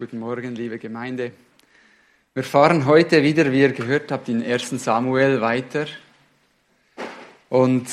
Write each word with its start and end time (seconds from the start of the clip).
Guten 0.00 0.18
Morgen, 0.18 0.54
liebe 0.54 0.78
Gemeinde. 0.78 1.30
Wir 2.32 2.42
fahren 2.42 2.86
heute 2.86 3.22
wieder, 3.22 3.52
wie 3.52 3.60
ihr 3.60 3.72
gehört 3.72 4.10
habt, 4.10 4.30
in 4.30 4.42
1 4.42 4.82
Samuel 4.82 5.42
weiter. 5.42 5.84
Und 7.50 7.86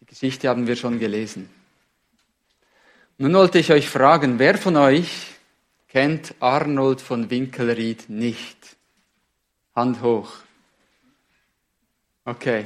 die 0.00 0.06
Geschichte 0.06 0.48
haben 0.48 0.66
wir 0.66 0.74
schon 0.74 0.98
gelesen. 0.98 1.48
Nun 3.16 3.32
wollte 3.34 3.60
ich 3.60 3.70
euch 3.70 3.88
fragen, 3.88 4.40
wer 4.40 4.58
von 4.58 4.76
euch 4.76 5.28
kennt 5.86 6.34
Arnold 6.40 7.00
von 7.00 7.30
Winkelried 7.30 8.10
nicht? 8.10 8.58
Hand 9.76 10.02
hoch. 10.02 10.32
Okay. 12.24 12.64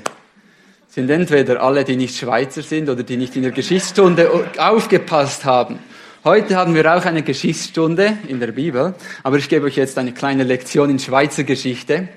Sind 0.88 1.10
entweder 1.10 1.62
alle, 1.62 1.84
die 1.84 1.96
nicht 1.96 2.16
Schweizer 2.16 2.62
sind 2.62 2.88
oder 2.88 3.02
die 3.02 3.18
nicht 3.18 3.36
in 3.36 3.42
der 3.42 3.52
Geschichtsstunde 3.52 4.54
aufgepasst 4.56 5.44
haben. 5.44 5.78
Heute 6.26 6.56
haben 6.56 6.74
wir 6.74 6.92
auch 6.92 7.04
eine 7.04 7.22
Geschichtsstunde 7.22 8.18
in 8.26 8.40
der 8.40 8.50
Bibel, 8.50 8.96
aber 9.22 9.36
ich 9.36 9.48
gebe 9.48 9.66
euch 9.66 9.76
jetzt 9.76 9.96
eine 9.96 10.10
kleine 10.10 10.42
Lektion 10.42 10.90
in 10.90 10.98
Schweizer 10.98 11.44
Geschichte. 11.44 12.08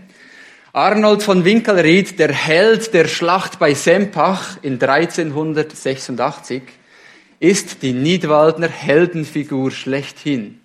Arnold 0.73 1.21
von 1.21 1.45
Winkelried, 1.45 2.17
der 2.17 2.33
Held 2.33 2.91
der 2.95 3.07
Schlacht 3.07 3.59
bei 3.59 3.75
Sempach 3.75 4.57
in 4.63 4.81
1386, 4.81 6.63
ist 7.39 7.83
die 7.83 7.93
Nidwaldner 7.93 8.69
Heldenfigur 8.69 9.69
schlechthin. 9.69 10.59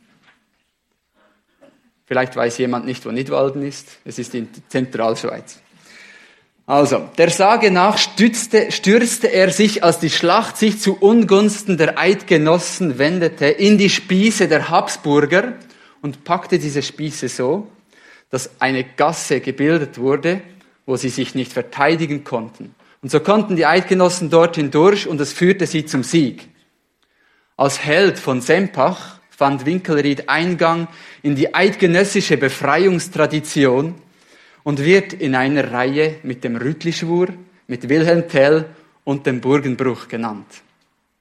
Vielleicht 2.07 2.37
weiß 2.37 2.57
jemand 2.57 2.87
nicht, 2.87 3.05
wo 3.05 3.11
Nidwalden 3.11 3.63
ist. 3.63 3.99
Es 4.07 4.19
ist 4.19 4.35
in 4.35 4.49
Zentralschweiz. 4.69 5.61
Also, 6.67 7.11
der 7.19 7.29
Sage 7.29 7.71
nach 7.71 7.99
stützte, 7.99 8.73
stürzte 8.73 9.31
er 9.31 9.51
sich, 9.51 9.85
als 9.85 9.99
die 9.99 10.09
Schlacht 10.09 10.57
sich 10.57 10.81
zu 10.81 10.97
Ungunsten 10.97 11.77
der 11.77 11.99
Eidgenossen 11.99 12.99
wendete, 12.99 13.47
in 13.47 13.77
die 13.77 13.91
Spieße 13.91 14.49
der 14.49 14.71
Habsburger 14.71 15.55
und 16.01 16.25
packte 16.25 16.59
diese 16.59 16.83
Spieße 16.83 17.29
so, 17.29 17.69
dass 18.31 18.51
eine 18.61 18.83
Gasse 18.83 19.41
gebildet 19.41 19.99
wurde, 19.99 20.41
wo 20.87 20.97
sie 20.97 21.11
sich 21.11 21.35
nicht 21.35 21.53
verteidigen 21.53 22.25
konnten. 22.25 22.75
Und 23.03 23.11
so 23.11 23.21
konnten 23.21 23.57
die 23.57 23.67
Eidgenossen 23.67 24.31
dort 24.31 24.57
hindurch 24.57 25.07
und 25.07 25.21
es 25.21 25.35
führte 25.35 25.67
sie 25.67 25.85
zum 25.85 26.03
Sieg. 26.03 26.49
Als 27.59 27.85
Held 27.85 28.19
von 28.19 28.41
Sempach 28.41 29.19
fand 29.29 29.67
Winkelried 29.67 30.31
Eingang 30.31 30.89
in 31.23 31.37
die 31.37 31.55
eidgenössische 31.55 32.39
Befreiungstradition 32.39 33.97
und 34.65 34.83
wird 34.83 35.13
in 35.13 35.37
einer 35.37 35.71
Reihe 35.71 36.17
mit 36.25 36.43
dem 36.43 36.57
Rütlischwur, 36.57 37.29
mit 37.69 37.89
Wilhelm 37.89 38.29
Tell 38.29 38.65
und 39.05 39.27
dem 39.27 39.41
Burgenbruch 39.41 40.09
genannt. 40.09 40.47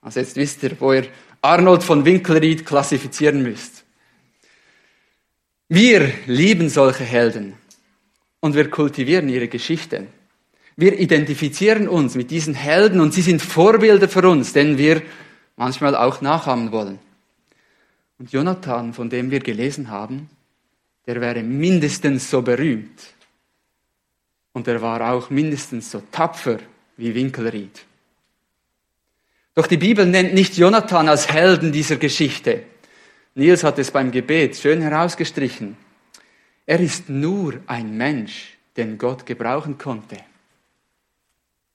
Also 0.01 0.21
jetzt 0.21 0.35
wisst 0.35 0.63
ihr, 0.63 0.71
wo 0.79 0.93
ihr 0.93 1.05
Arnold 1.41 1.83
von 1.83 2.05
Winkelried 2.05 2.65
klassifizieren 2.65 3.43
müsst. 3.43 3.83
Wir 5.67 6.11
lieben 6.25 6.69
solche 6.69 7.03
Helden 7.03 7.53
und 8.39 8.55
wir 8.55 8.69
kultivieren 8.69 9.29
ihre 9.29 9.47
Geschichte. 9.47 10.07
Wir 10.75 10.99
identifizieren 10.99 11.87
uns 11.87 12.15
mit 12.15 12.31
diesen 12.31 12.53
Helden 12.53 13.01
und 13.01 13.13
sie 13.13 13.21
sind 13.21 13.41
Vorbilder 13.41 14.07
für 14.07 14.27
uns, 14.27 14.53
denen 14.53 14.77
wir 14.77 15.01
manchmal 15.55 15.95
auch 15.95 16.21
nachahmen 16.21 16.71
wollen. 16.71 16.99
Und 18.17 18.31
Jonathan, 18.31 18.93
von 18.93 19.09
dem 19.09 19.31
wir 19.31 19.39
gelesen 19.39 19.89
haben, 19.89 20.29
der 21.05 21.19
wäre 21.19 21.43
mindestens 21.43 22.29
so 22.29 22.41
berühmt 22.41 23.12
und 24.53 24.67
er 24.67 24.81
war 24.81 25.11
auch 25.11 25.29
mindestens 25.29 25.91
so 25.91 26.01
tapfer 26.11 26.59
wie 26.95 27.13
Winkelried. 27.13 27.85
Doch 29.55 29.67
die 29.67 29.77
Bibel 29.77 30.05
nennt 30.05 30.33
nicht 30.33 30.57
Jonathan 30.57 31.09
als 31.09 31.31
Helden 31.31 31.71
dieser 31.71 31.97
Geschichte. 31.97 32.63
Nils 33.35 33.63
hat 33.63 33.77
es 33.79 33.91
beim 33.91 34.11
Gebet 34.11 34.55
schön 34.55 34.81
herausgestrichen. 34.81 35.75
Er 36.65 36.79
ist 36.79 37.09
nur 37.09 37.59
ein 37.67 37.97
Mensch, 37.97 38.57
den 38.77 38.97
Gott 38.97 39.25
gebrauchen 39.25 39.77
konnte. 39.77 40.17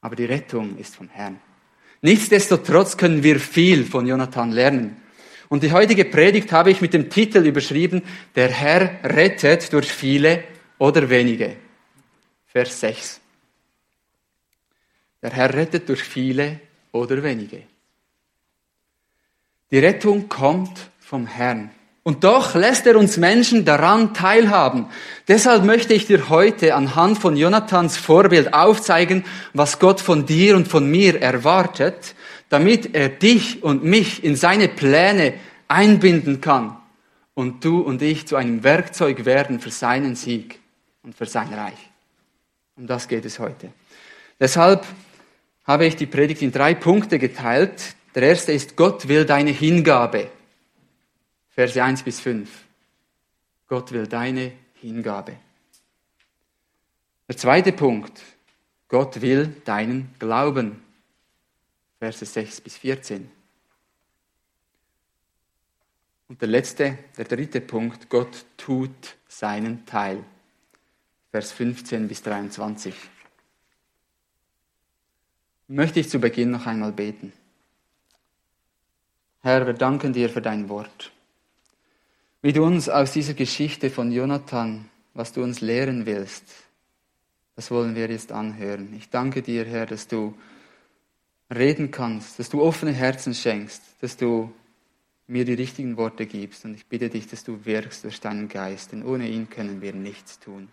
Aber 0.00 0.16
die 0.16 0.24
Rettung 0.24 0.78
ist 0.78 0.96
vom 0.96 1.08
Herrn. 1.08 1.38
Nichtsdestotrotz 2.00 2.96
können 2.96 3.22
wir 3.22 3.40
viel 3.40 3.84
von 3.84 4.06
Jonathan 4.06 4.52
lernen. 4.52 4.96
Und 5.48 5.62
die 5.62 5.72
heutige 5.72 6.04
Predigt 6.04 6.52
habe 6.52 6.70
ich 6.70 6.80
mit 6.80 6.94
dem 6.94 7.10
Titel 7.10 7.44
überschrieben, 7.44 8.02
Der 8.36 8.48
Herr 8.48 8.98
rettet 9.02 9.72
durch 9.72 9.90
viele 9.90 10.44
oder 10.78 11.10
wenige. 11.10 11.56
Vers 12.58 12.80
6. 12.80 13.20
Der 15.22 15.30
Herr 15.30 15.54
rettet 15.54 15.88
durch 15.88 16.02
viele 16.02 16.58
oder 16.90 17.22
wenige. 17.22 17.62
Die 19.70 19.78
Rettung 19.78 20.28
kommt 20.28 20.90
vom 20.98 21.28
Herrn. 21.28 21.70
Und 22.02 22.24
doch 22.24 22.56
lässt 22.56 22.84
er 22.88 22.96
uns 22.96 23.16
Menschen 23.16 23.64
daran 23.64 24.12
teilhaben. 24.12 24.86
Deshalb 25.28 25.62
möchte 25.62 25.94
ich 25.94 26.06
dir 26.06 26.30
heute 26.30 26.74
anhand 26.74 27.18
von 27.20 27.36
Jonathans 27.36 27.96
Vorbild 27.96 28.52
aufzeigen, 28.52 29.24
was 29.52 29.78
Gott 29.78 30.00
von 30.00 30.26
dir 30.26 30.56
und 30.56 30.66
von 30.66 30.90
mir 30.90 31.22
erwartet, 31.22 32.16
damit 32.48 32.92
er 32.96 33.08
dich 33.08 33.62
und 33.62 33.84
mich 33.84 34.24
in 34.24 34.34
seine 34.34 34.66
Pläne 34.66 35.34
einbinden 35.68 36.40
kann 36.40 36.76
und 37.34 37.64
du 37.64 37.82
und 37.82 38.02
ich 38.02 38.26
zu 38.26 38.34
einem 38.34 38.64
Werkzeug 38.64 39.26
werden 39.26 39.60
für 39.60 39.70
seinen 39.70 40.16
Sieg 40.16 40.58
und 41.04 41.14
für 41.14 41.26
sein 41.26 41.54
Reich. 41.54 41.87
Um 42.78 42.86
das 42.86 43.08
geht 43.08 43.24
es 43.24 43.40
heute. 43.40 43.72
Deshalb 44.38 44.86
habe 45.64 45.84
ich 45.84 45.96
die 45.96 46.06
Predigt 46.06 46.42
in 46.42 46.52
drei 46.52 46.74
Punkte 46.74 47.18
geteilt. 47.18 47.96
Der 48.14 48.22
erste 48.22 48.52
ist, 48.52 48.76
Gott 48.76 49.08
will 49.08 49.24
deine 49.24 49.50
Hingabe. 49.50 50.30
Verse 51.50 51.82
1 51.82 52.04
bis 52.04 52.20
5. 52.20 52.48
Gott 53.66 53.90
will 53.90 54.06
deine 54.06 54.52
Hingabe. 54.80 55.36
Der 57.26 57.36
zweite 57.36 57.72
Punkt, 57.72 58.22
Gott 58.86 59.20
will 59.20 59.56
deinen 59.64 60.14
Glauben. 60.20 60.80
Verse 61.98 62.24
6 62.24 62.60
bis 62.60 62.76
14. 62.76 63.28
Und 66.28 66.40
der 66.40 66.48
letzte, 66.48 66.96
der 67.16 67.24
dritte 67.24 67.60
Punkt, 67.60 68.08
Gott 68.08 68.46
tut 68.56 69.16
seinen 69.26 69.84
Teil. 69.84 70.22
Vers 71.30 71.52
15 71.52 72.08
bis 72.08 72.22
23. 72.22 72.94
Möchte 75.68 76.00
ich 76.00 76.08
zu 76.08 76.18
Beginn 76.18 76.50
noch 76.50 76.64
einmal 76.64 76.92
beten. 76.92 77.34
Herr, 79.42 79.66
wir 79.66 79.74
danken 79.74 80.14
dir 80.14 80.30
für 80.30 80.40
dein 80.40 80.70
Wort. 80.70 81.12
Wie 82.40 82.54
du 82.54 82.64
uns 82.64 82.88
aus 82.88 83.12
dieser 83.12 83.34
Geschichte 83.34 83.90
von 83.90 84.10
Jonathan, 84.10 84.88
was 85.12 85.32
du 85.32 85.42
uns 85.42 85.60
lehren 85.60 86.06
willst, 86.06 86.44
das 87.56 87.70
wollen 87.70 87.94
wir 87.94 88.08
jetzt 88.08 88.32
anhören. 88.32 88.94
Ich 88.96 89.10
danke 89.10 89.42
dir, 89.42 89.66
Herr, 89.66 89.84
dass 89.84 90.08
du 90.08 90.34
reden 91.54 91.90
kannst, 91.90 92.38
dass 92.38 92.48
du 92.48 92.62
offene 92.62 92.92
Herzen 92.92 93.34
schenkst, 93.34 93.82
dass 94.00 94.16
du 94.16 94.50
mir 95.26 95.44
die 95.44 95.54
richtigen 95.54 95.98
Worte 95.98 96.24
gibst. 96.24 96.64
Und 96.64 96.74
ich 96.74 96.86
bitte 96.86 97.10
dich, 97.10 97.26
dass 97.26 97.44
du 97.44 97.66
wirkst 97.66 98.04
durch 98.04 98.18
deinen 98.18 98.48
Geist, 98.48 98.92
denn 98.92 99.04
ohne 99.04 99.28
ihn 99.28 99.50
können 99.50 99.82
wir 99.82 99.92
nichts 99.92 100.38
tun. 100.38 100.68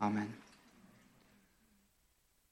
Amen. 0.00 0.34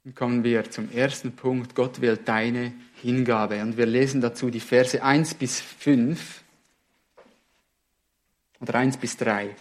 Dann 0.04 0.14
kommen 0.14 0.44
wir 0.44 0.70
zum 0.70 0.92
ersten 0.92 1.32
Punkt. 1.32 1.75
Gott 1.75 2.00
will 2.00 2.16
deine 2.16 2.72
Hingabe. 3.03 3.60
Und 3.62 3.76
wir 3.76 3.86
lesen 3.86 4.20
dazu 4.20 4.50
die 4.50 4.60
Verse 4.60 5.03
1 5.03 5.34
bis 5.34 5.60
5 5.60 6.42
oder 8.60 8.75
1 8.75 8.98
bis 8.98 9.16
3 9.16 9.56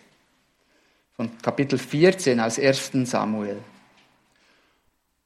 von 1.16 1.32
Kapitel 1.42 1.80
14 1.80 2.40
aus 2.40 2.60
1 2.60 3.10
Samuel. 3.10 3.58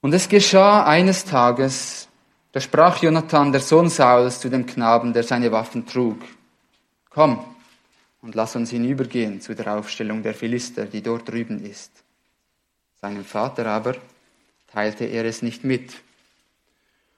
Und 0.01 0.13
es 0.13 0.29
geschah 0.29 0.85
eines 0.85 1.25
Tages, 1.25 2.07
da 2.51 2.59
sprach 2.59 3.01
Jonathan, 3.01 3.51
der 3.51 3.61
Sohn 3.61 3.89
Sauls, 3.89 4.39
zu 4.39 4.49
dem 4.49 4.65
Knaben, 4.65 5.13
der 5.13 5.23
seine 5.23 5.51
Waffen 5.51 5.85
trug. 5.85 6.19
Komm 7.09 7.43
und 8.21 8.35
lass 8.35 8.55
uns 8.55 8.69
hinübergehen 8.69 9.41
zu 9.41 9.55
der 9.55 9.75
Aufstellung 9.75 10.23
der 10.23 10.33
Philister, 10.33 10.85
die 10.85 11.01
dort 11.01 11.29
drüben 11.29 11.63
ist. 11.63 12.00
Seinem 13.01 13.25
Vater 13.25 13.65
aber 13.65 13.95
teilte 14.67 15.05
er 15.05 15.25
es 15.25 15.41
nicht 15.41 15.63
mit. 15.63 15.91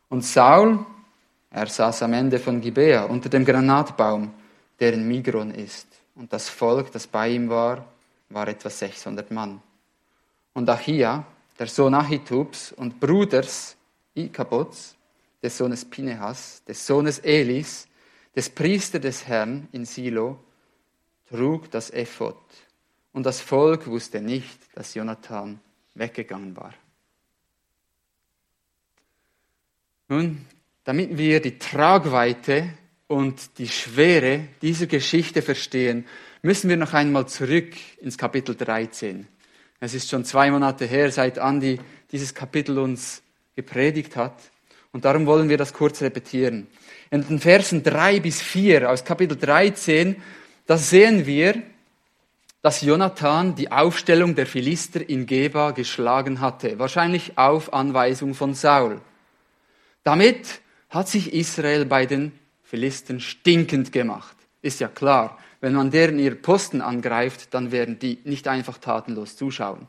Und 0.08 0.24
Saul, 0.24 0.86
er 1.52 1.68
saß 1.68 2.04
am 2.04 2.14
Ende 2.14 2.40
von 2.40 2.62
Gibea 2.62 3.04
unter 3.04 3.28
dem 3.28 3.44
Granatbaum, 3.44 4.34
der 4.80 4.94
in 4.94 5.08
Migron 5.08 5.52
ist. 5.54 5.88
Und 6.16 6.32
das 6.32 6.50
Volk, 6.50 6.92
das 6.92 7.06
bei 7.06 7.30
ihm 7.30 7.50
war, 7.50 7.86
war 8.30 8.48
etwa 8.48 8.70
600 8.70 9.30
Mann. 9.32 9.62
Und 10.54 10.70
Achia, 10.70 11.26
der 11.60 11.68
Sohn 11.68 11.94
Ahitubs 11.94 12.72
und 12.72 13.00
Bruders 13.00 13.76
Ikabots, 14.16 14.96
des 15.42 15.58
Sohnes 15.58 15.84
Pinehas, 15.84 16.64
des 16.66 16.88
Sohnes 16.88 17.20
Elis, 17.20 17.88
des 18.34 18.50
Priester 18.50 19.00
des 19.00 19.28
Herrn 19.28 19.68
in 19.74 19.86
Silo, 19.86 20.40
trug 21.30 21.70
das 21.72 21.92
Ephod. 21.92 22.38
Und 23.12 23.26
das 23.26 23.42
Volk 23.42 23.86
wusste 23.88 24.22
nicht, 24.22 24.60
dass 24.76 24.94
Jonathan 24.94 25.60
weggegangen 25.96 26.56
war. 26.56 26.74
Nun, 30.10 30.46
damit 30.84 31.18
wir 31.18 31.42
die 31.42 31.58
Tragweite 31.58 32.70
und 33.08 33.58
die 33.58 33.68
Schwere 33.68 34.48
dieser 34.62 34.88
Geschichte 34.88 35.42
verstehen, 35.42 36.06
müssen 36.42 36.70
wir 36.70 36.78
noch 36.78 36.94
einmal 36.94 37.28
zurück 37.28 37.74
ins 38.02 38.18
Kapitel 38.18 38.56
13. 38.56 39.28
Es 39.80 39.94
ist 39.94 40.10
schon 40.10 40.26
zwei 40.26 40.52
Monate 40.52 40.86
her, 40.86 41.12
seit 41.12 41.40
Andi 41.40 41.80
dieses 42.12 42.34
Kapitel 42.34 42.78
uns 42.80 43.22
gepredigt 43.56 44.16
hat. 44.16 44.36
Und 44.92 45.06
darum 45.06 45.26
wollen 45.26 45.50
wir 45.50 45.58
das 45.58 45.74
kurz 45.74 46.02
repetieren. 46.02 46.68
In 47.12 47.28
den 47.28 47.40
Versen 47.40 47.84
drei 47.84 48.20
bis 48.20 48.42
vier 48.42 48.90
aus 48.90 49.04
Kapitel 49.04 49.38
13, 49.38 50.16
da 50.66 50.78
sehen 50.78 51.26
wir, 51.26 51.62
dass 52.64 52.82
Jonathan 52.82 53.56
die 53.56 53.72
Aufstellung 53.74 54.36
der 54.36 54.48
Philister 54.48 55.08
in 55.08 55.26
Geba 55.26 55.72
geschlagen 55.72 56.40
hatte, 56.40 56.80
wahrscheinlich 56.80 57.38
auf 57.38 57.74
Anweisung 57.74 58.34
von 58.34 58.54
Saul. 58.54 59.02
Damit 60.04 60.62
hat 60.90 61.10
sich 61.10 61.34
Israel 61.34 61.86
bei 61.86 62.06
den 62.06 62.32
Philistern 62.64 63.20
stinkend 63.20 63.92
gemacht. 63.92 64.38
Ist 64.62 64.80
ja 64.80 64.88
klar, 64.88 65.38
wenn 65.60 65.74
man 65.74 65.92
deren 65.92 66.20
ihr 66.20 66.42
Posten 66.42 66.80
angreift, 66.80 67.54
dann 67.54 67.74
werden 67.74 68.00
die 68.00 68.20
nicht 68.24 68.48
einfach 68.48 68.78
tatenlos 68.78 69.36
zuschauen. 69.36 69.86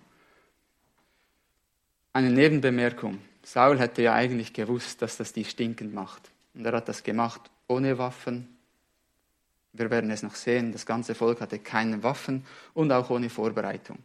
Eine 2.12 2.31
Nebenbemerkung. 2.31 3.21
Saul 3.44 3.79
hätte 3.79 4.03
ja 4.03 4.15
eigentlich 4.15 4.53
gewusst, 4.53 5.00
dass 5.00 5.17
das 5.17 5.32
die 5.32 5.44
stinkend 5.44 5.94
macht. 5.94 6.32
Und 6.55 6.67
er 6.67 6.73
hat 6.73 6.88
das 6.88 7.05
gemacht 7.05 7.41
ohne 7.69 7.99
Waffen, 7.99 8.53
wir 9.75 9.91
werden 9.91 10.11
es 10.11 10.23
noch 10.23 10.37
sehen, 10.37 10.73
das 10.73 10.87
ganze 10.87 11.15
Volk 11.15 11.41
hatte 11.41 11.59
keine 11.59 12.03
Waffen 12.03 12.47
und 12.73 12.93
auch 12.93 13.11
ohne 13.11 13.29
Vorbereitung. 13.29 13.99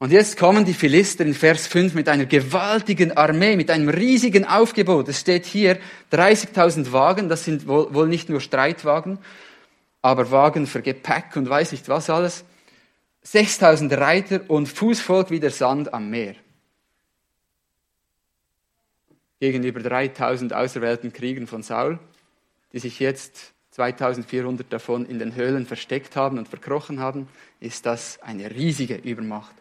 Und 0.00 0.12
jetzt 0.12 0.38
kommen 0.38 0.64
die 0.64 0.74
Philister 0.74 1.24
in 1.24 1.34
Vers 1.34 1.66
5 1.66 1.94
mit 1.94 2.08
einer 2.08 2.26
gewaltigen 2.26 3.16
Armee, 3.16 3.56
mit 3.56 3.70
einem 3.70 3.88
riesigen 3.88 4.44
Aufgebot. 4.44 5.08
Es 5.08 5.20
steht 5.20 5.44
hier 5.44 5.78
30.000 6.12 6.92
Wagen, 6.92 7.28
das 7.28 7.44
sind 7.44 7.66
wohl, 7.66 7.92
wohl 7.92 8.06
nicht 8.06 8.28
nur 8.28 8.40
Streitwagen, 8.40 9.18
aber 10.00 10.30
Wagen 10.30 10.68
für 10.68 10.82
Gepäck 10.82 11.34
und 11.34 11.48
weiß 11.48 11.72
nicht 11.72 11.88
was 11.88 12.10
alles. 12.10 12.44
6.000 13.24 13.98
Reiter 13.98 14.40
und 14.48 14.68
Fußvolk 14.68 15.30
wie 15.30 15.40
der 15.40 15.50
Sand 15.50 15.92
am 15.92 16.10
Meer. 16.10 16.36
Gegenüber 19.40 19.80
3.000 19.80 20.52
auserwählten 20.52 21.12
Kriegern 21.12 21.46
von 21.46 21.62
Saul, 21.62 21.98
die 22.72 22.78
sich 22.78 23.00
jetzt 23.00 23.52
2400 23.78 24.72
davon 24.72 25.06
in 25.06 25.20
den 25.20 25.36
Höhlen 25.36 25.64
versteckt 25.64 26.16
haben 26.16 26.36
und 26.36 26.48
verkrochen 26.48 26.98
haben, 26.98 27.28
ist 27.60 27.86
das 27.86 28.18
eine 28.22 28.50
riesige 28.50 28.96
Übermacht. 28.96 29.54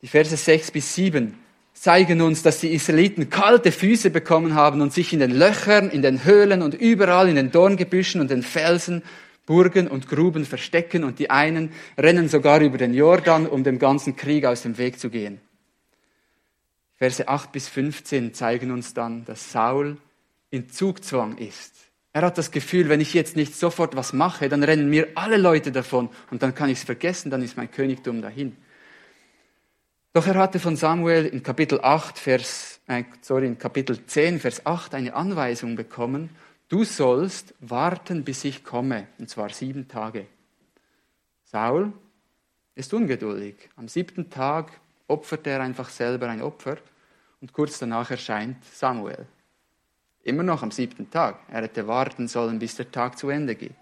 Die 0.00 0.06
Verse 0.06 0.34
6 0.34 0.70
bis 0.70 0.94
7 0.94 1.38
zeigen 1.74 2.22
uns, 2.22 2.42
dass 2.42 2.60
die 2.60 2.72
Israeliten 2.72 3.28
kalte 3.28 3.70
Füße 3.70 4.08
bekommen 4.08 4.54
haben 4.54 4.80
und 4.80 4.94
sich 4.94 5.12
in 5.12 5.20
den 5.20 5.30
Löchern, 5.30 5.90
in 5.90 6.00
den 6.00 6.24
Höhlen 6.24 6.62
und 6.62 6.72
überall 6.72 7.28
in 7.28 7.36
den 7.36 7.50
Dorngebüschen 7.50 8.22
und 8.22 8.30
den 8.30 8.42
Felsen, 8.42 9.02
Burgen 9.44 9.88
und 9.88 10.08
Gruben 10.08 10.46
verstecken 10.46 11.04
und 11.04 11.18
die 11.18 11.28
einen 11.28 11.74
rennen 11.98 12.30
sogar 12.30 12.62
über 12.62 12.78
den 12.78 12.94
Jordan, 12.94 13.46
um 13.46 13.62
dem 13.62 13.78
ganzen 13.78 14.16
Krieg 14.16 14.46
aus 14.46 14.62
dem 14.62 14.78
Weg 14.78 14.98
zu 14.98 15.10
gehen. 15.10 15.38
Verse 16.94 17.28
8 17.28 17.52
bis 17.52 17.68
15 17.68 18.32
zeigen 18.32 18.70
uns 18.70 18.94
dann, 18.94 19.26
dass 19.26 19.52
Saul 19.52 19.98
in 20.48 20.70
Zugzwang 20.70 21.36
ist. 21.36 21.91
Er 22.12 22.22
hat 22.22 22.36
das 22.36 22.50
Gefühl, 22.50 22.88
wenn 22.88 23.00
ich 23.00 23.14
jetzt 23.14 23.36
nicht 23.36 23.54
sofort 23.54 23.96
was 23.96 24.12
mache, 24.12 24.48
dann 24.48 24.62
rennen 24.62 24.90
mir 24.90 25.08
alle 25.14 25.38
Leute 25.38 25.72
davon 25.72 26.10
und 26.30 26.42
dann 26.42 26.54
kann 26.54 26.68
ich 26.68 26.78
es 26.78 26.84
vergessen, 26.84 27.30
dann 27.30 27.42
ist 27.42 27.56
mein 27.56 27.70
Königtum 27.70 28.20
dahin. 28.20 28.56
Doch 30.12 30.26
er 30.26 30.34
hatte 30.34 30.58
von 30.58 30.76
Samuel 30.76 31.24
in 31.24 31.42
Kapitel 31.42 31.80
8, 31.80 32.18
Vers, 32.18 32.80
äh, 32.86 33.04
sorry, 33.22 33.46
in 33.46 33.58
Kapitel 33.58 34.04
10, 34.04 34.40
Vers 34.40 34.66
8 34.66 34.94
eine 34.94 35.14
Anweisung 35.14 35.74
bekommen, 35.74 36.28
du 36.68 36.84
sollst 36.84 37.54
warten, 37.60 38.22
bis 38.24 38.44
ich 38.44 38.62
komme, 38.62 39.06
und 39.18 39.30
zwar 39.30 39.48
sieben 39.48 39.88
Tage. 39.88 40.26
Saul 41.44 41.94
ist 42.74 42.92
ungeduldig. 42.92 43.70
Am 43.76 43.88
siebten 43.88 44.28
Tag 44.28 44.70
opfert 45.08 45.46
er 45.46 45.60
einfach 45.62 45.88
selber 45.88 46.28
ein 46.28 46.42
Opfer 46.42 46.76
und 47.40 47.54
kurz 47.54 47.78
danach 47.78 48.10
erscheint 48.10 48.62
Samuel. 48.64 49.26
Immer 50.24 50.42
noch 50.42 50.62
am 50.62 50.70
siebten 50.70 51.10
Tag. 51.10 51.40
Er 51.48 51.62
hätte 51.62 51.86
warten 51.86 52.28
sollen, 52.28 52.58
bis 52.58 52.76
der 52.76 52.90
Tag 52.90 53.18
zu 53.18 53.28
Ende 53.28 53.54
geht. 53.54 53.74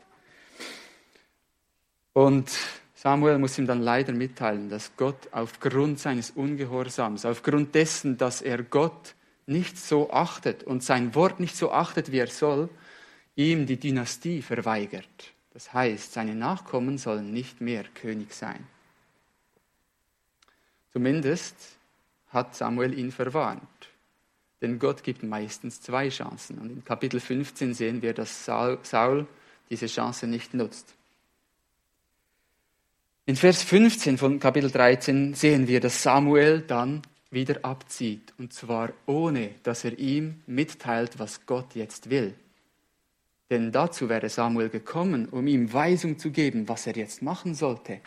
Und 2.13 2.51
Samuel 2.95 3.39
muss 3.39 3.59
ihm 3.59 3.67
dann 3.67 3.81
leider 3.81 4.13
mitteilen, 4.13 4.69
dass 4.69 4.97
Gott 4.97 5.29
aufgrund 5.33 5.99
seines 5.99 6.31
Ungehorsams, 6.31 7.25
aufgrund 7.25 7.75
dessen, 7.75 8.19
dass 8.19 8.43
er 8.43 8.63
Gott 8.63 9.15
nicht 9.47 9.79
so 9.79 10.11
achtet 10.11 10.63
und 10.65 10.83
sein 10.83 11.15
Wort 11.15 11.41
nicht 11.41 11.57
so 11.57 11.73
achtet, 11.73 12.13
wie 12.13 12.19
er 12.19 12.27
soll, 12.29 12.69
ihm 13.37 13.67
die 13.67 13.79
Dynastie 13.79 14.43
verweigert. 14.43 15.33
Das 15.53 15.73
heißt, 15.73 16.13
seine 16.13 16.35
Nachkommen 16.35 16.99
sollen 16.99 17.33
nicht 17.33 17.61
mehr 17.61 17.85
König 17.95 18.33
sein. 18.33 18.67
Zumindest 20.93 21.57
hat 22.29 22.55
Samuel 22.55 22.99
ihn 22.99 23.13
verwarnt. 23.13 23.90
Denn 24.61 24.79
Gott 24.79 25.03
gibt 25.03 25.23
meistens 25.23 25.81
zwei 25.81 26.09
Chancen. 26.09 26.59
Und 26.59 26.71
in 26.71 26.85
Kapitel 26.85 27.21
15 27.21 27.75
sehen 27.75 28.03
wir, 28.03 28.13
dass 28.13 28.45
Saul 28.45 29.27
diese 29.71 29.87
Chance 29.87 30.27
nicht 30.27 30.53
nutzt. 30.55 30.95
In 33.27 33.37
Vers 33.37 33.63
15 33.63 34.19
von 34.19 34.41
Kapitel 34.41 34.71
13 34.71 35.35
sehen 35.35 35.69
wir, 35.69 35.81
dass 35.81 36.03
Samuel 36.03 36.63
dann 36.63 37.03
wieder 37.31 37.65
abzieht. 37.65 38.35
Und 38.39 38.53
zwar 38.53 38.93
ohne, 39.07 39.51
dass 39.63 39.85
er 39.85 39.99
ihm 39.99 40.43
mitteilt, 40.47 41.19
was 41.19 41.47
Gott 41.47 41.75
jetzt 41.75 42.11
will. 42.11 42.35
Denn 43.49 43.73
dazu 43.73 44.09
wäre 44.09 44.29
Samuel 44.29 44.69
gekommen, 44.69 45.29
um 45.29 45.47
ihm 45.47 45.73
Weisung 45.73 46.19
zu 46.19 46.31
geben, 46.31 46.69
was 46.69 46.87
er 46.87 46.97
jetzt 46.97 47.23
machen 47.23 47.55
sollte. 47.55 48.01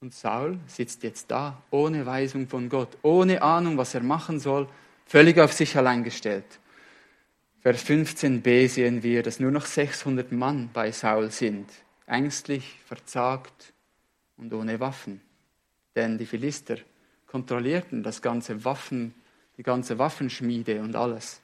Und 0.00 0.12
Saul 0.14 0.58
sitzt 0.66 1.02
jetzt 1.04 1.30
da, 1.30 1.62
ohne 1.70 2.04
Weisung 2.04 2.46
von 2.48 2.68
Gott, 2.68 2.98
ohne 3.02 3.40
Ahnung, 3.40 3.78
was 3.78 3.94
er 3.94 4.02
machen 4.02 4.38
soll, 4.38 4.68
völlig 5.06 5.38
auf 5.38 5.52
sich 5.52 5.76
allein 5.76 6.04
gestellt. 6.04 6.60
Vers 7.60 7.84
15b 7.84 8.68
sehen 8.68 9.02
wir, 9.02 9.22
dass 9.22 9.40
nur 9.40 9.50
noch 9.50 9.64
600 9.64 10.30
Mann 10.32 10.70
bei 10.72 10.92
Saul 10.92 11.30
sind, 11.30 11.68
ängstlich, 12.06 12.78
verzagt 12.84 13.72
und 14.36 14.52
ohne 14.52 14.78
Waffen. 14.80 15.20
Denn 15.96 16.18
die 16.18 16.26
Philister 16.26 16.76
kontrollierten 17.26 18.02
das 18.02 18.20
ganze 18.20 18.64
Waffen, 18.64 19.14
die 19.56 19.62
ganze 19.62 19.98
Waffenschmiede 19.98 20.80
und 20.80 20.94
alles. 20.94 21.40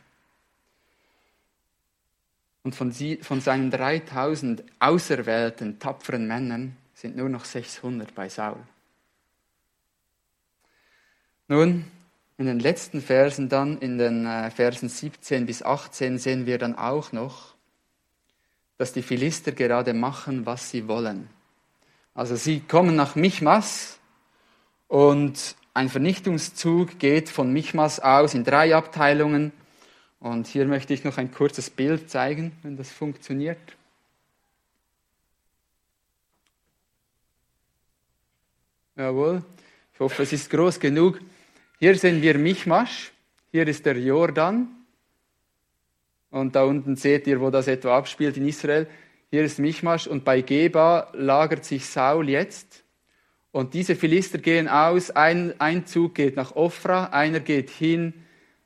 Und 2.63 2.75
von, 2.75 2.93
sie, 2.93 3.17
von 3.17 3.41
seinen 3.41 3.71
3000 3.71 4.63
auserwählten, 4.79 5.79
tapferen 5.79 6.29
Männern 6.29 6.77
sind 7.03 7.17
nur 7.17 7.29
noch 7.29 7.45
600 7.45 8.15
bei 8.15 8.29
Saul. 8.29 8.61
Nun, 11.49 11.85
in 12.39 12.47
den 12.47 12.61
letzten 12.61 13.03
Versen 13.03 13.49
dann, 13.49 13.79
in 13.79 13.99
den 13.99 14.25
äh, 14.25 14.53
Versen 14.53 14.89
17 14.89 15.45
bis 15.45 15.65
18, 15.65 16.19
sehen 16.19 16.47
wir 16.47 16.59
dann 16.59 16.79
auch 16.79 17.11
noch, 17.11 17.55
dass 18.79 18.93
die 18.93 19.03
Philister 19.03 19.51
gerade 19.51 19.95
machen, 19.95 20.47
was 20.47 20.71
sie 20.71 20.87
wollen. 20.87 21.29
Also 22.15 22.37
sie 22.37 22.61
kommen 22.61 22.95
nach 22.95 23.17
Michmas 23.17 23.99
und 24.87 25.57
ein 25.75 25.89
Vernichtungszug 25.89 27.01
geht 27.01 27.29
von 27.29 27.53
Michmas 27.53 27.99
aus 27.99 28.35
in 28.35 28.45
drei 28.45 28.77
Abteilungen. 28.77 29.51
Und 30.21 30.47
hier 30.47 30.67
möchte 30.67 30.95
ich 30.95 31.03
noch 31.03 31.19
ein 31.19 31.33
kurzes 31.33 31.69
Bild 31.69 32.11
zeigen, 32.11 32.53
wenn 32.63 32.77
das 32.77 32.93
funktioniert. 32.93 33.59
Jawohl. 39.03 39.43
Ich 39.95 39.99
hoffe, 39.99 40.23
es 40.23 40.33
ist 40.33 40.49
groß 40.49 40.79
genug. 40.79 41.19
Hier 41.81 41.97
sehen 41.97 42.23
wir 42.23 42.39
Michmasch. 42.39 43.11
Hier 43.51 43.67
ist 43.67 43.85
der 43.85 43.99
Jordan. 43.99 44.69
Und 46.31 46.55
da 46.55 46.63
unten 46.63 46.95
seht 46.95 47.27
ihr, 47.27 47.41
wo 47.41 47.51
das 47.51 47.67
etwa 47.67 47.99
abspielt 47.99 48.37
in 48.37 48.47
Israel. 48.47 48.87
Hier 49.29 49.43
ist 49.43 49.59
Michmasch 49.59 50.07
und 50.07 50.25
bei 50.25 50.41
Geba 50.41 51.11
lagert 51.15 51.65
sich 51.65 51.85
Saul 51.85 52.29
jetzt. 52.29 52.85
Und 53.51 53.75
diese 53.75 53.97
Philister 53.97 54.39
gehen 54.39 54.69
aus. 54.69 55.11
Ein, 55.11 55.61
ein 55.61 55.85
Zug 55.85 56.15
geht 56.15 56.37
nach 56.37 56.55
Ophra, 56.55 57.07
einer 57.07 57.41
geht 57.41 57.71
hin 57.71 58.15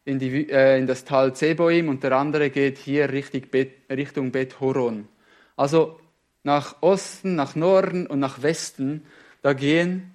in, 0.04 0.18
die, 0.18 0.50
äh, 0.50 0.78
in 0.78 0.86
das 0.86 1.06
Tal 1.06 1.34
Zeboim 1.34 1.88
und 1.88 2.02
der 2.02 2.12
andere 2.12 2.50
geht 2.50 2.76
hier 2.76 3.10
Richtung 3.10 3.40
Bet, 3.50 3.72
Richtung 3.88 4.32
Bet 4.32 4.60
Horon. 4.60 5.08
Also 5.56 5.98
nach 6.42 6.82
Osten, 6.82 7.36
nach 7.36 7.54
Norden 7.54 8.06
und 8.06 8.18
nach 8.18 8.42
Westen, 8.42 9.06
da 9.40 9.54
gehen 9.54 10.12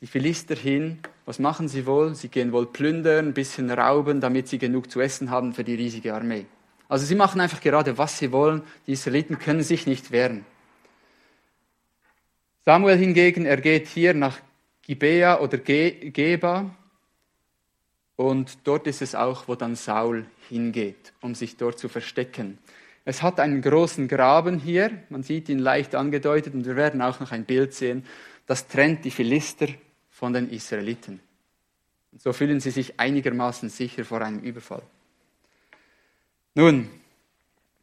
die 0.00 0.06
Philister 0.06 0.54
hin. 0.54 0.98
Was 1.26 1.38
machen 1.38 1.68
sie 1.68 1.86
wohl? 1.86 2.14
Sie 2.14 2.28
gehen 2.28 2.52
wohl 2.52 2.66
plündern, 2.66 3.28
ein 3.28 3.34
bisschen 3.34 3.70
rauben, 3.70 4.20
damit 4.20 4.48
sie 4.48 4.58
genug 4.58 4.90
zu 4.90 5.00
essen 5.00 5.30
haben 5.30 5.54
für 5.54 5.64
die 5.64 5.74
riesige 5.74 6.14
Armee. 6.14 6.46
Also 6.88 7.06
sie 7.06 7.14
machen 7.14 7.40
einfach 7.40 7.60
gerade, 7.60 7.96
was 7.98 8.18
sie 8.18 8.30
wollen. 8.32 8.62
Die 8.86 8.92
Israeliten 8.92 9.38
können 9.38 9.62
sich 9.62 9.86
nicht 9.86 10.10
wehren. 10.10 10.44
Samuel 12.64 12.96
hingegen, 12.96 13.46
er 13.46 13.60
geht 13.60 13.88
hier 13.88 14.14
nach 14.14 14.38
Gibea 14.82 15.40
oder 15.40 15.58
Ge 15.58 16.10
Geba 16.10 16.74
und 18.16 18.58
dort 18.64 18.86
ist 18.86 19.02
es 19.02 19.14
auch, 19.14 19.48
wo 19.48 19.54
dann 19.54 19.76
Saul 19.76 20.26
hingeht, 20.48 21.12
um 21.20 21.34
sich 21.34 21.56
dort 21.56 21.78
zu 21.78 21.88
verstecken. 21.88 22.58
Es 23.04 23.22
hat 23.22 23.40
einen 23.40 23.60
großen 23.60 24.08
Graben 24.08 24.58
hier, 24.58 24.90
man 25.10 25.22
sieht 25.22 25.48
ihn 25.48 25.58
leicht 25.58 25.94
angedeutet 25.94 26.54
und 26.54 26.64
wir 26.64 26.76
werden 26.76 27.02
auch 27.02 27.20
noch 27.20 27.32
ein 27.32 27.44
Bild 27.44 27.74
sehen, 27.74 28.04
das 28.46 28.66
trennt 28.68 29.04
die 29.04 29.10
Philister 29.10 29.68
von 30.10 30.32
den 30.32 30.50
Israeliten. 30.50 31.20
Und 32.12 32.22
so 32.22 32.32
fühlen 32.32 32.60
sie 32.60 32.70
sich 32.70 32.98
einigermaßen 33.00 33.68
sicher 33.68 34.04
vor 34.04 34.20
einem 34.20 34.40
Überfall. 34.40 34.82
Nun, 36.54 36.88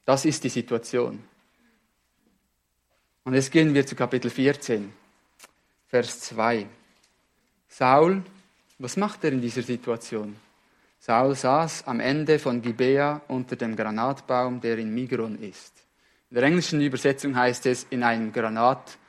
das 0.05 0.25
ist 0.25 0.43
die 0.43 0.49
Situation. 0.49 1.21
Und 3.23 3.33
jetzt 3.33 3.51
gehen 3.51 3.73
wir 3.73 3.85
zu 3.85 3.95
Kapitel 3.95 4.31
14, 4.31 4.91
Vers 5.87 6.21
2. 6.21 6.65
Saul, 7.67 8.23
was 8.79 8.97
macht 8.97 9.23
er 9.23 9.33
in 9.33 9.41
dieser 9.41 9.61
Situation? 9.61 10.35
Saul 10.99 11.35
saß 11.35 11.87
am 11.87 11.99
Ende 11.99 12.39
von 12.39 12.61
Gibea 12.61 13.21
unter 13.27 13.55
dem 13.55 13.75
Granatbaum, 13.75 14.61
der 14.61 14.77
in 14.77 14.93
Migron 14.93 15.37
ist. 15.39 15.73
In 16.29 16.35
der 16.35 16.43
englischen 16.43 16.81
Übersetzung 16.81 17.35
heißt 17.35 17.65
es 17.65 17.85
in 17.89 18.03
einem 18.03 18.31
Granat, 18.31 18.89
äh, 18.89 19.00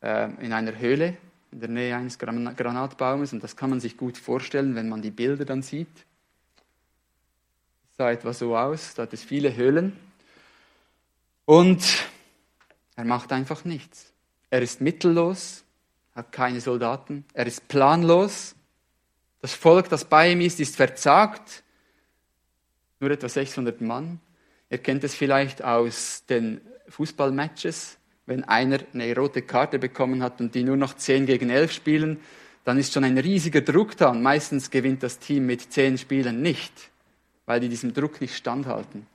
in 0.00 0.52
einer 0.52 0.78
Höhle 0.78 1.16
in 1.52 1.60
der 1.60 1.68
Nähe 1.68 1.96
eines 1.96 2.18
Granatbaumes. 2.18 3.32
Und 3.32 3.42
das 3.42 3.56
kann 3.56 3.70
man 3.70 3.80
sich 3.80 3.96
gut 3.96 4.16
vorstellen, 4.16 4.74
wenn 4.74 4.88
man 4.88 5.02
die 5.02 5.10
Bilder 5.10 5.44
dann 5.44 5.62
sieht. 5.62 6.06
Es 7.90 7.96
sah 7.96 8.10
etwa 8.10 8.32
so 8.32 8.56
aus, 8.56 8.94
da 8.94 9.02
hat 9.02 9.12
es 9.12 9.22
viele 9.22 9.54
Höhlen. 9.56 9.96
Und 11.44 11.82
er 12.96 13.04
macht 13.04 13.32
einfach 13.32 13.64
nichts. 13.64 14.12
Er 14.48 14.62
ist 14.62 14.80
mittellos, 14.80 15.64
hat 16.14 16.32
keine 16.32 16.60
Soldaten, 16.60 17.24
er 17.34 17.46
ist 17.46 17.68
planlos 17.68 18.54
das 19.40 19.54
Volk, 19.54 19.88
das 19.88 20.04
bei 20.04 20.32
ihm 20.32 20.40
ist, 20.40 20.60
ist 20.60 20.76
verzagt. 20.76 21.62
Nur 23.00 23.10
etwa 23.10 23.28
600 23.28 23.80
Mann. 23.80 24.20
Ihr 24.68 24.78
kennt 24.78 25.02
es 25.02 25.14
vielleicht 25.14 25.64
aus 25.64 26.24
den 26.28 26.60
Fußballmatches. 26.88 27.96
Wenn 28.26 28.44
einer 28.44 28.78
eine 28.92 29.14
rote 29.16 29.42
Karte 29.42 29.78
bekommen 29.78 30.22
hat 30.22 30.40
und 30.40 30.54
die 30.54 30.62
nur 30.62 30.76
noch 30.76 30.94
10 30.94 31.26
gegen 31.26 31.50
11 31.50 31.72
spielen, 31.72 32.20
dann 32.64 32.78
ist 32.78 32.92
schon 32.92 33.04
ein 33.04 33.18
riesiger 33.18 33.62
Druck 33.62 33.96
da. 33.96 34.10
Und 34.10 34.22
meistens 34.22 34.70
gewinnt 34.70 35.02
das 35.02 35.18
Team 35.18 35.46
mit 35.46 35.72
10 35.72 35.98
Spielen 35.98 36.42
nicht, 36.42 36.72
weil 37.46 37.60
die 37.60 37.68
diesem 37.68 37.92
Druck 37.92 38.20
nicht 38.20 38.36
standhalten. 38.36 39.06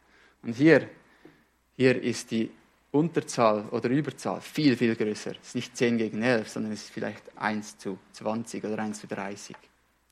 Und 0.44 0.54
hier, 0.54 0.90
hier 1.78 2.02
ist 2.02 2.32
die 2.32 2.52
Unterzahl 2.92 3.66
oder 3.72 3.90
Überzahl 3.90 4.42
viel, 4.42 4.76
viel 4.78 4.96
größer. 4.96 5.32
Es 5.42 5.50
ist 5.50 5.56
nicht 5.56 5.78
10 5.78 5.98
gegen 5.98 6.22
11, 6.22 6.50
sondern 6.50 6.72
es 6.72 6.84
ist 6.84 6.92
vielleicht 6.92 7.24
1 7.38 7.78
zu 7.78 7.98
20 8.14 8.64
oder 8.64 8.80
1 8.80 9.02
zu 9.02 9.08
30. 9.08 9.56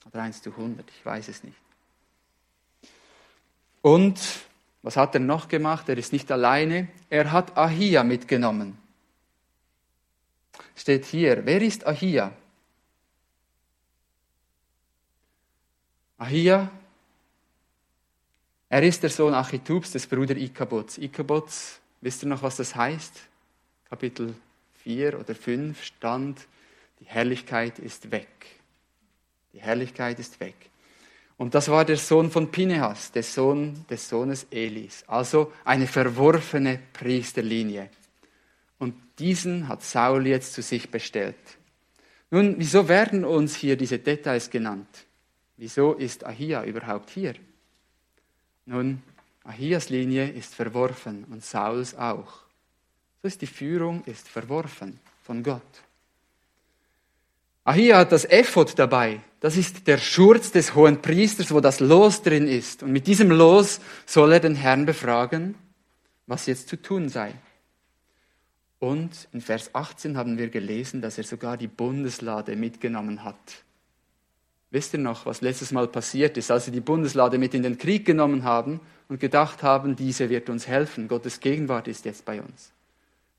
Oder 0.06 0.22
1 0.22 0.42
zu 0.42 0.52
100, 0.52 0.86
ich 0.90 1.06
weiß 1.06 1.30
es 1.30 1.44
nicht. 1.44 1.58
Und 3.82 4.20
was 4.82 4.98
hat 4.98 5.16
er 5.16 5.22
noch 5.22 5.48
gemacht? 5.48 5.88
Er 5.88 5.98
ist 5.98 6.12
nicht 6.12 6.32
alleine. 6.32 6.90
Er 7.10 7.32
hat 7.32 7.58
Ahia 7.58 8.04
mitgenommen. 8.04 8.78
Steht 10.75 11.06
hier. 11.06 11.46
Wer 11.46 11.62
ist 11.62 11.86
Ahia? 11.86 12.34
Ahia, 16.18 16.72
er 18.74 18.82
ist 18.82 19.03
der 19.03 19.12
Sohn 19.12 19.36
Achitubs 19.36 19.92
des 19.92 20.08
Bruder 20.08 20.36
Ikabots. 20.36 20.98
Ikabots, 20.98 21.80
wisst 22.01 22.24
ihr 22.24 22.30
noch, 22.30 22.42
was 22.42 22.56
das 22.56 22.75
heißt? 22.75 23.13
Kapitel 23.88 24.34
4 24.84 25.20
oder 25.20 25.36
5 25.36 25.84
stand, 25.84 26.48
die 27.00 27.06
Herrlichkeit 27.06 27.77
ist 27.77 28.10
weg. 28.10 28.27
Die 29.53 29.62
Herrlichkeit 29.62 30.18
ist 30.18 30.39
weg. 30.39 30.56
Und 31.38 31.53
das 31.53 31.70
war 31.70 31.86
der 31.86 31.98
Sohn 31.98 32.32
von 32.32 32.50
Pinehas, 32.50 33.12
der 33.12 33.22
Sohn 33.22 33.86
des 33.92 34.10
Sohnes 34.10 34.48
Elis. 34.50 35.03
Also 35.06 35.53
eine 35.65 35.86
verworfene 35.86 36.80
Priesterlinie. 36.94 37.89
Und 38.84 38.96
diesen 39.18 39.70
hat 39.70 39.82
Saul 39.82 40.28
jetzt 40.28 40.52
zu 40.52 40.62
sich 40.62 40.92
bestellt. 40.92 41.38
Nun, 42.32 42.56
wieso 42.58 42.90
werden 42.90 43.24
uns 43.24 43.56
hier 43.56 43.78
diese 43.78 43.98
Details 43.98 44.50
genannt? 44.50 45.06
Wieso 45.56 45.94
ist 45.94 46.25
Ahia 46.25 46.66
überhaupt 46.66 47.10
hier? 47.10 47.36
Nun, 48.66 49.02
Ahias 49.46 49.88
Linie 49.88 50.30
ist 50.30 50.54
verworfen 50.54 51.24
und 51.32 51.46
Sauls 51.46 51.96
auch. 51.96 52.42
So 53.22 53.30
ist 53.30 53.42
die 53.42 53.48
Führung 53.48 54.04
ist 54.04 54.28
verworfen 54.28 55.00
von 55.22 55.44
Gott. 55.44 55.62
Ahia 57.63 58.00
hat 58.00 58.12
das 58.12 58.25
Ephod 58.25 58.78
dabei. 58.78 59.22
Das 59.40 59.56
ist 59.56 59.88
der 59.88 59.98
Schurz 59.98 60.52
des 60.52 60.75
hohen 60.75 61.02
Priesters, 61.02 61.54
wo 61.54 61.62
das 61.62 61.80
Los 61.80 62.22
drin 62.22 62.50
ist. 62.50 62.84
Und 62.84 62.92
mit 62.92 63.08
diesem 63.08 63.32
Los 63.32 63.80
soll 64.06 64.34
er 64.34 64.40
den 64.42 64.56
Herrn 64.56 64.86
befragen, 64.86 65.56
was 66.28 66.48
jetzt 66.48 66.68
zu 66.68 66.75
tun 66.75 67.08
sei. 67.08 67.34
Und 68.84 69.30
in 69.32 69.40
Vers 69.40 69.74
18 69.74 70.18
haben 70.18 70.38
wir 70.38 70.50
gelesen, 70.50 71.02
dass 71.02 71.18
er 71.18 71.24
sogar 71.24 71.56
die 71.56 71.70
Bundeslade 71.70 72.58
mitgenommen 72.58 73.24
hat. 73.24 73.63
Wisst 74.72 74.92
ihr 74.92 75.00
noch, 75.00 75.25
was 75.25 75.40
letztes 75.40 75.72
Mal 75.72 75.88
passiert 75.88 76.36
ist, 76.36 76.52
als 76.52 76.66
sie 76.66 76.72
die 76.72 76.82
Bundeslade 76.82 77.38
mit 77.38 77.54
in 77.54 77.63
den 77.63 77.78
Krieg 77.78 78.06
genommen 78.06 78.44
haben 78.44 78.82
und 79.08 79.22
gedacht 79.22 79.63
haben, 79.63 79.96
diese 79.96 80.30
wird 80.30 80.50
uns 80.50 80.68
helfen, 80.68 81.08
Gottes 81.08 81.40
Gegenwart 81.40 81.88
ist 81.88 82.04
jetzt 82.04 82.25
bei 82.25 82.42
uns. 82.42 82.74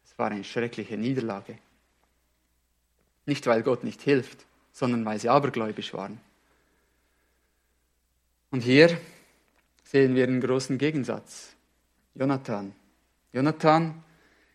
Es 0.07 0.19
war 0.19 0.31
eine 0.31 0.45
schreckliche 0.45 0.97
Niederlage. 0.97 1.59
Nicht, 3.27 3.47
weil 3.47 3.63
Gott 3.63 3.85
nicht 3.85 4.01
hilft, 4.01 4.47
sondern 4.73 5.05
weil 5.05 5.21
sie 5.21 5.29
abergläubisch 5.29 5.93
waren. 5.93 6.19
Und 8.51 8.63
hier 8.63 8.99
sehen 9.83 10.15
wir 10.15 10.25
einen 10.25 10.41
großen 10.41 10.79
Gegensatz. 10.79 11.55
Jonathan. 12.15 12.73
Jonathan, 13.35 14.03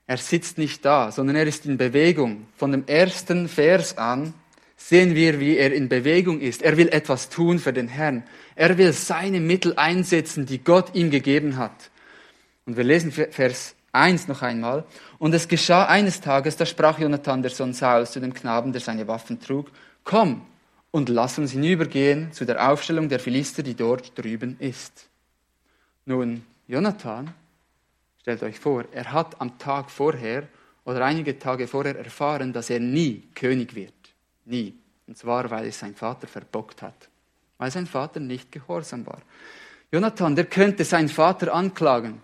er 0.09 0.17
sitzt 0.17 0.57
nicht 0.57 0.83
da, 0.85 1.11
sondern 1.11 1.35
er 1.35 1.45
ist 1.45 1.67
in 1.67 1.77
Bewegung. 1.77 2.47
Von 2.57 2.71
dem 2.71 2.87
ersten 2.87 3.47
Vers 3.47 3.95
an 3.99 4.33
sehen 4.75 5.13
wir, 5.13 5.39
wie 5.39 5.55
er 5.55 5.71
in 5.71 5.87
Bewegung 5.87 6.41
ist. 6.41 6.63
Er 6.63 6.77
will 6.77 6.87
etwas 6.87 7.29
tun 7.29 7.59
für 7.59 7.73
den 7.73 7.87
Herrn. 7.87 8.23
Er 8.55 8.75
will 8.79 8.91
seine 8.91 9.39
Mittel 9.39 9.75
einsetzen, 9.75 10.47
die 10.47 10.63
Gott 10.63 10.95
ihm 10.95 11.11
gegeben 11.11 11.57
hat. 11.57 11.91
Und 12.65 12.75
wir 12.75 12.85
lesen 12.85 13.11
Vers 13.11 13.75
1 13.91 14.27
noch 14.27 14.41
einmal. 14.41 14.83
Und 15.19 15.35
es 15.35 15.47
geschah 15.47 15.85
eines 15.85 16.21
Tages, 16.21 16.57
da 16.57 16.65
sprach 16.65 16.97
Jonathan, 16.97 17.43
der 17.43 17.51
Sohn 17.51 17.73
Sauls, 17.73 18.11
zu 18.11 18.19
dem 18.19 18.33
Knaben, 18.33 18.71
der 18.71 18.81
seine 18.81 19.07
Waffen 19.07 19.39
trug, 19.39 19.67
komm 20.05 20.41
und 20.89 21.09
lass 21.09 21.37
uns 21.37 21.51
hinübergehen 21.51 22.31
zu 22.31 22.47
der 22.47 22.67
Aufstellung 22.67 23.09
der 23.09 23.19
Philister, 23.19 23.61
die 23.61 23.75
dort 23.75 24.17
drüben 24.17 24.55
ist. 24.57 25.07
Nun, 26.05 26.41
Jonathan, 26.67 27.31
stellt 28.21 28.43
euch 28.43 28.59
vor, 28.59 28.85
er 28.91 29.11
hat 29.11 29.39
am 29.41 29.57
Tag 29.57 29.89
vorher 29.89 30.47
oder 30.85 31.05
einige 31.05 31.38
Tage 31.38 31.67
vorher 31.67 31.97
erfahren, 31.97 32.53
dass 32.53 32.69
er 32.69 32.79
nie 32.79 33.23
König 33.35 33.75
wird. 33.75 33.93
Nie. 34.45 34.73
Und 35.07 35.17
zwar, 35.17 35.49
weil 35.49 35.67
es 35.67 35.79
sein 35.79 35.95
Vater 35.95 36.27
verbockt 36.27 36.81
hat. 36.81 37.09
Weil 37.57 37.71
sein 37.71 37.88
Vater 37.88 38.19
nicht 38.19 38.51
gehorsam 38.51 39.05
war. 39.05 39.21
Jonathan, 39.91 40.35
der 40.35 40.45
könnte 40.45 40.85
seinen 40.85 41.09
Vater 41.09 41.53
anklagen. 41.53 42.21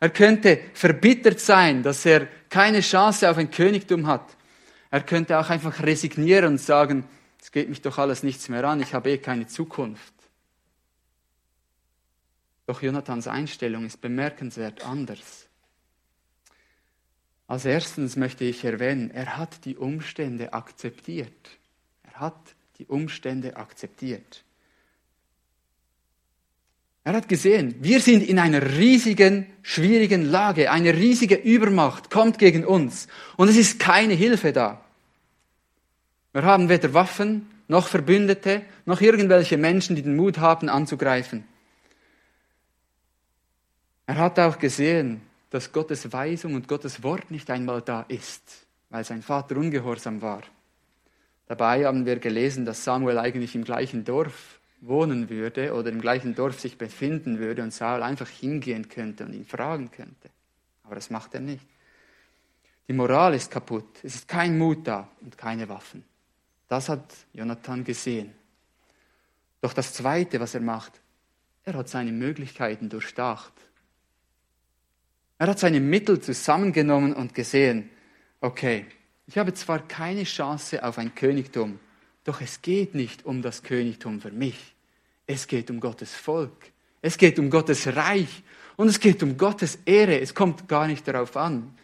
Er 0.00 0.10
könnte 0.10 0.60
verbittert 0.74 1.40
sein, 1.40 1.82
dass 1.82 2.04
er 2.06 2.26
keine 2.48 2.80
Chance 2.80 3.30
auf 3.30 3.36
ein 3.36 3.50
Königtum 3.50 4.06
hat. 4.06 4.36
Er 4.90 5.02
könnte 5.02 5.38
auch 5.38 5.50
einfach 5.50 5.82
resignieren 5.82 6.52
und 6.52 6.58
sagen, 6.60 7.04
es 7.40 7.52
geht 7.52 7.68
mich 7.68 7.82
doch 7.82 7.98
alles 7.98 8.22
nichts 8.22 8.48
mehr 8.48 8.64
an, 8.64 8.80
ich 8.80 8.94
habe 8.94 9.10
eh 9.10 9.18
keine 9.18 9.46
Zukunft. 9.46 10.12
Doch 12.68 12.82
Jonathans 12.82 13.26
Einstellung 13.26 13.86
ist 13.86 14.02
bemerkenswert 14.02 14.84
anders. 14.84 15.46
Als 17.46 17.64
erstens 17.64 18.16
möchte 18.16 18.44
ich 18.44 18.62
erwähnen, 18.62 19.10
er 19.10 19.38
hat 19.38 19.64
die 19.64 19.78
Umstände 19.78 20.52
akzeptiert. 20.52 21.32
Er 22.02 22.20
hat 22.20 22.54
die 22.76 22.84
Umstände 22.84 23.56
akzeptiert. 23.56 24.44
Er 27.04 27.14
hat 27.14 27.26
gesehen, 27.30 27.74
wir 27.80 28.00
sind 28.00 28.22
in 28.22 28.38
einer 28.38 28.76
riesigen, 28.76 29.46
schwierigen 29.62 30.26
Lage. 30.26 30.70
Eine 30.70 30.92
riesige 30.92 31.36
Übermacht 31.36 32.10
kommt 32.10 32.38
gegen 32.38 32.66
uns. 32.66 33.08
Und 33.38 33.48
es 33.48 33.56
ist 33.56 33.80
keine 33.80 34.12
Hilfe 34.12 34.52
da. 34.52 34.84
Wir 36.34 36.42
haben 36.42 36.68
weder 36.68 36.92
Waffen, 36.92 37.48
noch 37.66 37.88
Verbündete, 37.88 38.60
noch 38.84 39.00
irgendwelche 39.00 39.56
Menschen, 39.56 39.96
die 39.96 40.02
den 40.02 40.16
Mut 40.16 40.36
haben, 40.36 40.68
anzugreifen. 40.68 41.44
Er 44.08 44.16
hat 44.16 44.38
auch 44.38 44.58
gesehen, 44.58 45.20
dass 45.50 45.70
Gottes 45.70 46.10
Weisung 46.14 46.54
und 46.54 46.66
Gottes 46.66 47.02
Wort 47.02 47.30
nicht 47.30 47.50
einmal 47.50 47.82
da 47.82 48.06
ist, 48.08 48.66
weil 48.88 49.04
sein 49.04 49.20
Vater 49.20 49.58
ungehorsam 49.58 50.22
war. 50.22 50.44
Dabei 51.46 51.84
haben 51.84 52.06
wir 52.06 52.18
gelesen, 52.18 52.64
dass 52.64 52.84
Samuel 52.84 53.18
eigentlich 53.18 53.54
im 53.54 53.64
gleichen 53.64 54.06
Dorf 54.06 54.60
wohnen 54.80 55.28
würde 55.28 55.74
oder 55.74 55.90
im 55.90 56.00
gleichen 56.00 56.34
Dorf 56.34 56.58
sich 56.58 56.78
befinden 56.78 57.38
würde 57.38 57.62
und 57.62 57.74
Saul 57.74 58.02
einfach 58.02 58.28
hingehen 58.28 58.88
könnte 58.88 59.26
und 59.26 59.34
ihn 59.34 59.44
fragen 59.44 59.90
könnte. 59.90 60.30
Aber 60.84 60.94
das 60.94 61.10
macht 61.10 61.34
er 61.34 61.40
nicht. 61.40 61.66
Die 62.88 62.94
Moral 62.94 63.34
ist 63.34 63.50
kaputt. 63.50 63.98
Es 64.02 64.14
ist 64.14 64.26
kein 64.26 64.56
Mut 64.56 64.86
da 64.86 65.06
und 65.20 65.36
keine 65.36 65.68
Waffen. 65.68 66.02
Das 66.66 66.88
hat 66.88 67.14
Jonathan 67.34 67.84
gesehen. 67.84 68.32
Doch 69.60 69.74
das 69.74 69.92
Zweite, 69.92 70.40
was 70.40 70.54
er 70.54 70.62
macht, 70.62 70.98
er 71.64 71.74
hat 71.74 71.90
seine 71.90 72.12
Möglichkeiten 72.12 72.88
durchdacht. 72.88 73.52
Er 75.38 75.46
hat 75.46 75.58
seine 75.58 75.80
Mittel 75.80 76.20
zusammengenommen 76.20 77.14
und 77.14 77.34
gesehen, 77.34 77.90
okay, 78.40 78.86
ich 79.26 79.38
habe 79.38 79.54
zwar 79.54 79.86
keine 79.86 80.24
Chance 80.24 80.84
auf 80.84 80.98
ein 80.98 81.14
Königtum, 81.14 81.78
doch 82.24 82.40
es 82.40 82.60
geht 82.60 82.94
nicht 82.94 83.24
um 83.24 83.40
das 83.40 83.62
Königtum 83.62 84.20
für 84.20 84.32
mich. 84.32 84.74
Es 85.26 85.46
geht 85.46 85.70
um 85.70 85.80
Gottes 85.80 86.14
Volk. 86.14 86.72
Es 87.00 87.16
geht 87.16 87.38
um 87.38 87.50
Gottes 87.50 87.86
Reich. 87.86 88.42
Und 88.76 88.88
es 88.88 89.00
geht 89.00 89.22
um 89.22 89.36
Gottes 89.36 89.78
Ehre. 89.84 90.20
Es 90.20 90.34
kommt 90.34 90.68
gar 90.68 90.86
nicht 90.86 91.06
darauf 91.06 91.36
an, 91.36 91.74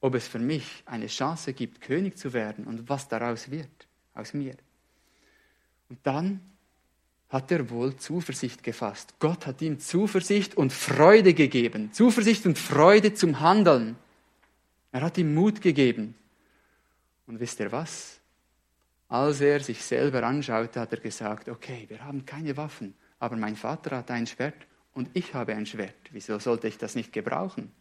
ob 0.00 0.14
es 0.14 0.28
für 0.28 0.38
mich 0.38 0.82
eine 0.86 1.06
Chance 1.08 1.52
gibt, 1.52 1.80
König 1.80 2.16
zu 2.18 2.32
werden 2.32 2.66
und 2.66 2.88
was 2.88 3.08
daraus 3.08 3.50
wird 3.50 3.86
aus 4.14 4.34
mir. 4.34 4.56
Und 5.88 5.98
dann 6.02 6.40
hat 7.28 7.50
er 7.50 7.68
wohl 7.70 7.96
Zuversicht 7.96 8.62
gefasst. 8.62 9.14
Gott 9.18 9.46
hat 9.46 9.60
ihm 9.60 9.80
Zuversicht 9.80 10.56
und 10.56 10.72
Freude 10.72 11.34
gegeben. 11.34 11.92
Zuversicht 11.92 12.46
und 12.46 12.58
Freude 12.58 13.14
zum 13.14 13.40
Handeln. 13.40 13.96
Er 14.92 15.02
hat 15.02 15.18
ihm 15.18 15.34
Mut 15.34 15.60
gegeben. 15.60 16.14
Und 17.26 17.40
wisst 17.40 17.58
ihr 17.60 17.72
was? 17.72 18.20
Als 19.08 19.40
er 19.40 19.60
sich 19.60 19.82
selber 19.82 20.22
anschaute, 20.22 20.80
hat 20.80 20.92
er 20.92 21.00
gesagt, 21.00 21.48
okay, 21.48 21.86
wir 21.88 22.04
haben 22.04 22.24
keine 22.24 22.56
Waffen, 22.56 22.94
aber 23.18 23.36
mein 23.36 23.56
Vater 23.56 23.96
hat 23.96 24.10
ein 24.10 24.26
Schwert 24.26 24.66
und 24.94 25.10
ich 25.12 25.34
habe 25.34 25.54
ein 25.54 25.66
Schwert. 25.66 25.94
Wieso 26.10 26.38
sollte 26.38 26.68
ich 26.68 26.78
das 26.78 26.94
nicht 26.94 27.12
gebrauchen? 27.12 27.72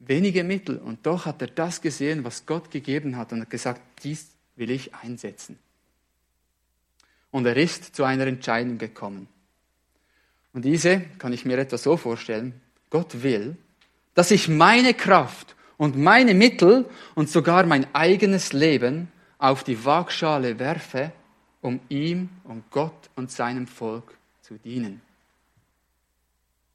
Wenige 0.00 0.44
Mittel 0.44 0.78
und 0.78 1.06
doch 1.06 1.24
hat 1.24 1.40
er 1.40 1.48
das 1.48 1.80
gesehen, 1.80 2.24
was 2.24 2.44
Gott 2.44 2.70
gegeben 2.70 3.16
hat 3.16 3.32
und 3.32 3.40
hat 3.40 3.50
gesagt, 3.50 3.80
dies 4.02 4.32
will 4.56 4.70
ich 4.70 4.94
einsetzen. 4.94 5.58
Und 7.34 7.46
er 7.46 7.56
ist 7.56 7.96
zu 7.96 8.04
einer 8.04 8.28
Entscheidung 8.28 8.78
gekommen. 8.78 9.26
Und 10.52 10.64
diese 10.64 11.00
kann 11.18 11.32
ich 11.32 11.44
mir 11.44 11.58
etwa 11.58 11.76
so 11.76 11.96
vorstellen, 11.96 12.60
Gott 12.90 13.24
will, 13.24 13.56
dass 14.14 14.30
ich 14.30 14.46
meine 14.48 14.94
Kraft 14.94 15.56
und 15.76 15.96
meine 15.96 16.32
Mittel 16.32 16.88
und 17.16 17.28
sogar 17.28 17.66
mein 17.66 17.92
eigenes 17.92 18.52
Leben 18.52 19.10
auf 19.38 19.64
die 19.64 19.84
Waagschale 19.84 20.60
werfe, 20.60 21.10
um 21.60 21.80
ihm 21.88 22.28
und 22.44 22.70
Gott 22.70 23.10
und 23.16 23.32
seinem 23.32 23.66
Volk 23.66 24.16
zu 24.40 24.54
dienen. 24.54 25.00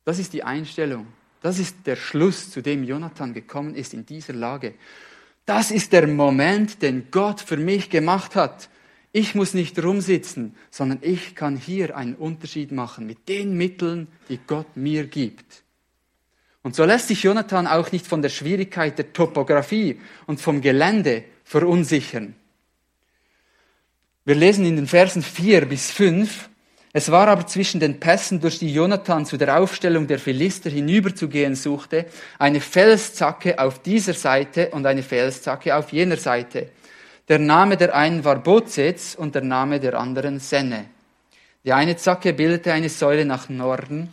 Das 0.04 0.20
ist 0.20 0.34
die 0.34 0.44
Einstellung. 0.44 1.08
Das 1.42 1.58
ist 1.58 1.78
der 1.86 1.96
Schluss, 1.96 2.52
zu 2.52 2.62
dem 2.62 2.84
Jonathan 2.84 3.34
gekommen 3.34 3.76
ist 3.76 3.94
in 3.94 4.06
dieser 4.06 4.34
Lage. 4.34 4.74
Das 5.46 5.72
ist 5.72 5.94
der 5.94 6.06
Moment, 6.06 6.82
den 6.82 7.12
Gott 7.12 7.40
für 7.40 7.56
mich 7.56 7.90
gemacht 7.90 8.36
hat. 8.36 8.68
Ich 9.12 9.34
muss 9.34 9.54
nicht 9.54 9.82
rumsitzen, 9.84 10.56
sondern 10.70 11.00
ich 11.02 11.36
kann 11.36 11.58
hier 11.58 11.98
einen 11.98 12.16
Unterschied 12.16 12.72
machen 12.72 13.08
mit 13.08 13.28
den 13.28 13.58
Mitteln, 13.58 14.08
die 14.30 14.40
Gott 14.46 14.78
mir 14.78 15.08
gibt. 15.08 15.64
Und 16.62 16.76
so 16.76 16.84
lässt 16.84 17.08
sich 17.08 17.24
Jonathan 17.24 17.66
auch 17.66 17.92
nicht 17.92 18.06
von 18.06 18.22
der 18.22 18.30
Schwierigkeit 18.30 18.98
der 18.98 19.14
Topographie 19.14 20.00
und 20.28 20.40
vom 20.40 20.62
Gelände 20.62 21.24
verunsichern. 21.44 22.36
Wir 24.26 24.36
lesen 24.36 24.66
in 24.66 24.76
den 24.76 24.86
Versen 24.86 25.24
4 25.24 25.66
bis 25.66 25.90
5, 25.90 26.50
es 26.92 27.12
war 27.12 27.28
aber 27.28 27.46
zwischen 27.46 27.80
den 27.80 28.00
Pässen, 28.00 28.40
durch 28.42 28.58
die 28.58 28.74
Jonathan 28.74 29.26
zu 29.26 29.38
der 29.38 29.60
Aufstellung 29.60 30.08
der 30.08 30.18
Philister 30.18 30.72
hinüberzugehen 30.72 31.56
suchte, 31.56 32.06
eine 32.40 32.62
Felszacke 32.62 33.60
auf 33.60 33.82
dieser 33.82 34.14
Seite 34.14 34.70
und 34.72 34.86
eine 34.88 35.04
Felszacke 35.04 35.76
auf 35.76 35.92
jener 35.92 36.18
Seite. 36.18 36.70
Der 37.30 37.38
Name 37.38 37.78
der 37.78 37.96
einen 37.96 38.26
war 38.26 38.40
Bozez 38.40 39.14
und 39.14 39.36
der 39.36 39.44
Name 39.44 39.80
der 39.80 40.00
anderen 40.00 40.40
Senne. 40.40 40.86
Die 41.64 41.72
eine 41.72 41.96
Zacke 41.96 42.34
bildete 42.34 42.74
eine 42.74 42.90
Säule 42.90 43.24
nach 43.24 43.50
Norden, 43.50 44.12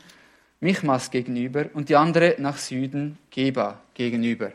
Michmas 0.60 1.10
gegenüber, 1.10 1.66
und 1.72 1.88
die 1.88 1.96
andere 1.96 2.34
nach 2.38 2.58
Süden, 2.58 3.16
Geba 3.30 3.80
gegenüber. 3.94 4.52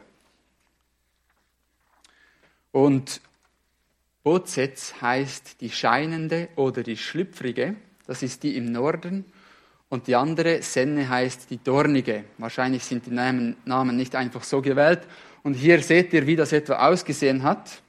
Und 2.72 3.20
Bozez 4.24 4.94
heißt 5.02 5.60
die 5.62 5.72
scheinende 5.72 6.50
oder 6.56 6.84
die 6.84 6.98
schlüpfrige. 6.98 7.76
Das 8.06 8.22
ist 8.22 8.44
die 8.44 8.58
im 8.58 8.72
Norden. 8.72 9.26
Und 9.90 10.06
die 10.06 10.16
andere, 10.16 10.62
Senne, 10.62 11.10
heißt 11.10 11.50
die 11.50 11.58
dornige. 11.58 12.26
Wahrscheinlich 12.38 12.86
sind 12.86 13.08
die 13.08 13.12
Namen 13.12 13.98
nicht 13.98 14.16
einfach 14.16 14.44
so 14.44 14.62
gewählt. 14.62 15.02
Und 15.42 15.56
hier 15.56 15.82
seht 15.82 16.14
ihr, 16.14 16.28
wie 16.28 16.36
das 16.36 16.54
etwa 16.54 16.88
ausgesehen 16.88 17.42
hat. 17.42 17.82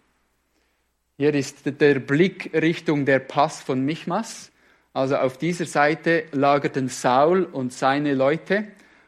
Hier 1.23 1.35
ist 1.35 1.81
der 1.81 2.01
Blick 2.01 2.51
Richtung 2.53 3.05
der 3.05 3.21
Pass 3.21 3.63
von 3.63 3.85
Michmas. 3.85 4.51
Also 4.93 5.15
auf 5.15 5.39
dieser 5.39 5.67
Seite 5.67 6.25
lagerten 6.33 6.89
Saul 6.89 7.45
und 7.45 7.73
seine 7.73 8.15
Leute. 8.15 8.67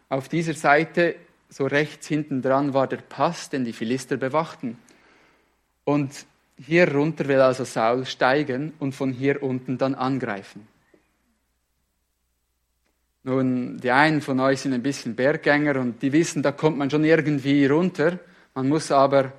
Auf 0.08 0.28
dieser 0.28 0.54
Seite, 0.54 1.16
so 1.48 1.66
rechts 1.66 2.06
hinten 2.06 2.40
dran, 2.40 2.72
war 2.72 2.86
der 2.86 2.98
Pass, 2.98 3.50
den 3.50 3.64
die 3.64 3.72
Philister 3.72 4.16
bewachten. 4.16 4.78
Und 5.82 6.24
hier 6.56 6.88
runter 6.94 7.26
will 7.26 7.40
also 7.40 7.64
Saul 7.64 8.06
steigen 8.06 8.74
und 8.78 8.94
von 8.94 9.12
hier 9.12 9.42
unten 9.42 9.76
dann 9.76 9.96
angreifen. 9.96 10.68
Nun, 13.24 13.78
die 13.78 13.90
einen 13.90 14.20
von 14.20 14.38
euch 14.38 14.60
sind 14.60 14.72
ein 14.72 14.84
bisschen 14.84 15.16
Berggänger 15.16 15.80
und 15.80 16.00
die 16.00 16.12
wissen, 16.12 16.44
da 16.44 16.52
kommt 16.52 16.78
man 16.78 16.90
schon 16.90 17.02
irgendwie 17.02 17.66
runter. 17.66 18.20
Man 18.54 18.68
muss 18.68 18.92
aber 18.92 19.32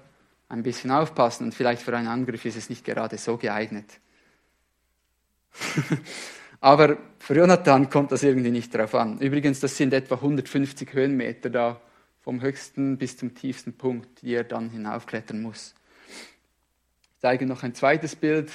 ein 0.49 0.63
bisschen 0.63 0.91
aufpassen 0.91 1.45
und 1.45 1.53
vielleicht 1.53 1.81
für 1.81 1.95
einen 1.95 2.07
Angriff 2.07 2.45
ist 2.45 2.55
es 2.55 2.69
nicht 2.69 2.85
gerade 2.85 3.17
so 3.17 3.37
geeignet. 3.37 3.99
aber 6.59 6.97
für 7.19 7.35
Jonathan 7.35 7.89
kommt 7.89 8.11
das 8.11 8.23
irgendwie 8.23 8.51
nicht 8.51 8.73
drauf 8.73 8.93
an. 8.95 9.19
Übrigens, 9.19 9.59
das 9.59 9.75
sind 9.77 9.93
etwa 9.93 10.15
150 10.15 10.93
Höhenmeter 10.93 11.49
da 11.49 11.81
vom 12.21 12.41
höchsten 12.41 12.97
bis 12.97 13.17
zum 13.17 13.35
tiefsten 13.35 13.73
Punkt, 13.73 14.21
die 14.21 14.33
er 14.33 14.43
dann 14.43 14.69
hinaufklettern 14.69 15.41
muss. 15.41 15.75
Ich 17.03 17.19
zeige 17.19 17.45
noch 17.45 17.63
ein 17.63 17.75
zweites 17.75 18.15
Bild. 18.15 18.51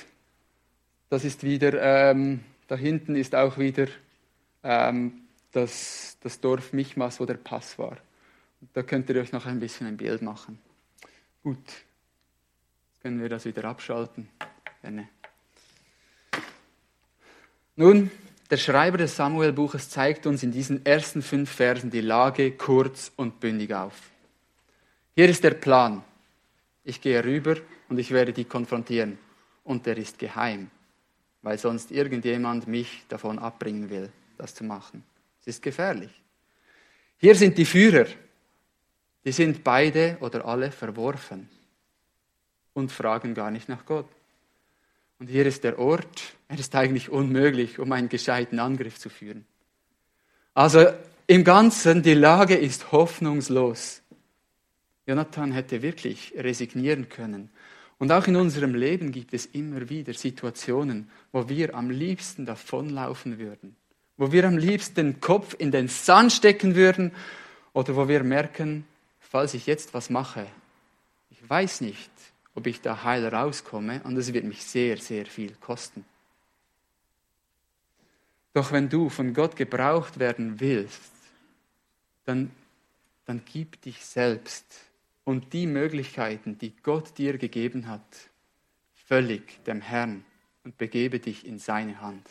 Das 1.09 1.25
ist 1.25 1.43
wieder, 1.43 1.81
ähm, 1.81 2.41
da 2.69 2.77
hinten 2.77 3.17
ist 3.17 3.35
auch 3.35 3.59
wieder 3.59 3.87
ähm, 4.63 5.23
das, 5.53 6.19
das 6.21 6.41
Dorf 6.41 6.73
Michmas, 6.73 7.21
wo 7.21 7.27
der 7.27 7.35
Pass 7.35 7.79
war. 7.79 7.97
Da 8.75 8.83
könnt 8.83 9.09
ihr 9.09 9.17
euch 9.17 9.33
noch 9.33 9.47
ein 9.47 9.59
bisschen 9.59 9.87
ein 9.87 9.97
Bild 9.97 10.23
machen. 10.23 10.59
Gut, 11.43 11.59
jetzt 11.59 13.03
können 13.03 13.21
wir 13.21 13.29
das 13.29 13.45
wieder 13.45 13.65
abschalten. 13.65 14.29
Gerne. 14.83 15.09
Nun, 17.77 18.11
der 18.51 18.57
Schreiber 18.57 18.99
des 18.99 19.17
Samuel-Buches 19.17 19.89
zeigt 19.91 20.27
uns 20.27 20.43
in 20.43 20.53
diesen 20.53 20.85
ersten 20.85 21.23
fünf 21.23 21.51
Versen 21.51 21.91
die 21.91 22.01
Lage 22.01 22.53
kurz 22.53 23.13
und 23.17 23.41
bündig 23.41 23.73
auf. 23.73 23.95
Hier 25.15 25.29
ist 25.29 25.45
der 25.45 25.53
Plan. 25.53 26.03
Ich 26.85 27.01
gehe 27.01 27.25
rüber 27.25 27.57
und 27.89 27.99
ich 27.99 28.11
werde 28.11 28.33
die 28.33 28.45
konfrontieren. 28.45 29.19
Und 29.65 29.87
der 29.87 29.97
ist 29.97 30.19
geheim, 30.19 30.71
weil 31.43 31.59
sonst 31.59 31.91
irgendjemand 31.91 32.67
mich 32.67 33.05
davon 33.09 33.39
abbringen 33.39 33.89
will 33.89 34.11
das 34.41 34.55
zu 34.55 34.65
machen. 34.65 35.05
Es 35.41 35.49
ist 35.49 35.63
gefährlich. 35.63 36.11
Hier 37.19 37.35
sind 37.35 37.57
die 37.59 37.65
Führer. 37.65 38.07
Die 39.25 39.33
sind 39.33 39.65
beide 39.65 40.17
oder 40.21 40.47
alle 40.47 40.71
verworfen 40.71 41.49
und 42.73 42.91
fragen 42.91 43.35
gar 43.35 43.51
nicht 43.51 43.69
nach 43.69 43.85
Gott. 43.85 44.09
Und 45.19 45.29
hier 45.29 45.45
ist 45.45 45.65
der 45.65 45.79
Ort. 45.79 46.35
Er 46.49 46.59
ist 46.59 46.75
eigentlich 46.75 47.11
unmöglich, 47.11 47.79
um 47.79 47.93
einen 47.93 48.09
gescheiten 48.09 48.59
Angriff 48.59 48.99
zu 48.99 49.11
führen. 49.11 49.45
Also 50.55 50.87
im 51.27 51.45
Ganzen, 51.45 52.03
die 52.03 52.15
Lage 52.15 52.57
ist 52.57 52.93
hoffnungslos. 52.93 54.03
Jonathan 55.07 55.53
hätte 55.53 55.83
wirklich 55.83 56.33
resignieren 56.37 57.09
können. 57.09 57.51
Und 57.99 58.13
auch 58.13 58.27
in 58.27 58.37
unserem 58.37 58.75
Leben 58.75 59.13
gibt 59.13 59.35
es 59.35 59.45
immer 59.47 59.91
wieder 59.91 60.15
Situationen, 60.15 61.11
wo 61.33 61.49
wir 61.49 61.75
am 61.75 61.91
liebsten 61.91 62.47
davonlaufen 62.47 63.39
würden 63.39 63.77
wo 64.21 64.31
wir 64.31 64.45
am 64.45 64.59
liebsten 64.59 64.95
den 64.97 65.21
Kopf 65.21 65.57
in 65.59 65.71
den 65.71 65.89
Sand 65.89 66.31
stecken 66.31 66.75
würden 66.75 67.11
oder 67.73 67.97
wo 67.97 68.07
wir 68.07 68.23
merken, 68.23 68.85
falls 69.31 69.55
ich 69.55 69.67
jetzt 69.67 69.95
was 69.95 70.11
mache, 70.11 70.47
ich 71.31 71.49
weiß 71.49 71.83
nicht, 71.83 72.11
ob 72.57 72.67
ich 72.67 72.81
da 72.81 73.05
heil 73.05 73.25
rauskomme 73.27 74.03
und 74.03 74.17
es 74.17 74.33
wird 74.33 74.45
mich 74.45 74.65
sehr, 74.65 74.97
sehr 74.97 75.25
viel 75.25 75.55
kosten. 75.55 76.05
Doch 78.53 78.73
wenn 78.73 78.89
du 78.89 79.09
von 79.09 79.33
Gott 79.33 79.55
gebraucht 79.55 80.19
werden 80.19 80.59
willst, 80.59 81.13
dann, 82.25 82.51
dann 83.25 83.43
gib 83.51 83.81
dich 83.83 84.05
selbst 84.05 84.67
und 85.23 85.53
die 85.53 85.67
Möglichkeiten, 85.69 86.59
die 86.59 86.75
Gott 86.83 87.17
dir 87.17 87.39
gegeben 87.39 87.87
hat, 87.87 88.03
völlig 89.07 89.63
dem 89.65 89.81
Herrn 89.81 90.25
und 90.65 90.77
begebe 90.77 91.21
dich 91.21 91.47
in 91.47 91.61
seine 91.61 92.01
Hand. 92.01 92.29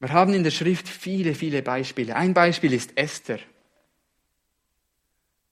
Wir 0.00 0.12
haben 0.12 0.34
in 0.34 0.44
der 0.44 0.50
Schrift 0.50 0.86
viele, 0.86 1.34
viele 1.34 1.62
Beispiele. 1.62 2.14
Ein 2.14 2.34
Beispiel 2.34 2.74
ist 2.74 2.98
Esther. 2.98 3.38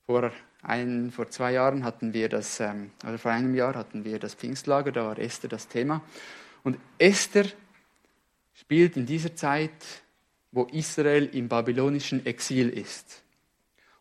Vor, 0.05 0.31
ein, 0.61 1.11
vor 1.11 1.29
zwei 1.29 1.53
Jahren 1.53 1.83
hatten 1.83 2.13
wir 2.13 2.29
das, 2.29 2.59
ähm, 2.59 2.91
oder 3.03 3.17
vor 3.17 3.31
einem 3.31 3.55
Jahr 3.55 3.75
hatten 3.75 4.03
wir 4.05 4.19
das 4.19 4.33
Pfingstlager, 4.35 4.91
da 4.91 5.05
war 5.05 5.19
Esther 5.19 5.49
das 5.49 5.67
Thema. 5.67 6.01
Und 6.63 6.77
Esther 6.97 7.45
spielt 8.53 8.97
in 8.97 9.05
dieser 9.05 9.35
Zeit 9.35 9.71
wo 10.53 10.65
Israel 10.71 11.29
im 11.33 11.49
babylonischen 11.49 12.25
Exil 12.25 12.69
ist. 12.69 13.23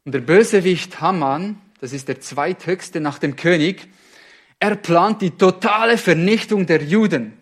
Und 0.04 0.12
der 0.12 0.20
Bösewicht 0.20 1.00
Haman, 1.00 1.58
das 1.80 1.92
ist 1.92 2.08
der 2.08 2.20
zweithöchste 2.20 3.00
nach 3.00 3.18
dem 3.18 3.36
König, 3.36 3.88
er 4.58 4.76
plant 4.76 5.22
die 5.22 5.30
totale 5.30 5.98
Vernichtung 5.98 6.66
der 6.66 6.82
Juden. 6.82 7.32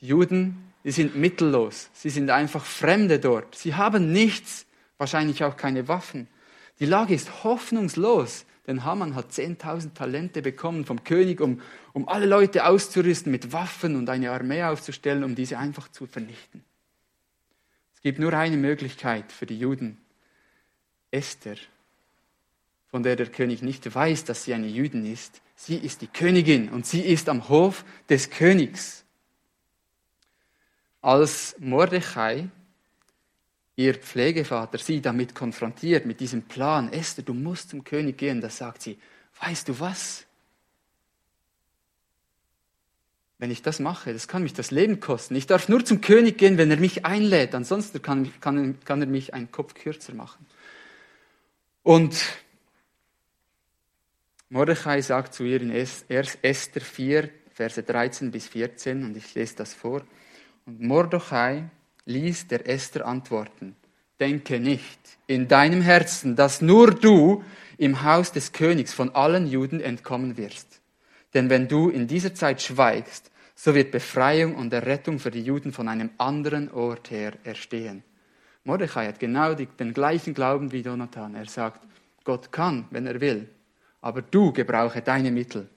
Die 0.00 0.06
Juden, 0.06 0.72
die 0.84 0.92
sind 0.92 1.16
mittellos, 1.16 1.90
sie 1.92 2.10
sind 2.10 2.30
einfach 2.30 2.64
Fremde 2.64 3.18
dort, 3.18 3.56
sie 3.56 3.74
haben 3.74 4.12
nichts, 4.12 4.66
wahrscheinlich 4.98 5.42
auch 5.44 5.56
keine 5.56 5.88
Waffen. 5.88 6.28
Die 6.82 6.88
Lage 6.88 7.14
ist 7.14 7.44
hoffnungslos, 7.44 8.44
denn 8.66 8.82
Haman 8.82 9.14
hat 9.14 9.30
10.000 9.30 9.94
Talente 9.94 10.42
bekommen 10.42 10.84
vom 10.84 11.04
König, 11.04 11.40
um, 11.40 11.60
um 11.92 12.08
alle 12.08 12.26
Leute 12.26 12.66
auszurüsten 12.66 13.30
mit 13.30 13.52
Waffen 13.52 13.94
und 13.94 14.10
eine 14.10 14.32
Armee 14.32 14.64
aufzustellen, 14.64 15.22
um 15.22 15.36
diese 15.36 15.58
einfach 15.58 15.86
zu 15.92 16.08
vernichten. 16.08 16.64
Es 17.94 18.00
gibt 18.00 18.18
nur 18.18 18.32
eine 18.32 18.56
Möglichkeit 18.56 19.30
für 19.30 19.46
die 19.46 19.60
Juden, 19.60 19.96
Esther, 21.12 21.54
von 22.88 23.04
der 23.04 23.14
der 23.14 23.28
König 23.28 23.62
nicht 23.62 23.94
weiß, 23.94 24.24
dass 24.24 24.42
sie 24.42 24.52
eine 24.52 24.66
Jüdin 24.66 25.06
ist. 25.06 25.40
Sie 25.54 25.76
ist 25.76 26.00
die 26.00 26.08
Königin 26.08 26.68
und 26.68 26.84
sie 26.84 27.02
ist 27.02 27.28
am 27.28 27.48
Hof 27.48 27.84
des 28.08 28.28
Königs. 28.28 29.04
Als 31.00 31.54
Mordechai, 31.60 32.48
ihr 33.76 33.94
Pflegevater, 33.94 34.78
sie 34.78 35.00
damit 35.00 35.34
konfrontiert, 35.34 36.06
mit 36.06 36.20
diesem 36.20 36.42
Plan, 36.42 36.92
Esther, 36.92 37.24
du 37.24 37.34
musst 37.34 37.70
zum 37.70 37.84
König 37.84 38.18
gehen, 38.18 38.40
da 38.40 38.50
sagt 38.50 38.82
sie, 38.82 38.98
weißt 39.40 39.68
du 39.68 39.80
was? 39.80 40.24
Wenn 43.38 43.50
ich 43.50 43.62
das 43.62 43.80
mache, 43.80 44.12
das 44.12 44.28
kann 44.28 44.42
mich 44.42 44.52
das 44.52 44.70
Leben 44.70 45.00
kosten. 45.00 45.34
Ich 45.34 45.46
darf 45.46 45.68
nur 45.68 45.84
zum 45.84 46.00
König 46.00 46.38
gehen, 46.38 46.58
wenn 46.58 46.70
er 46.70 46.76
mich 46.76 47.04
einlädt, 47.04 47.54
ansonsten 47.54 48.00
kann, 48.00 48.32
kann, 48.40 48.78
kann 48.84 49.00
er 49.00 49.08
mich 49.08 49.34
einen 49.34 49.50
Kopf 49.50 49.74
kürzer 49.74 50.14
machen. 50.14 50.46
Und 51.82 52.16
Mordechai 54.48 55.00
sagt 55.00 55.34
zu 55.34 55.44
ihr 55.44 55.60
in 55.60 55.70
Esther 55.70 56.80
4, 56.82 57.30
Verse 57.50 57.82
13 57.82 58.30
bis 58.30 58.48
14, 58.48 59.04
und 59.04 59.16
ich 59.16 59.34
lese 59.34 59.56
das 59.56 59.74
vor. 59.74 60.02
Und 60.66 60.80
Mordechai 60.80 61.70
ließ 62.06 62.48
der 62.48 62.68
Esther 62.68 63.06
antworten, 63.06 63.76
denke 64.20 64.60
nicht 64.60 64.98
in 65.26 65.48
deinem 65.48 65.82
Herzen, 65.82 66.36
dass 66.36 66.60
nur 66.60 66.90
du 66.90 67.44
im 67.78 68.02
Haus 68.02 68.32
des 68.32 68.52
Königs 68.52 68.92
von 68.92 69.14
allen 69.14 69.46
Juden 69.46 69.80
entkommen 69.80 70.36
wirst. 70.36 70.80
Denn 71.34 71.48
wenn 71.50 71.68
du 71.68 71.88
in 71.88 72.06
dieser 72.06 72.34
Zeit 72.34 72.60
schweigst, 72.60 73.30
so 73.54 73.74
wird 73.74 73.90
Befreiung 73.90 74.56
und 74.56 74.72
Errettung 74.72 75.18
für 75.18 75.30
die 75.30 75.42
Juden 75.42 75.72
von 75.72 75.88
einem 75.88 76.10
anderen 76.18 76.70
Ort 76.72 77.10
her 77.10 77.32
erstehen. 77.44 78.02
Mordechai 78.64 79.06
hat 79.06 79.18
genau 79.18 79.54
den 79.54 79.94
gleichen 79.94 80.34
Glauben 80.34 80.72
wie 80.72 80.80
Jonathan. 80.80 81.34
Er 81.34 81.46
sagt, 81.46 81.80
Gott 82.24 82.52
kann, 82.52 82.86
wenn 82.90 83.06
er 83.06 83.20
will, 83.20 83.48
aber 84.00 84.22
du 84.22 84.52
gebrauche 84.52 85.02
deine 85.02 85.30
Mittel. 85.30 85.68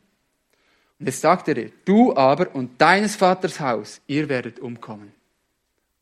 Und 1.00 1.06
jetzt 1.08 1.22
sagt 1.22 1.48
er, 1.48 1.70
du 1.84 2.16
aber 2.16 2.54
und 2.56 2.80
deines 2.80 3.16
Vaters 3.16 3.60
Haus, 3.60 4.02
ihr 4.08 4.30
werdet 4.30 4.60
umkommen. 4.60 5.12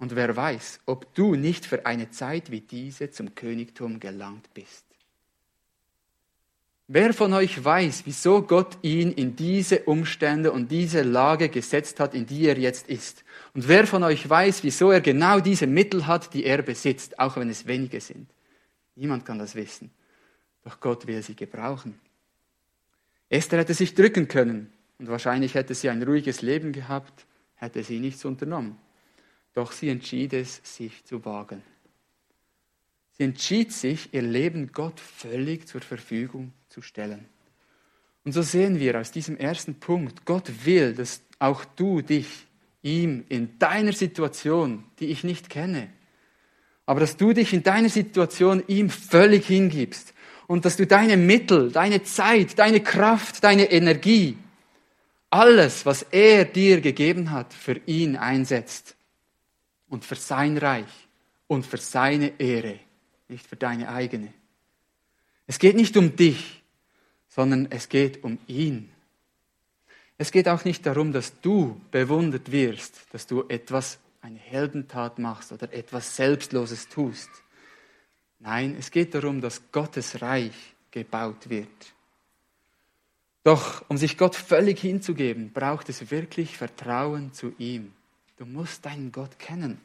Und 0.04 0.18
wer 0.18 0.36
weiß, 0.36 0.82
ob 0.86 1.16
du 1.16 1.36
nicht 1.36 1.66
für 1.66 1.86
eine 1.86 2.12
Zeit 2.12 2.52
wie 2.52 2.60
diese 2.60 3.10
zum 3.10 3.36
Königtum 3.36 4.02
gelangt 4.02 4.54
bist. 4.54 4.84
Wer 6.90 7.14
von 7.14 7.32
euch 7.32 7.64
weiß, 7.64 8.02
wieso 8.04 8.42
Gott 8.42 8.78
ihn 8.82 9.14
in 9.14 9.38
diese 9.38 9.84
Umstände 9.84 10.52
und 10.52 10.70
diese 10.70 11.04
Lage 11.04 11.48
gesetzt 11.48 12.02
hat, 12.02 12.16
in 12.16 12.26
die 12.26 12.46
er 12.48 12.58
jetzt 12.58 12.90
ist? 12.90 13.24
Und 13.54 13.70
wer 13.70 13.88
von 13.88 14.04
euch 14.04 14.30
weiß, 14.30 14.66
wieso 14.66 14.92
er 14.92 15.00
genau 15.00 15.40
diese 15.40 15.68
Mittel 15.68 16.06
hat, 16.06 16.34
die 16.34 16.44
er 16.44 16.64
besitzt, 16.64 17.18
auch 17.18 17.38
wenn 17.38 17.50
es 17.50 17.66
wenige 17.66 18.02
sind? 18.02 18.30
Niemand 18.96 19.24
kann 19.26 19.40
das 19.40 19.56
wissen. 19.56 19.90
Doch 20.66 20.82
Gott 20.82 21.08
will 21.08 21.24
sie 21.24 21.38
gebrauchen. 21.38 21.98
Esther 23.30 23.60
hätte 23.60 23.74
sich 23.74 23.96
drücken 23.96 24.28
können 24.28 24.70
und 25.00 25.08
wahrscheinlich 25.08 25.54
hätte 25.54 25.74
sie 25.74 25.90
ein 25.90 26.04
ruhiges 26.04 26.42
Leben 26.42 26.74
gehabt, 26.74 27.26
hätte 27.56 27.82
sie 27.84 28.00
nichts 28.00 28.26
unternommen. 28.26 28.83
Doch 29.54 29.72
sie 29.72 29.90
entschied 29.90 30.34
es, 30.34 30.62
sich 30.64 31.06
zu 31.06 31.24
wagen. 31.26 31.62
Sie 33.18 33.24
entschied 33.24 33.72
sich, 33.72 34.14
ihr 34.14 34.24
Leben 34.24 34.72
Gott 34.72 35.00
völlig 35.00 35.68
zur 35.68 35.82
Verfügung 35.82 36.52
zu 36.70 36.82
stellen. 36.82 37.26
Und 38.26 38.32
so 38.32 38.42
sehen 38.42 38.80
wir 38.80 39.00
aus 39.00 39.12
diesem 39.12 39.38
ersten 39.38 39.76
Punkt, 39.76 40.26
Gott 40.26 40.66
will, 40.66 40.94
dass 40.96 41.22
auch 41.40 41.64
du 41.66 42.02
dich 42.02 42.28
ihm 42.82 43.26
in 43.30 43.60
deiner 43.60 43.94
Situation, 43.94 44.84
die 45.00 45.08
ich 45.08 45.24
nicht 45.24 45.50
kenne, 45.50 45.90
aber 46.86 47.02
dass 47.02 47.16
du 47.16 47.34
dich 47.34 47.54
in 47.54 47.64
deiner 47.64 47.90
Situation 47.90 48.64
ihm 48.68 48.90
völlig 48.90 49.46
hingibst 49.46 50.14
und 50.48 50.66
dass 50.66 50.78
du 50.78 50.88
deine 50.88 51.16
Mittel, 51.16 51.72
deine 51.72 52.04
Zeit, 52.04 52.58
deine 52.60 52.82
Kraft, 52.82 53.44
deine 53.44 53.72
Energie, 53.72 54.38
alles, 55.30 55.86
was 55.86 56.04
er 56.12 56.46
dir 56.46 56.82
gegeben 56.82 57.32
hat, 57.32 57.54
für 57.54 57.80
ihn 57.86 58.18
einsetzt 58.18 58.96
und 59.94 60.04
für 60.04 60.16
sein 60.16 60.58
Reich 60.58 61.08
und 61.46 61.68
für 61.68 61.78
seine 61.78 62.40
Ehre, 62.40 62.80
nicht 63.28 63.46
für 63.46 63.56
deine 63.56 63.90
eigene. 63.90 64.34
Es 65.46 65.60
geht 65.60 65.76
nicht 65.76 65.96
um 65.96 66.16
dich, 66.16 66.64
sondern 67.28 67.68
es 67.70 67.90
geht 67.90 68.24
um 68.24 68.40
ihn. 68.48 68.90
Es 70.18 70.32
geht 70.32 70.48
auch 70.48 70.66
nicht 70.66 70.84
darum, 70.88 71.14
dass 71.14 71.40
du 71.42 71.80
bewundert 71.92 72.52
wirst, 72.52 73.06
dass 73.12 73.28
du 73.28 73.44
etwas, 73.50 74.00
eine 74.20 74.40
Heldentat 74.40 75.20
machst 75.20 75.52
oder 75.52 75.72
etwas 75.72 76.16
Selbstloses 76.16 76.90
tust. 76.90 77.30
Nein, 78.40 78.76
es 78.80 78.90
geht 78.90 79.14
darum, 79.14 79.42
dass 79.42 79.62
Gottes 79.72 80.24
Reich 80.24 80.74
gebaut 80.90 81.52
wird. 81.52 81.94
Doch 83.44 83.88
um 83.90 83.98
sich 83.98 84.18
Gott 84.18 84.36
völlig 84.36 84.80
hinzugeben, 84.80 85.52
braucht 85.54 85.88
es 85.90 86.10
wirklich 86.10 86.58
Vertrauen 86.58 87.32
zu 87.32 87.54
ihm. 87.60 87.94
Du 88.38 88.46
musst 88.46 88.86
deinen 88.86 89.12
Gott 89.12 89.38
kennen. 89.40 89.80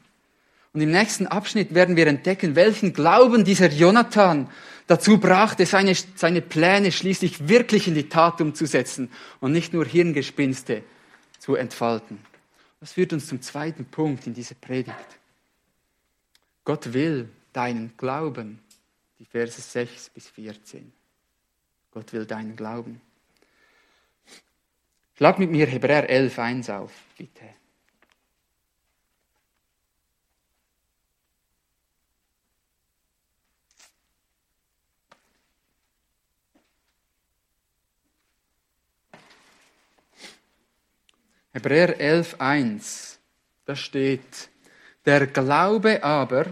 Und 0.73 0.81
im 0.81 0.91
nächsten 0.91 1.27
Abschnitt 1.27 1.73
werden 1.73 1.95
wir 1.95 2.07
entdecken, 2.07 2.55
welchen 2.55 2.93
Glauben 2.93 3.43
dieser 3.43 3.69
Jonathan 3.69 4.49
dazu 4.87 5.19
brachte, 5.19 5.65
seine, 5.65 5.95
seine 6.15 6.41
Pläne 6.41 6.91
schließlich 6.91 7.47
wirklich 7.47 7.87
in 7.87 7.95
die 7.95 8.09
Tat 8.09 8.39
umzusetzen 8.41 9.11
und 9.39 9.51
nicht 9.51 9.73
nur 9.73 9.85
Hirngespinste 9.85 10.83
zu 11.39 11.55
entfalten. 11.55 12.19
Das 12.79 12.93
führt 12.93 13.13
uns 13.13 13.27
zum 13.27 13.41
zweiten 13.41 13.85
Punkt 13.85 14.27
in 14.27 14.33
dieser 14.33 14.55
Predigt. 14.55 14.95
Gott 16.63 16.93
will 16.93 17.29
deinen 17.51 17.93
Glauben, 17.97 18.59
die 19.17 19.25
Verse 19.25 19.59
6 19.59 20.09
bis 20.09 20.29
14. 20.29 20.91
Gott 21.91 22.13
will 22.13 22.25
deinen 22.25 22.55
Glauben. 22.55 23.01
Schlag 25.17 25.39
mit 25.39 25.51
mir 25.51 25.65
Hebräer 25.65 26.09
11, 26.09 26.39
1 26.39 26.69
auf, 26.69 26.91
bitte. 27.17 27.58
Hebräer 41.51 41.99
11, 41.99 42.35
1, 42.39 43.19
da 43.65 43.75
steht, 43.75 44.49
der 45.05 45.25
Glaube 45.27 46.03
aber 46.03 46.45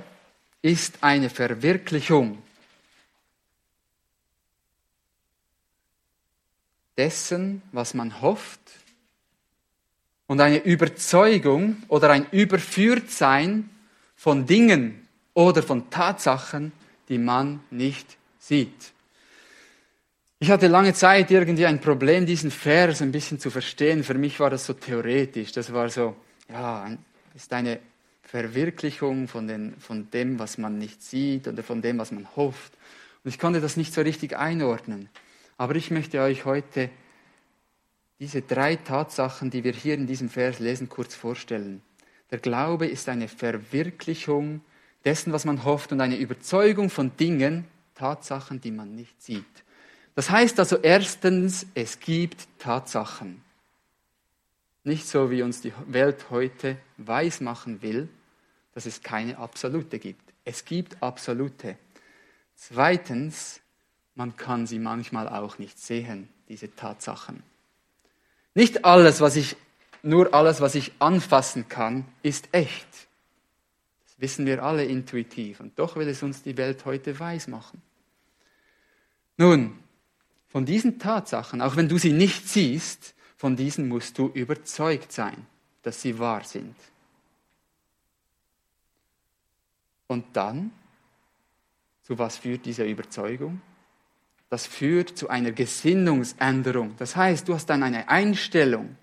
ist 0.62 0.98
eine 1.02 1.30
Verwirklichung 1.30 2.42
dessen, 6.98 7.62
was 7.72 7.94
man 7.94 8.22
hofft 8.22 8.60
und 10.26 10.42
eine 10.42 10.64
Überzeugung 10.64 11.84
oder 11.88 12.10
ein 12.10 12.28
Überführtsein 12.32 13.70
von 14.16 14.48
Dingen 14.48 15.08
oder 15.36 15.62
von 15.62 15.90
Tatsachen, 15.92 16.72
die 17.08 17.20
man 17.20 17.62
nicht 17.70 18.18
sieht. 18.40 18.94
Ich 20.40 20.52
hatte 20.52 20.68
lange 20.68 20.94
Zeit 20.94 21.32
irgendwie 21.32 21.66
ein 21.66 21.82
Problem, 21.82 22.28
diesen 22.28 22.52
Vers 22.52 23.02
ein 23.02 23.12
bisschen 23.12 23.40
zu 23.40 23.50
verstehen. 23.50 24.04
Für 24.04 24.14
mich 24.14 24.40
war 24.40 24.52
das 24.52 24.68
so 24.68 24.74
theoretisch. 24.74 25.52
Das 25.52 25.74
war 25.74 25.90
so, 25.90 26.16
ja, 26.48 26.96
ist 27.34 27.52
eine 27.54 27.80
Verwirklichung 28.22 29.28
von, 29.28 29.48
den, 29.48 29.74
von 29.80 30.12
dem, 30.12 30.38
was 30.38 30.60
man 30.60 30.78
nicht 30.78 31.02
sieht 31.02 31.48
oder 31.48 31.64
von 31.64 31.82
dem, 31.82 31.98
was 31.98 32.12
man 32.12 32.28
hofft. 32.36 32.74
Und 33.24 33.30
ich 33.30 33.40
konnte 33.40 33.62
das 33.62 33.78
nicht 33.78 33.96
so 33.96 34.02
richtig 34.02 34.38
einordnen. 34.38 35.10
Aber 35.58 35.76
ich 35.76 35.90
möchte 35.90 36.22
euch 36.22 36.46
heute 36.46 36.92
diese 38.20 38.44
drei 38.44 38.76
Tatsachen, 38.76 39.50
die 39.50 39.64
wir 39.64 39.74
hier 39.74 39.96
in 39.96 40.06
diesem 40.06 40.30
Vers 40.30 40.60
lesen, 40.60 40.88
kurz 40.88 41.16
vorstellen. 41.16 41.82
Der 42.30 42.38
Glaube 42.38 42.86
ist 42.86 43.10
eine 43.10 43.28
Verwirklichung 43.28 44.62
dessen, 45.04 45.34
was 45.34 45.46
man 45.46 45.64
hofft 45.64 45.92
und 45.94 46.02
eine 46.02 46.18
Überzeugung 46.18 46.92
von 46.92 47.18
Dingen, 47.18 47.66
Tatsachen, 47.96 48.62
die 48.62 48.72
man 48.72 48.94
nicht 48.94 49.20
sieht. 49.20 49.46
Das 50.18 50.32
heißt 50.32 50.60
also 50.60 50.78
erstens, 50.78 51.68
es 51.76 52.00
gibt 52.00 52.48
Tatsachen. 52.58 53.44
Nicht 54.84 55.08
so, 55.08 55.30
wie 55.30 55.44
uns 55.44 55.62
die 55.62 55.72
Welt 55.86 56.32
heute 56.32 56.78
weismachen 56.98 57.84
will, 57.84 58.10
dass 58.74 58.88
es 58.88 59.04
keine 59.04 59.38
Absolute 59.38 60.00
gibt. 60.00 60.34
Es 60.44 60.66
gibt 60.66 61.04
Absolute. 61.04 61.78
Zweitens, 62.56 63.62
man 64.16 64.36
kann 64.36 64.66
sie 64.66 64.80
manchmal 64.80 65.30
auch 65.30 65.60
nicht 65.60 65.78
sehen, 65.78 66.30
diese 66.50 66.76
Tatsachen. 66.76 67.44
Nicht 68.56 68.86
alles, 68.86 69.22
was 69.22 69.36
ich, 69.36 69.56
nur 70.02 70.34
alles, 70.34 70.62
was 70.62 70.74
ich 70.74 70.94
anfassen 70.98 71.70
kann, 71.70 72.06
ist 72.24 72.50
echt. 72.54 72.88
Das 74.08 74.16
wissen 74.18 74.48
wir 74.48 74.64
alle 74.64 74.84
intuitiv. 74.84 75.60
Und 75.60 75.78
doch 75.78 75.96
will 75.96 76.08
es 76.08 76.24
uns 76.24 76.42
die 76.42 76.58
Welt 76.58 76.86
heute 76.86 77.20
weismachen. 77.20 77.84
Nun, 79.38 79.78
von 80.58 80.66
diesen 80.66 80.98
Tatsachen, 80.98 81.62
auch 81.62 81.76
wenn 81.76 81.88
du 81.88 82.00
sie 82.00 82.12
nicht 82.12 82.50
siehst, 82.50 83.14
von 83.36 83.56
diesen 83.56 83.88
musst 83.88 84.18
du 84.18 84.30
überzeugt 84.30 85.12
sein, 85.12 85.46
dass 85.84 86.02
sie 86.02 86.18
wahr 86.18 86.44
sind. 86.44 86.76
Und 90.08 90.26
dann, 90.34 90.72
zu 92.02 92.18
was 92.18 92.38
führt 92.38 92.66
diese 92.66 92.86
Überzeugung? 92.86 93.62
Das 94.50 94.66
führt 94.66 95.16
zu 95.16 95.30
einer 95.30 95.52
Gesinnungsänderung. 95.52 96.96
Das 96.98 97.16
heißt, 97.16 97.48
du 97.48 97.54
hast 97.54 97.68
dann 97.68 97.84
eine 97.84 98.10
Einstellung 98.10 98.98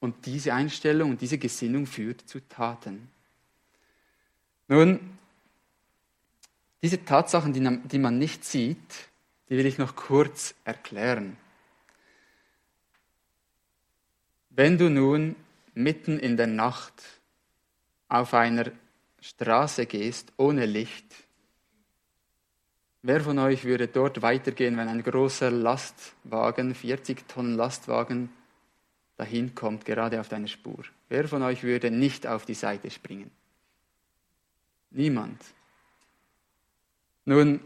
und 0.00 0.24
diese 0.24 0.54
Einstellung 0.54 1.10
und 1.10 1.20
diese 1.20 1.36
Gesinnung 1.36 1.84
führt 1.84 2.22
zu 2.22 2.40
Taten. 2.48 3.10
Nun, 4.68 5.18
diese 6.80 7.04
Tatsachen, 7.04 7.52
die 7.52 7.98
man 7.98 8.18
nicht 8.18 8.42
sieht, 8.42 9.07
die 9.48 9.56
will 9.56 9.66
ich 9.66 9.78
noch 9.78 9.96
kurz 9.96 10.54
erklären. 10.64 11.36
Wenn 14.50 14.76
du 14.76 14.90
nun 14.90 15.36
mitten 15.74 16.18
in 16.18 16.36
der 16.36 16.48
Nacht 16.48 16.92
auf 18.08 18.34
einer 18.34 18.72
Straße 19.20 19.86
gehst 19.86 20.32
ohne 20.36 20.66
Licht, 20.66 21.06
wer 23.02 23.20
von 23.20 23.38
euch 23.38 23.64
würde 23.64 23.88
dort 23.88 24.20
weitergehen, 24.20 24.76
wenn 24.76 24.88
ein 24.88 25.02
großer 25.02 25.50
Lastwagen, 25.50 26.74
40 26.74 27.28
Tonnen 27.28 27.54
Lastwagen, 27.54 28.30
dahin 29.16 29.54
kommt, 29.54 29.84
gerade 29.84 30.20
auf 30.20 30.28
deiner 30.28 30.48
Spur? 30.48 30.84
Wer 31.08 31.28
von 31.28 31.42
euch 31.42 31.62
würde 31.62 31.90
nicht 31.90 32.26
auf 32.26 32.44
die 32.44 32.54
Seite 32.54 32.90
springen? 32.90 33.30
Niemand. 34.90 35.40
Nun, 37.24 37.60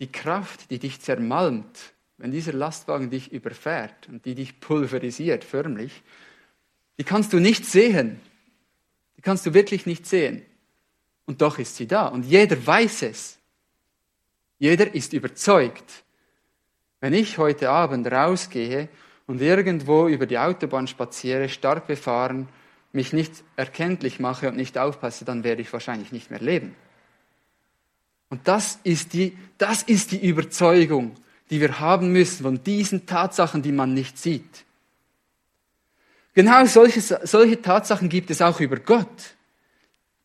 die 0.00 0.10
Kraft, 0.10 0.70
die 0.70 0.78
dich 0.78 1.00
zermalmt, 1.00 1.92
wenn 2.18 2.30
dieser 2.30 2.52
Lastwagen 2.52 3.10
dich 3.10 3.32
überfährt 3.32 4.08
und 4.08 4.24
die 4.24 4.34
dich 4.34 4.60
pulverisiert 4.60 5.44
förmlich, 5.44 6.02
die 6.98 7.04
kannst 7.04 7.32
du 7.32 7.38
nicht 7.38 7.66
sehen. 7.66 8.20
Die 9.16 9.22
kannst 9.22 9.44
du 9.46 9.54
wirklich 9.54 9.86
nicht 9.86 10.06
sehen. 10.06 10.44
Und 11.26 11.42
doch 11.42 11.58
ist 11.58 11.76
sie 11.76 11.86
da. 11.86 12.06
Und 12.06 12.24
jeder 12.24 12.64
weiß 12.64 13.02
es. 13.02 13.38
Jeder 14.58 14.94
ist 14.94 15.12
überzeugt. 15.12 16.04
Wenn 17.00 17.12
ich 17.12 17.36
heute 17.36 17.68
Abend 17.70 18.10
rausgehe 18.10 18.88
und 19.26 19.42
irgendwo 19.42 20.08
über 20.08 20.26
die 20.26 20.38
Autobahn 20.38 20.86
spaziere, 20.86 21.48
stark 21.48 21.86
befahren, 21.86 22.48
mich 22.92 23.12
nicht 23.12 23.44
erkenntlich 23.56 24.20
mache 24.20 24.48
und 24.48 24.56
nicht 24.56 24.78
aufpasse, 24.78 25.26
dann 25.26 25.44
werde 25.44 25.60
ich 25.60 25.72
wahrscheinlich 25.72 26.12
nicht 26.12 26.30
mehr 26.30 26.40
leben. 26.40 26.74
Und 28.28 28.48
das 28.48 28.78
ist 28.82 29.12
die, 29.12 29.36
das 29.58 29.82
ist 29.82 30.12
die 30.12 30.26
Überzeugung, 30.26 31.14
die 31.50 31.60
wir 31.60 31.78
haben 31.78 32.12
müssen 32.12 32.42
von 32.42 32.62
diesen 32.62 33.06
Tatsachen, 33.06 33.62
die 33.62 33.72
man 33.72 33.94
nicht 33.94 34.18
sieht. 34.18 34.64
Genau 36.34 36.66
solche, 36.66 37.00
solche 37.00 37.62
Tatsachen 37.62 38.08
gibt 38.08 38.30
es 38.30 38.42
auch 38.42 38.60
über 38.60 38.76
Gott. 38.76 39.34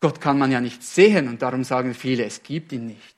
Gott 0.00 0.20
kann 0.20 0.38
man 0.38 0.50
ja 0.50 0.60
nicht 0.60 0.82
sehen 0.82 1.28
und 1.28 1.40
darum 1.40 1.64
sagen 1.64 1.94
viele, 1.94 2.24
es 2.24 2.42
gibt 2.42 2.72
ihn 2.72 2.86
nicht. 2.86 3.16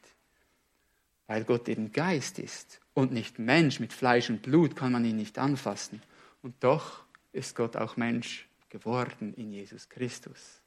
Weil 1.27 1.45
Gott 1.45 1.69
eben 1.69 1.93
Geist 1.93 2.39
ist 2.39 2.81
und 2.93 3.11
nicht 3.11 3.39
Mensch 3.39 3.81
mit 3.81 3.93
Fleisch 3.93 4.29
und 4.29 4.43
Blut 4.43 4.77
kann 4.77 4.93
man 4.93 5.05
ihn 5.05 5.17
nicht 5.17 5.39
anfassen. 5.39 6.03
Und 6.43 6.55
doch 6.61 7.03
ist 7.33 7.57
Gott 7.57 7.77
auch 7.77 7.97
Mensch 7.97 8.47
geworden 8.69 9.33
in 9.37 9.51
Jesus 9.51 9.89
Christus. 9.89 10.61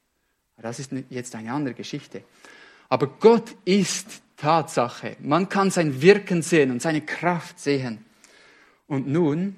Das 0.57 0.79
ist 0.79 0.91
jetzt 1.09 1.35
eine 1.35 1.53
andere 1.53 1.75
Geschichte. 1.75 2.23
Aber 2.89 3.07
Gott 3.07 3.55
ist 3.65 4.21
Tatsache. 4.37 5.17
Man 5.19 5.49
kann 5.49 5.71
sein 5.71 6.01
Wirken 6.01 6.41
sehen 6.41 6.71
und 6.71 6.81
seine 6.81 7.01
Kraft 7.01 7.59
sehen. 7.59 8.05
Und 8.87 9.07
nun 9.07 9.55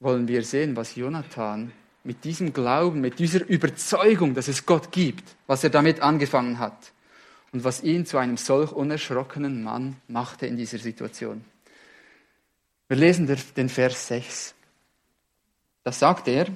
wollen 0.00 0.26
wir 0.26 0.42
sehen, 0.42 0.76
was 0.76 0.96
Jonathan 0.96 1.72
mit 2.04 2.24
diesem 2.24 2.52
Glauben, 2.52 3.00
mit 3.00 3.18
dieser 3.18 3.46
Überzeugung, 3.46 4.34
dass 4.34 4.48
es 4.48 4.64
Gott 4.64 4.92
gibt, 4.92 5.24
was 5.46 5.64
er 5.64 5.70
damit 5.70 6.00
angefangen 6.00 6.58
hat 6.58 6.92
und 7.52 7.64
was 7.64 7.82
ihn 7.82 8.06
zu 8.06 8.18
einem 8.18 8.36
solch 8.36 8.72
unerschrockenen 8.72 9.62
Mann 9.62 9.96
machte 10.08 10.46
in 10.46 10.56
dieser 10.56 10.78
Situation. 10.78 11.44
Wir 12.88 12.96
lesen 12.96 13.28
den 13.56 13.68
Vers 13.68 14.08
6. 14.08 14.54
Da 15.82 15.92
sagt 15.92 16.28
er, 16.28 16.46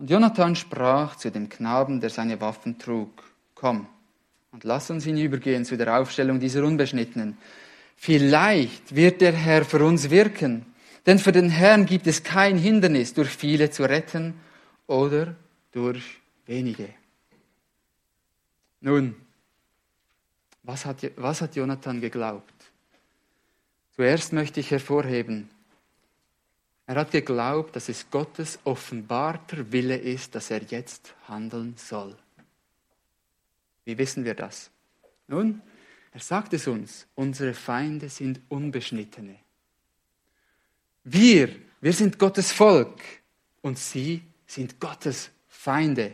und 0.00 0.08
Jonathan 0.08 0.56
sprach 0.56 1.16
zu 1.16 1.30
dem 1.30 1.50
Knaben, 1.50 2.00
der 2.00 2.08
seine 2.08 2.40
Waffen 2.40 2.78
trug, 2.78 3.22
komm 3.54 3.86
und 4.50 4.64
lass 4.64 4.90
uns 4.90 5.04
hinübergehen 5.04 5.66
zu 5.66 5.76
der 5.76 6.00
Aufstellung 6.00 6.40
dieser 6.40 6.64
Unbeschnittenen. 6.64 7.36
Vielleicht 7.96 8.96
wird 8.96 9.20
der 9.20 9.32
Herr 9.32 9.62
für 9.62 9.84
uns 9.84 10.08
wirken, 10.08 10.64
denn 11.04 11.18
für 11.18 11.32
den 11.32 11.50
Herrn 11.50 11.84
gibt 11.84 12.06
es 12.06 12.22
kein 12.22 12.56
Hindernis, 12.56 13.12
durch 13.12 13.28
viele 13.28 13.70
zu 13.70 13.82
retten 13.82 14.34
oder 14.86 15.36
durch 15.70 16.02
wenige. 16.46 16.88
Nun, 18.80 19.14
was 20.62 20.86
hat, 20.86 21.10
was 21.16 21.42
hat 21.42 21.56
Jonathan 21.56 22.00
geglaubt? 22.00 22.54
Zuerst 23.96 24.32
möchte 24.32 24.60
ich 24.60 24.70
hervorheben, 24.70 25.50
er 26.90 26.96
hat 26.96 27.12
geglaubt, 27.12 27.76
dass 27.76 27.88
es 27.88 28.10
Gottes 28.10 28.58
offenbarter 28.64 29.70
Wille 29.70 29.96
ist, 29.96 30.34
dass 30.34 30.50
er 30.50 30.60
jetzt 30.64 31.14
handeln 31.28 31.76
soll. 31.76 32.16
Wie 33.84 33.96
wissen 33.96 34.24
wir 34.24 34.34
das? 34.34 34.72
Nun, 35.28 35.62
er 36.10 36.18
sagt 36.18 36.52
es 36.52 36.66
uns, 36.66 37.06
unsere 37.14 37.54
Feinde 37.54 38.08
sind 38.08 38.40
Unbeschnittene. 38.48 39.36
Wir, 41.04 41.54
wir 41.80 41.92
sind 41.92 42.18
Gottes 42.18 42.50
Volk 42.50 43.00
und 43.60 43.78
sie 43.78 44.22
sind 44.44 44.80
Gottes 44.80 45.30
Feinde. 45.46 46.10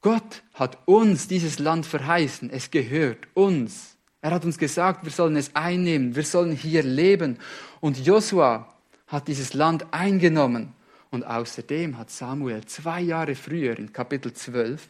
Gott 0.00 0.42
hat 0.54 0.78
uns 0.88 1.28
dieses 1.28 1.58
Land 1.58 1.84
verheißen, 1.84 2.48
es 2.48 2.70
gehört 2.70 3.28
uns. 3.34 3.98
Er 4.22 4.30
hat 4.30 4.46
uns 4.46 4.56
gesagt, 4.56 5.04
wir 5.04 5.12
sollen 5.12 5.36
es 5.36 5.54
einnehmen, 5.54 6.16
wir 6.16 6.24
sollen 6.24 6.52
hier 6.56 6.82
leben. 6.82 7.38
Und 7.82 7.98
Josua 7.98 8.71
hat 9.12 9.28
dieses 9.28 9.54
Land 9.54 9.86
eingenommen. 9.92 10.74
Und 11.10 11.24
außerdem 11.24 11.98
hat 11.98 12.10
Samuel 12.10 12.64
zwei 12.64 13.02
Jahre 13.02 13.34
früher 13.34 13.78
in 13.78 13.92
Kapitel 13.92 14.32
12 14.32 14.88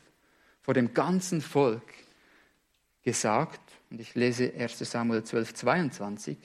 vor 0.62 0.72
dem 0.72 0.94
ganzen 0.94 1.40
Volk 1.40 1.82
gesagt, 3.02 3.60
und 3.90 4.00
ich 4.00 4.14
lese 4.14 4.52
1 4.56 4.78
Samuel 4.78 5.24
12, 5.24 5.54
22, 5.54 6.38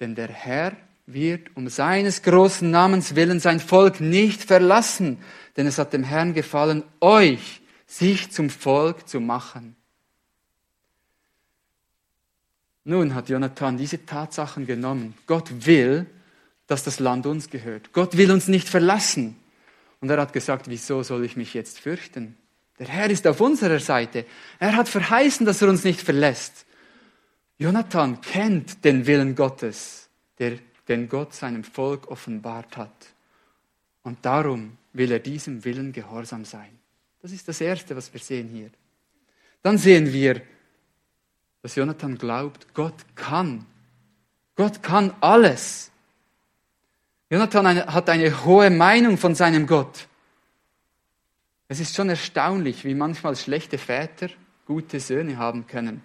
denn 0.00 0.16
der 0.16 0.28
Herr 0.28 0.76
wird 1.06 1.56
um 1.56 1.68
seines 1.68 2.22
großen 2.22 2.68
Namens 2.68 3.14
willen 3.14 3.38
sein 3.38 3.60
Volk 3.60 4.00
nicht 4.00 4.42
verlassen, 4.42 5.18
denn 5.56 5.68
es 5.68 5.78
hat 5.78 5.92
dem 5.92 6.02
Herrn 6.02 6.34
gefallen, 6.34 6.82
euch 7.00 7.62
sich 7.86 8.32
zum 8.32 8.50
Volk 8.50 9.08
zu 9.08 9.20
machen. 9.20 9.76
Nun 12.84 13.14
hat 13.14 13.28
Jonathan 13.28 13.76
diese 13.76 14.04
Tatsachen 14.04 14.66
genommen. 14.66 15.14
Gott 15.26 15.66
will, 15.66 16.06
dass 16.72 16.84
das 16.84 17.00
Land 17.00 17.26
uns 17.26 17.50
gehört. 17.50 17.92
Gott 17.92 18.16
will 18.16 18.32
uns 18.32 18.48
nicht 18.48 18.66
verlassen. 18.66 19.36
Und 20.00 20.08
er 20.08 20.18
hat 20.18 20.32
gesagt, 20.32 20.68
wieso 20.68 21.02
soll 21.02 21.22
ich 21.22 21.36
mich 21.36 21.52
jetzt 21.52 21.78
fürchten? 21.78 22.34
Der 22.78 22.88
Herr 22.88 23.10
ist 23.10 23.26
auf 23.26 23.42
unserer 23.42 23.78
Seite. 23.78 24.24
Er 24.58 24.74
hat 24.74 24.88
verheißen, 24.88 25.44
dass 25.44 25.60
er 25.60 25.68
uns 25.68 25.84
nicht 25.84 26.00
verlässt. 26.00 26.64
Jonathan 27.58 28.22
kennt 28.22 28.84
den 28.86 29.06
Willen 29.06 29.36
Gottes, 29.36 30.08
der, 30.38 30.58
den 30.88 31.10
Gott 31.10 31.34
seinem 31.34 31.62
Volk 31.62 32.10
offenbart 32.10 32.78
hat. 32.78 33.06
Und 34.02 34.24
darum 34.24 34.78
will 34.94 35.12
er 35.12 35.18
diesem 35.18 35.62
Willen 35.66 35.92
gehorsam 35.92 36.46
sein. 36.46 36.78
Das 37.20 37.32
ist 37.32 37.46
das 37.46 37.60
Erste, 37.60 37.94
was 37.94 38.10
wir 38.14 38.20
sehen 38.20 38.48
hier. 38.48 38.70
Dann 39.62 39.76
sehen 39.76 40.10
wir, 40.10 40.40
dass 41.60 41.76
Jonathan 41.76 42.16
glaubt, 42.16 42.72
Gott 42.72 42.96
kann. 43.14 43.66
Gott 44.56 44.82
kann 44.82 45.14
alles. 45.20 45.91
Jonathan 47.32 47.86
hat 47.86 48.10
eine 48.10 48.44
hohe 48.44 48.68
Meinung 48.68 49.16
von 49.16 49.34
seinem 49.34 49.66
Gott. 49.66 50.06
Es 51.66 51.80
ist 51.80 51.96
schon 51.96 52.10
erstaunlich, 52.10 52.84
wie 52.84 52.94
manchmal 52.94 53.36
schlechte 53.36 53.78
Väter 53.78 54.28
gute 54.66 55.00
Söhne 55.00 55.38
haben 55.38 55.66
können. 55.66 56.02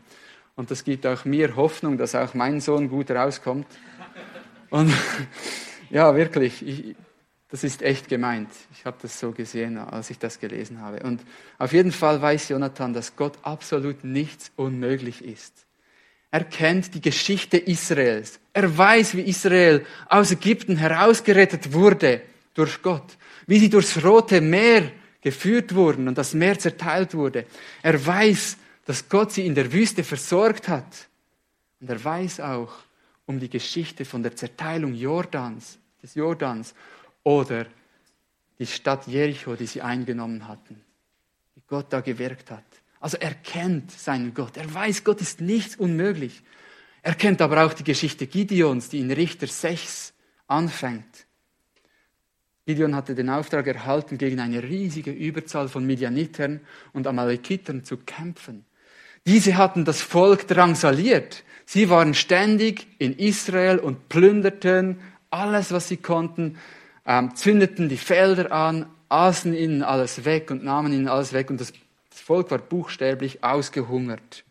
Und 0.56 0.72
das 0.72 0.86
gibt 0.86 1.06
auch 1.06 1.26
mir 1.26 1.58
Hoffnung, 1.58 1.98
dass 1.98 2.16
auch 2.16 2.34
mein 2.34 2.62
Sohn 2.62 2.88
gut 2.88 3.12
rauskommt. 3.12 3.68
Und 4.70 4.94
ja, 5.90 6.16
wirklich, 6.16 6.66
ich, 6.66 6.96
das 7.50 7.66
ist 7.66 7.82
echt 7.82 8.08
gemeint. 8.08 8.48
Ich 8.72 8.86
habe 8.86 8.96
das 9.02 9.20
so 9.20 9.34
gesehen, 9.34 9.78
als 9.78 10.10
ich 10.10 10.20
das 10.20 10.40
gelesen 10.40 10.80
habe. 10.80 11.04
Und 11.04 11.20
auf 11.58 11.74
jeden 11.74 11.92
Fall 11.92 12.22
weiß 12.22 12.48
Jonathan, 12.48 12.94
dass 12.94 13.18
Gott 13.18 13.38
absolut 13.42 14.06
nichts 14.06 14.50
unmöglich 14.56 15.26
ist. 15.26 15.67
Er 16.32 16.44
kennt 16.44 16.94
die 16.94 17.02
Geschichte 17.02 17.58
Israels. 17.58 18.40
Er 18.54 18.78
weiß, 18.78 19.16
wie 19.16 19.22
Israel 19.22 19.86
aus 20.10 20.32
Ägypten 20.32 20.76
herausgerettet 20.78 21.72
wurde 21.72 22.22
durch 22.54 22.82
Gott, 22.82 23.18
wie 23.46 23.60
sie 23.60 23.70
durchs 23.70 24.04
Rote 24.04 24.42
Meer 24.42 24.92
geführt 25.22 25.74
wurden 25.74 26.08
und 26.08 26.18
das 26.18 26.34
Meer 26.34 26.60
zerteilt 26.60 27.14
wurde. 27.14 27.46
Er 27.82 28.06
weiß, 28.06 28.58
dass 28.86 29.08
Gott 29.08 29.32
sie 29.32 29.46
in 29.46 29.56
der 29.56 29.72
Wüste 29.72 30.04
versorgt 30.04 30.68
hat. 30.68 31.08
Und 31.80 31.90
er 31.90 32.04
weiß 32.04 32.40
auch 32.40 32.74
um 33.26 33.40
die 33.40 33.50
Geschichte 33.50 34.06
von 34.06 34.24
der 34.24 34.36
Zerteilung 34.36 34.94
Jordans, 34.94 35.78
des 36.02 36.16
Jordans 36.16 36.74
oder 37.24 37.66
die 38.60 38.66
Stadt 38.66 39.08
Jericho, 39.08 39.56
die 39.56 39.68
sie 39.68 39.82
eingenommen 39.82 40.48
hatten, 40.48 40.82
wie 41.56 41.62
Gott 41.68 41.88
da 41.92 42.02
gewirkt 42.02 42.50
hat. 42.50 42.64
Also 43.00 43.18
er 43.18 43.34
kennt 43.34 43.92
seinen 43.92 44.34
Gott. 44.34 44.58
Er 44.58 44.74
weiß, 44.74 45.04
Gott 45.04 45.22
ist 45.22 45.42
nichts 45.42 45.76
unmöglich. 45.76 46.42
Er 47.02 47.16
kennt 47.16 47.42
aber 47.42 47.66
auch 47.66 47.74
die 47.74 47.84
Geschichte 47.84 48.28
Gideons, 48.28 48.90
die 48.90 49.00
in 49.00 49.12
Richter 49.12 49.48
6 49.48 50.14
anfängt. 50.48 51.28
Gideon 52.66 52.96
hatte 52.96 53.16
den 53.16 53.30
Auftrag 53.30 53.66
erhalten, 53.68 54.18
gegen 54.18 54.42
eine 54.42 54.62
riesige 54.62 55.12
Überzahl 55.12 55.70
von 55.70 55.86
Midianitern 55.86 56.60
und 56.92 57.08
Amalekitern 57.08 57.86
zu 57.86 57.98
kämpfen. 57.98 58.66
Diese 59.26 59.56
hatten 59.56 59.86
das 59.86 60.02
Volk 60.02 60.48
drangsaliert. 60.48 61.44
Sie 61.66 61.90
waren 61.90 62.14
ständig 62.14 62.88
in 63.00 63.18
Israel 63.18 63.80
und 63.80 64.10
plünderten 64.10 65.00
alles, 65.30 65.72
was 65.72 65.88
sie 65.88 65.98
konnten, 65.98 66.58
ähm, 67.06 67.36
zündeten 67.36 67.90
die 67.90 67.98
Felder 67.98 68.52
an, 68.52 68.86
aßen 69.10 69.54
ihnen 69.54 69.84
alles 69.84 70.26
weg 70.26 70.52
und 70.52 70.64
nahmen 70.64 70.92
ihnen 70.92 71.08
alles 71.08 71.34
weg 71.34 71.50
und 71.50 71.62
das, 71.62 71.74
Volk 72.28 72.52
war 72.52 72.58
buchstäblich 72.58 73.42
ausgehungert. 73.42 74.44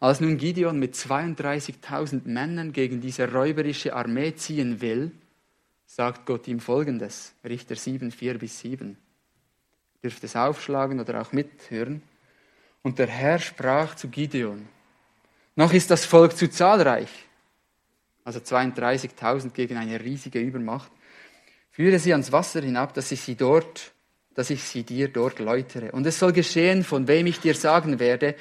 Als 0.00 0.20
nun 0.20 0.36
Gideon 0.36 0.78
mit 0.78 0.94
32.000 0.94 2.28
Männern 2.28 2.74
gegen 2.74 3.00
diese 3.00 3.32
räuberische 3.32 3.96
Armee 3.96 4.34
ziehen 4.34 4.82
will, 4.82 5.12
sagt 5.86 6.26
Gott 6.26 6.46
ihm 6.46 6.60
folgendes, 6.60 7.32
Richter 7.42 7.74
7, 7.74 8.10
4 8.10 8.36
bis 8.36 8.60
7. 8.60 8.90
Ihr 8.90 10.00
dürft 10.02 10.22
es 10.22 10.36
aufschlagen 10.36 11.00
oder 11.00 11.22
auch 11.22 11.32
mithören. 11.32 12.02
Und 12.82 12.98
der 12.98 13.06
Herr 13.06 13.38
sprach 13.38 13.94
zu 13.94 14.08
Gideon, 14.08 14.68
noch 15.56 15.72
ist 15.72 15.90
das 15.90 16.04
Volk 16.04 16.36
zu 16.36 16.50
zahlreich, 16.50 17.08
also 18.24 18.40
32.000 18.40 19.52
gegen 19.52 19.78
eine 19.78 19.98
riesige 19.98 20.40
Übermacht. 20.40 20.92
Führe 21.70 21.98
sie 21.98 22.12
ans 22.12 22.30
Wasser 22.30 22.60
hinab, 22.60 22.92
dass 22.92 23.10
ich 23.10 23.22
sie 23.22 23.36
dort, 23.36 23.92
dass 24.34 24.50
ich 24.50 24.62
sie 24.62 24.82
dir 24.82 25.08
dort 25.08 25.38
läutere. 25.38 25.92
Und 25.92 26.06
es 26.06 26.18
soll 26.18 26.32
geschehen, 26.32 26.84
von 26.84 27.08
wem 27.08 27.26
ich 27.26 27.40
dir 27.40 27.54
sagen 27.54 27.98
werde, 27.98 28.34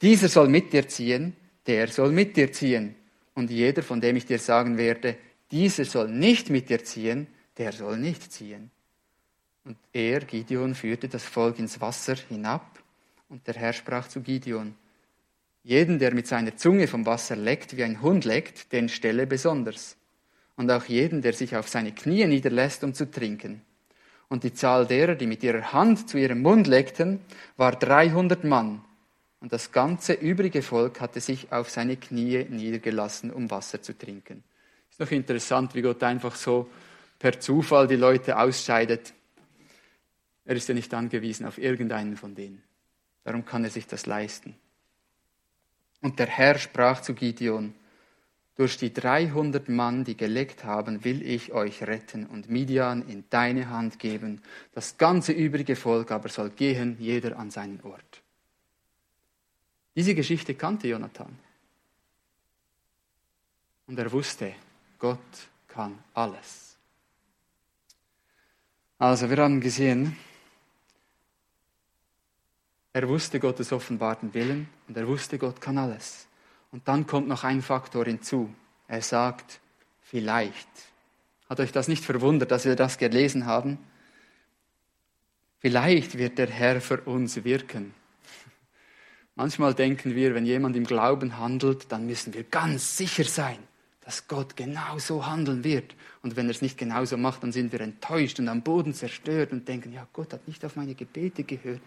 dieser 0.00 0.28
soll 0.28 0.48
mit 0.48 0.72
dir 0.72 0.88
ziehen, 0.88 1.36
der 1.66 1.88
soll 1.88 2.12
mit 2.12 2.36
dir 2.36 2.52
ziehen. 2.52 2.94
Und 3.34 3.50
jeder, 3.50 3.82
von 3.82 4.00
dem 4.00 4.16
ich 4.16 4.26
dir 4.26 4.38
sagen 4.38 4.76
werde, 4.76 5.16
dieser 5.50 5.84
soll 5.84 6.08
nicht 6.08 6.50
mit 6.50 6.68
dir 6.68 6.84
ziehen, 6.84 7.26
der 7.58 7.72
soll 7.72 7.98
nicht 7.98 8.32
ziehen. 8.32 8.70
Und 9.64 9.76
er, 9.92 10.20
Gideon, 10.20 10.74
führte 10.74 11.08
das 11.08 11.24
Volk 11.24 11.58
ins 11.58 11.80
Wasser 11.80 12.16
hinab, 12.28 12.78
und 13.28 13.46
der 13.46 13.54
Herr 13.54 13.72
sprach 13.72 14.08
zu 14.08 14.20
Gideon, 14.20 14.74
jeden, 15.62 15.98
der 15.98 16.14
mit 16.14 16.26
seiner 16.26 16.56
Zunge 16.56 16.86
vom 16.86 17.06
Wasser 17.06 17.36
leckt, 17.36 17.76
wie 17.76 17.84
ein 17.84 18.02
Hund 18.02 18.26
leckt, 18.26 18.70
den 18.72 18.90
stelle 18.90 19.26
besonders. 19.26 19.96
Und 20.56 20.70
auch 20.70 20.84
jeden, 20.84 21.22
der 21.22 21.32
sich 21.32 21.56
auf 21.56 21.68
seine 21.68 21.92
Knie 21.92 22.26
niederlässt, 22.26 22.84
um 22.84 22.92
zu 22.92 23.10
trinken. 23.10 23.62
Und 24.28 24.44
die 24.44 24.54
Zahl 24.54 24.86
derer, 24.86 25.14
die 25.14 25.26
mit 25.26 25.42
ihrer 25.42 25.72
Hand 25.72 26.08
zu 26.08 26.18
ihrem 26.18 26.42
Mund 26.42 26.66
leckten, 26.66 27.20
war 27.56 27.72
300 27.72 28.44
Mann. 28.44 28.82
Und 29.40 29.52
das 29.52 29.72
ganze 29.72 30.14
übrige 30.14 30.62
Volk 30.62 31.00
hatte 31.00 31.20
sich 31.20 31.52
auf 31.52 31.68
seine 31.68 31.96
Knie 31.96 32.46
niedergelassen, 32.48 33.30
um 33.30 33.50
Wasser 33.50 33.82
zu 33.82 33.96
trinken. 33.96 34.42
Ist 34.90 35.00
noch 35.00 35.10
interessant, 35.10 35.74
wie 35.74 35.82
Gott 35.82 36.02
einfach 36.02 36.34
so 36.34 36.70
per 37.18 37.38
Zufall 37.40 37.86
die 37.86 37.96
Leute 37.96 38.38
ausscheidet. 38.38 39.12
Er 40.44 40.56
ist 40.56 40.68
ja 40.68 40.74
nicht 40.74 40.92
angewiesen 40.94 41.46
auf 41.46 41.58
irgendeinen 41.58 42.16
von 42.16 42.34
denen. 42.34 42.62
Darum 43.24 43.44
kann 43.44 43.64
er 43.64 43.70
sich 43.70 43.86
das 43.86 44.06
leisten. 44.06 44.54
Und 46.00 46.18
der 46.18 46.26
Herr 46.26 46.58
sprach 46.58 47.00
zu 47.00 47.14
Gideon, 47.14 47.74
durch 48.56 48.76
die 48.76 48.92
300 48.92 49.68
Mann, 49.68 50.04
die 50.04 50.16
geleckt 50.16 50.64
haben, 50.64 51.04
will 51.04 51.22
ich 51.22 51.52
euch 51.52 51.82
retten 51.82 52.26
und 52.26 52.48
Midian 52.48 53.06
in 53.08 53.24
deine 53.28 53.68
Hand 53.68 53.98
geben. 53.98 54.42
Das 54.72 54.96
ganze 54.96 55.32
übrige 55.32 55.74
Volk 55.74 56.12
aber 56.12 56.28
soll 56.28 56.50
gehen, 56.50 56.96
jeder 57.00 57.36
an 57.38 57.50
seinen 57.50 57.80
Ort. 57.82 58.22
Diese 59.96 60.14
Geschichte 60.14 60.54
kannte 60.54 60.88
Jonathan. 60.88 61.36
Und 63.86 63.98
er 63.98 64.10
wusste, 64.10 64.54
Gott 64.98 65.18
kann 65.68 65.98
alles. 66.14 66.76
Also, 68.98 69.28
wir 69.28 69.36
haben 69.38 69.60
gesehen, 69.60 70.16
er 72.92 73.08
wusste 73.08 73.40
Gottes 73.40 73.72
offenbarten 73.72 74.32
Willen 74.32 74.68
und 74.86 74.96
er 74.96 75.06
wusste, 75.06 75.36
Gott 75.36 75.60
kann 75.60 75.76
alles. 75.76 76.26
Und 76.74 76.88
dann 76.88 77.06
kommt 77.06 77.28
noch 77.28 77.44
ein 77.44 77.62
Faktor 77.62 78.04
hinzu. 78.04 78.52
Er 78.88 79.00
sagt, 79.00 79.60
vielleicht. 80.02 80.66
Hat 81.48 81.60
euch 81.60 81.70
das 81.70 81.86
nicht 81.86 82.04
verwundert, 82.04 82.50
dass 82.50 82.64
wir 82.64 82.74
das 82.74 82.98
gelesen 82.98 83.46
haben? 83.46 83.78
Vielleicht 85.60 86.18
wird 86.18 86.36
der 86.36 86.50
Herr 86.50 86.80
für 86.80 87.00
uns 87.02 87.44
wirken. 87.44 87.94
Manchmal 89.36 89.74
denken 89.74 90.16
wir, 90.16 90.34
wenn 90.34 90.46
jemand 90.46 90.74
im 90.74 90.82
Glauben 90.82 91.38
handelt, 91.38 91.92
dann 91.92 92.08
müssen 92.08 92.34
wir 92.34 92.42
ganz 92.42 92.96
sicher 92.96 93.22
sein, 93.22 93.58
dass 94.00 94.26
Gott 94.26 94.56
genauso 94.56 95.24
handeln 95.28 95.62
wird. 95.62 95.94
Und 96.22 96.34
wenn 96.34 96.46
er 96.46 96.56
es 96.56 96.60
nicht 96.60 96.76
genauso 96.76 97.16
macht, 97.16 97.44
dann 97.44 97.52
sind 97.52 97.70
wir 97.70 97.82
enttäuscht 97.82 98.40
und 98.40 98.48
am 98.48 98.62
Boden 98.62 98.94
zerstört 98.94 99.52
und 99.52 99.68
denken, 99.68 99.92
ja, 99.92 100.08
Gott 100.12 100.32
hat 100.32 100.48
nicht 100.48 100.64
auf 100.64 100.74
meine 100.74 100.96
Gebete 100.96 101.44
gehört. 101.44 101.82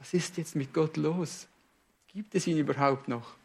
Was 0.00 0.14
ist 0.14 0.36
jetzt 0.36 0.56
mit 0.56 0.74
Gott 0.74 0.96
los? 0.96 1.46
Gibt 2.12 2.34
es 2.34 2.48
ihn 2.48 2.58
überhaupt 2.58 3.06
noch? 3.06 3.38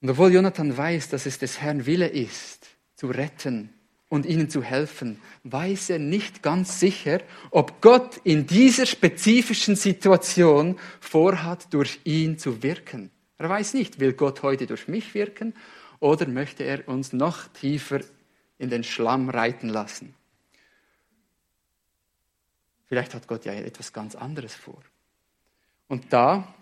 Und 0.00 0.10
obwohl 0.10 0.32
Jonathan 0.32 0.76
weiß, 0.76 1.10
dass 1.10 1.26
es 1.26 1.38
des 1.38 1.60
Herrn 1.60 1.86
Wille 1.86 2.08
ist, 2.08 2.68
zu 2.96 3.08
retten 3.08 3.72
und 4.08 4.26
ihnen 4.26 4.48
zu 4.48 4.62
helfen, 4.62 5.20
weiß 5.44 5.90
er 5.90 5.98
nicht 5.98 6.42
ganz 6.42 6.80
sicher, 6.80 7.20
ob 7.50 7.80
Gott 7.80 8.18
in 8.24 8.46
dieser 8.46 8.86
spezifischen 8.86 9.76
Situation 9.76 10.78
vorhat, 11.00 11.72
durch 11.72 12.00
ihn 12.04 12.38
zu 12.38 12.62
wirken. 12.62 13.10
Er 13.38 13.48
weiß 13.48 13.74
nicht, 13.74 14.00
will 14.00 14.12
Gott 14.12 14.42
heute 14.42 14.66
durch 14.66 14.88
mich 14.88 15.14
wirken 15.14 15.54
oder 15.98 16.26
möchte 16.26 16.64
er 16.64 16.88
uns 16.88 17.12
noch 17.12 17.48
tiefer 17.48 18.00
in 18.58 18.70
den 18.70 18.84
Schlamm 18.84 19.30
reiten 19.30 19.68
lassen. 19.68 20.14
Vielleicht 22.86 23.14
hat 23.14 23.28
Gott 23.28 23.44
ja 23.44 23.52
etwas 23.52 23.92
ganz 23.92 24.16
anderes 24.16 24.54
vor. 24.54 24.82
Und 25.88 26.12
da, 26.12 26.52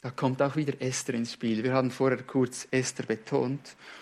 da 0.00 0.10
kommt 0.10 0.40
auch 0.42 0.54
wieder 0.54 0.74
Esther 0.80 1.14
ins 1.14 1.32
Spiel. 1.32 1.64
Wir 1.64 1.72
haben 1.72 1.90
vorher 1.90 2.22
kurz 2.22 2.68
Esther 2.70 3.04
betont. 3.04 3.60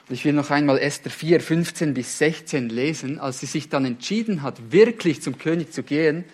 Und 0.09 0.15
ich 0.15 0.25
will 0.25 0.35
noch 0.35 0.51
einmal 0.51 0.79
Esther 0.79 1.11
4, 1.11 1.41
15 1.41 1.95
bis 1.95 2.19
16 2.19 2.69
lesen. 2.69 3.19
Als 3.19 3.41
sie 3.41 3.47
sich 3.47 3.71
dann 3.71 3.87
entschieden 3.87 4.43
hat, 4.43 4.73
wirklich 4.73 5.23
zum 5.23 5.39
König 5.39 5.73
zu 5.73 5.83
gehen, 5.83 6.25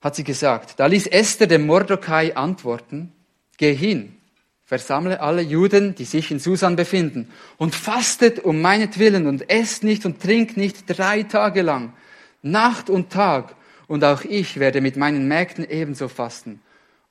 hat 0.00 0.16
sie 0.16 0.24
gesagt, 0.24 0.80
da 0.80 0.86
ließ 0.86 1.06
Esther 1.06 1.46
dem 1.46 1.64
Mordecai 1.64 2.36
antworten, 2.36 3.12
geh 3.56 3.72
hin, 3.72 4.16
versammle 4.64 5.20
alle 5.20 5.40
Juden, 5.40 5.94
die 5.94 6.04
sich 6.04 6.30
in 6.30 6.38
Susan 6.38 6.76
befinden, 6.76 7.30
und 7.56 7.74
fastet 7.74 8.40
um 8.40 8.60
meinetwillen 8.60 9.26
und 9.26 9.48
esst 9.48 9.82
nicht 9.82 10.04
und 10.04 10.20
trinkt 10.20 10.58
nicht 10.58 10.84
drei 10.88 11.22
Tage 11.22 11.62
lang, 11.62 11.94
Nacht 12.42 12.90
und 12.90 13.10
Tag, 13.10 13.54
und 13.86 14.04
auch 14.04 14.24
ich 14.24 14.58
werde 14.58 14.82
mit 14.82 14.96
meinen 14.96 15.26
Mägden 15.26 15.66
ebenso 15.68 16.08
fasten. 16.08 16.60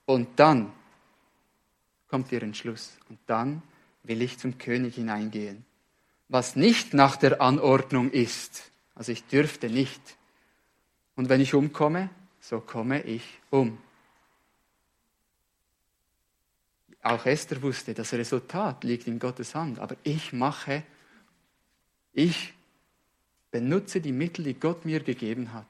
Und 0.05 0.27
dann 0.35 0.71
kommt 2.13 2.31
ihr 2.31 2.43
Entschluss. 2.43 2.95
Und 3.09 3.17
dann 3.25 3.63
will 4.03 4.21
ich 4.21 4.37
zum 4.37 4.59
König 4.59 4.93
hineingehen. 4.93 5.65
Was 6.29 6.55
nicht 6.55 6.93
nach 6.93 7.15
der 7.15 7.41
Anordnung 7.41 8.11
ist. 8.11 8.69
Also 8.93 9.11
ich 9.11 9.23
dürfte 9.23 9.67
nicht. 9.67 9.99
Und 11.15 11.27
wenn 11.27 11.41
ich 11.41 11.55
umkomme, 11.55 12.11
so 12.39 12.59
komme 12.59 13.01
ich 13.01 13.23
um. 13.49 13.79
Auch 17.01 17.25
Esther 17.25 17.59
wusste, 17.63 17.95
das 17.95 18.13
Resultat 18.13 18.83
liegt 18.83 19.07
in 19.07 19.17
Gottes 19.17 19.55
Hand. 19.55 19.79
Aber 19.79 19.95
ich 20.03 20.33
mache, 20.33 20.83
ich 22.13 22.53
benutze 23.49 24.01
die 24.01 24.11
Mittel, 24.11 24.45
die 24.45 24.53
Gott 24.53 24.85
mir 24.85 24.99
gegeben 24.99 25.51
hat 25.51 25.65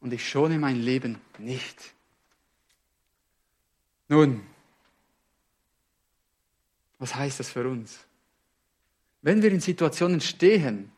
und 0.00 0.12
ich 0.12 0.28
schone 0.28 0.58
mein 0.58 0.76
Leben 0.76 1.22
nicht. 1.38 1.94
Nun, 4.08 4.42
was 7.02 7.16
heißt 7.16 7.40
das 7.40 7.50
für 7.50 7.68
uns? 7.68 7.98
Wenn 9.22 9.42
wir 9.42 9.50
in 9.50 9.58
Situationen 9.58 10.20
stehen, 10.20 10.92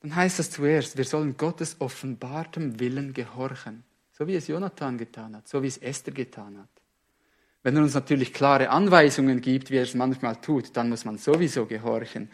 dann 0.00 0.16
heißt 0.16 0.38
das 0.38 0.50
zuerst, 0.50 0.96
wir 0.96 1.04
sollen 1.04 1.36
Gottes 1.36 1.76
offenbartem 1.78 2.80
Willen 2.80 3.12
gehorchen, 3.12 3.84
so 4.12 4.26
wie 4.26 4.34
es 4.34 4.48
Jonathan 4.48 4.96
getan 4.96 5.36
hat, 5.36 5.46
so 5.46 5.62
wie 5.62 5.66
es 5.66 5.76
Esther 5.76 6.14
getan 6.14 6.56
hat. 6.56 6.70
Wenn 7.62 7.76
er 7.76 7.82
uns 7.82 7.92
natürlich 7.92 8.32
klare 8.32 8.70
Anweisungen 8.70 9.42
gibt, 9.42 9.70
wie 9.70 9.76
er 9.76 9.82
es 9.82 9.92
manchmal 9.92 10.36
tut, 10.36 10.74
dann 10.74 10.88
muss 10.88 11.04
man 11.04 11.18
sowieso 11.18 11.66
gehorchen. 11.66 12.30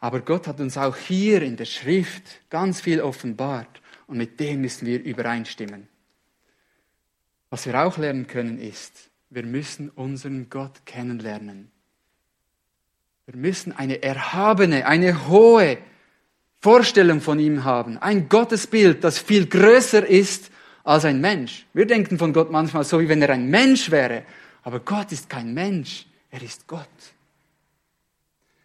Aber 0.00 0.18
Gott 0.20 0.48
hat 0.48 0.58
uns 0.58 0.76
auch 0.76 0.96
hier 0.96 1.42
in 1.42 1.56
der 1.56 1.66
Schrift 1.66 2.50
ganz 2.50 2.80
viel 2.80 3.00
offenbart 3.00 3.80
und 4.08 4.18
mit 4.18 4.40
dem 4.40 4.62
müssen 4.62 4.86
wir 4.86 5.04
übereinstimmen. 5.04 5.86
Was 7.48 7.64
wir 7.64 7.80
auch 7.80 7.96
lernen 7.96 8.26
können 8.26 8.58
ist, 8.58 9.08
wir 9.30 9.44
müssen 9.44 9.88
unseren 9.90 10.50
Gott 10.50 10.84
kennenlernen. 10.84 11.70
Wir 13.26 13.36
müssen 13.36 13.72
eine 13.72 14.02
erhabene, 14.02 14.86
eine 14.86 15.28
hohe 15.28 15.78
Vorstellung 16.60 17.20
von 17.20 17.38
ihm 17.38 17.64
haben. 17.64 17.98
Ein 17.98 18.28
Gottesbild, 18.28 19.02
das 19.02 19.18
viel 19.18 19.46
größer 19.46 20.06
ist 20.06 20.50
als 20.84 21.04
ein 21.04 21.20
Mensch. 21.20 21.66
Wir 21.72 21.86
denken 21.86 22.18
von 22.18 22.32
Gott 22.32 22.50
manchmal 22.50 22.84
so, 22.84 23.00
wie 23.00 23.08
wenn 23.08 23.20
er 23.20 23.30
ein 23.30 23.48
Mensch 23.50 23.90
wäre. 23.90 24.22
Aber 24.62 24.80
Gott 24.80 25.10
ist 25.10 25.28
kein 25.28 25.52
Mensch, 25.52 26.06
er 26.30 26.42
ist 26.42 26.66
Gott. 26.66 26.88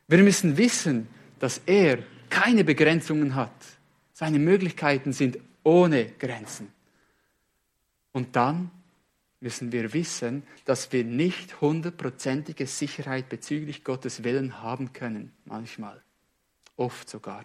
Wir 0.08 0.20
müssen 0.20 0.58
wissen, 0.58 1.08
dass 1.40 1.62
er 1.66 2.00
keine 2.30 2.64
Begrenzungen 2.64 3.34
hat. 3.34 3.52
Seine 4.14 4.40
Möglichkeiten 4.40 5.14
sind 5.14 5.40
ohne 5.64 6.06
Grenzen. 6.20 6.72
Und 8.12 8.36
dann 8.36 8.70
müssen 9.42 9.72
wir 9.72 9.94
wissen, 9.94 10.44
dass 10.66 10.92
wir 10.92 11.04
nicht 11.04 11.60
hundertprozentige 11.62 12.68
Sicherheit 12.68 13.28
bezüglich 13.28 13.84
Gottes 13.84 14.24
Willen 14.24 14.62
haben 14.62 14.94
können. 14.94 15.34
Manchmal. 15.46 16.02
Oft 16.78 17.10
sogar. 17.10 17.44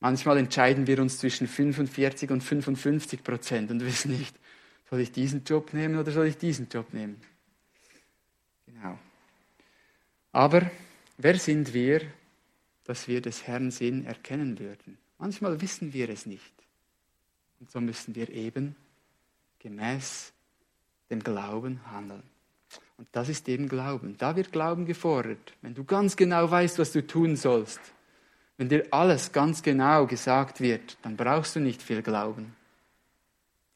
Manchmal 0.00 0.36
entscheiden 0.38 0.86
wir 0.86 0.98
uns 0.98 1.18
zwischen 1.18 1.46
45 1.46 2.30
und 2.30 2.42
55 2.42 3.22
Prozent 3.22 3.70
und 3.70 3.80
wissen 3.84 4.10
nicht, 4.18 4.36
soll 4.90 5.00
ich 5.00 5.12
diesen 5.12 5.44
Job 5.44 5.72
nehmen 5.72 5.98
oder 5.98 6.12
soll 6.12 6.26
ich 6.26 6.36
diesen 6.36 6.68
Job 6.68 6.92
nehmen? 6.92 7.20
Genau. 8.66 8.98
Aber 10.32 10.70
wer 11.16 11.38
sind 11.38 11.72
wir, 11.72 12.02
dass 12.84 13.08
wir 13.08 13.22
des 13.22 13.46
Herrn 13.46 13.70
Sinn 13.70 14.04
erkennen 14.04 14.58
würden? 14.58 14.98
Manchmal 15.18 15.60
wissen 15.60 15.92
wir 15.92 16.10
es 16.10 16.26
nicht. 16.26 16.52
Und 17.60 17.70
so 17.70 17.80
müssen 17.80 18.14
wir 18.14 18.28
eben 18.28 18.76
gemäß 19.64 20.32
dem 21.10 21.24
Glauben 21.24 21.80
handeln. 21.90 22.22
Und 22.98 23.08
das 23.12 23.28
ist 23.28 23.48
eben 23.48 23.68
Glauben. 23.68 24.16
Da 24.18 24.36
wird 24.36 24.52
Glauben 24.52 24.84
gefordert. 24.84 25.54
Wenn 25.62 25.74
du 25.74 25.84
ganz 25.84 26.16
genau 26.16 26.48
weißt, 26.48 26.78
was 26.78 26.92
du 26.92 27.04
tun 27.04 27.34
sollst, 27.34 27.80
wenn 28.56 28.68
dir 28.68 28.86
alles 28.90 29.32
ganz 29.32 29.62
genau 29.62 30.06
gesagt 30.06 30.60
wird, 30.60 30.96
dann 31.02 31.16
brauchst 31.16 31.56
du 31.56 31.60
nicht 31.60 31.82
viel 31.82 32.02
Glauben. 32.02 32.54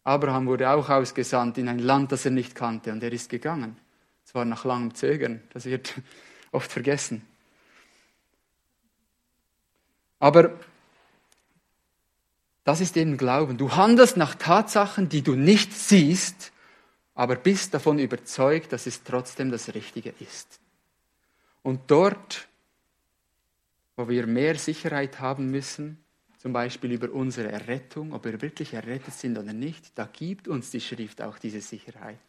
Abraham 0.05 0.47
wurde 0.47 0.71
auch 0.71 0.89
ausgesandt 0.89 1.59
in 1.59 1.69
ein 1.69 1.81
Land, 1.81 2.13
das 2.13 2.25
er 2.25 2.31
nicht 2.31 2.55
kannte, 2.55 2.93
und 2.93 3.03
er 3.03 3.13
ist 3.13 3.29
gegangen. 3.29 3.77
Zwar 4.25 4.45
nach 4.45 4.65
langem 4.65 4.95
Zögern, 4.95 5.43
das 5.53 5.65
wird 5.65 5.95
oft 6.53 6.71
vergessen. 6.71 7.23
Aber 10.21 10.53
das 12.69 12.83
ist 12.83 12.99
eben 12.99 13.17
Glauben. 13.17 13.57
Du 13.57 13.77
handelst 13.77 14.19
nach 14.19 14.35
Tatsachen, 14.35 15.09
die 15.09 15.23
du 15.23 15.35
nicht 15.35 15.73
siehst, 15.73 16.53
aber 17.15 17.35
bist 17.35 17.73
davon 17.73 17.99
überzeugt, 17.99 18.75
dass 18.75 18.87
es 18.87 19.05
trotzdem 19.05 19.51
das 19.51 19.73
Richtige 19.75 20.13
ist. 20.21 20.61
Und 21.63 21.91
dort, 21.91 22.47
wo 23.97 24.07
wir 24.11 24.27
mehr 24.27 24.57
Sicherheit 24.57 25.19
haben 25.19 25.51
müssen, 25.51 26.05
zum 26.37 26.53
Beispiel 26.53 26.93
über 26.93 27.11
unsere 27.11 27.51
Errettung, 27.51 28.13
ob 28.13 28.27
wir 28.27 28.43
wirklich 28.43 28.75
errettet 28.75 29.15
sind 29.15 29.39
oder 29.39 29.55
nicht, 29.55 29.99
da 29.99 30.05
gibt 30.05 30.47
uns 30.47 30.71
die 30.71 30.83
Schrift 30.83 31.23
auch 31.23 31.39
diese 31.39 31.63
Sicherheit. 31.63 32.21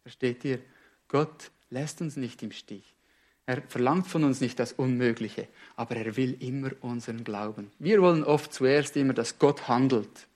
Versteht 0.00 0.46
ihr? 0.46 0.60
Gott 1.08 1.50
lässt 1.68 2.00
uns 2.00 2.16
nicht 2.16 2.42
im 2.42 2.52
Stich. 2.52 2.94
Er 3.48 3.62
verlangt 3.66 4.06
von 4.06 4.24
uns 4.24 4.42
nicht 4.42 4.58
das 4.58 4.74
Unmögliche, 4.74 5.48
aber 5.74 5.96
er 5.96 6.18
will 6.18 6.36
immer 6.40 6.68
unseren 6.82 7.24
Glauben. 7.24 7.70
Wir 7.78 8.02
wollen 8.02 8.22
oft 8.22 8.52
zuerst 8.52 8.94
immer, 8.94 9.14
dass 9.14 9.38
Gott 9.38 9.68
handelt. 9.68 10.26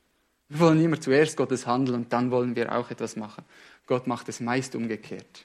Wir 0.49 0.61
wollen 0.61 0.83
immer 0.83 0.99
zuerst 0.99 1.37
Gottes 1.37 1.67
Handeln 1.67 1.95
und 1.95 2.13
dann 2.15 2.31
wollen 2.31 2.57
wir 2.57 2.75
auch 2.75 2.91
etwas 2.91 3.17
machen. 3.17 3.45
Gott 3.87 4.07
macht 4.07 4.31
es 4.31 4.41
meist 4.41 4.75
umgekehrt. 4.75 5.45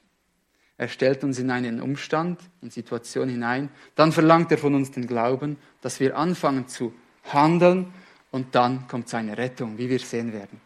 Er 0.78 0.88
stellt 0.88 1.26
uns 1.26 1.39
in 1.39 1.51
einen 1.51 1.82
Umstand, 1.82 2.39
in 2.61 2.70
Situation 2.70 3.28
hinein, 3.28 3.68
dann 3.95 4.13
verlangt 4.13 4.49
er 4.53 4.59
von 4.59 4.74
uns 4.74 4.91
den 4.91 5.05
Glauben, 5.05 5.57
dass 5.82 5.99
wir 5.99 6.18
anfangen 6.18 6.70
zu 6.70 6.93
handeln 7.26 7.93
und 8.32 8.55
dann 8.55 8.88
kommt 8.88 9.09
seine 9.09 9.38
Rettung, 9.38 9.78
wie 9.78 9.89
wir 9.89 9.99
sehen 9.99 10.32
werden. 10.32 10.61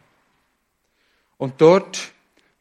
Und 1.36 1.60
dort 1.60 2.12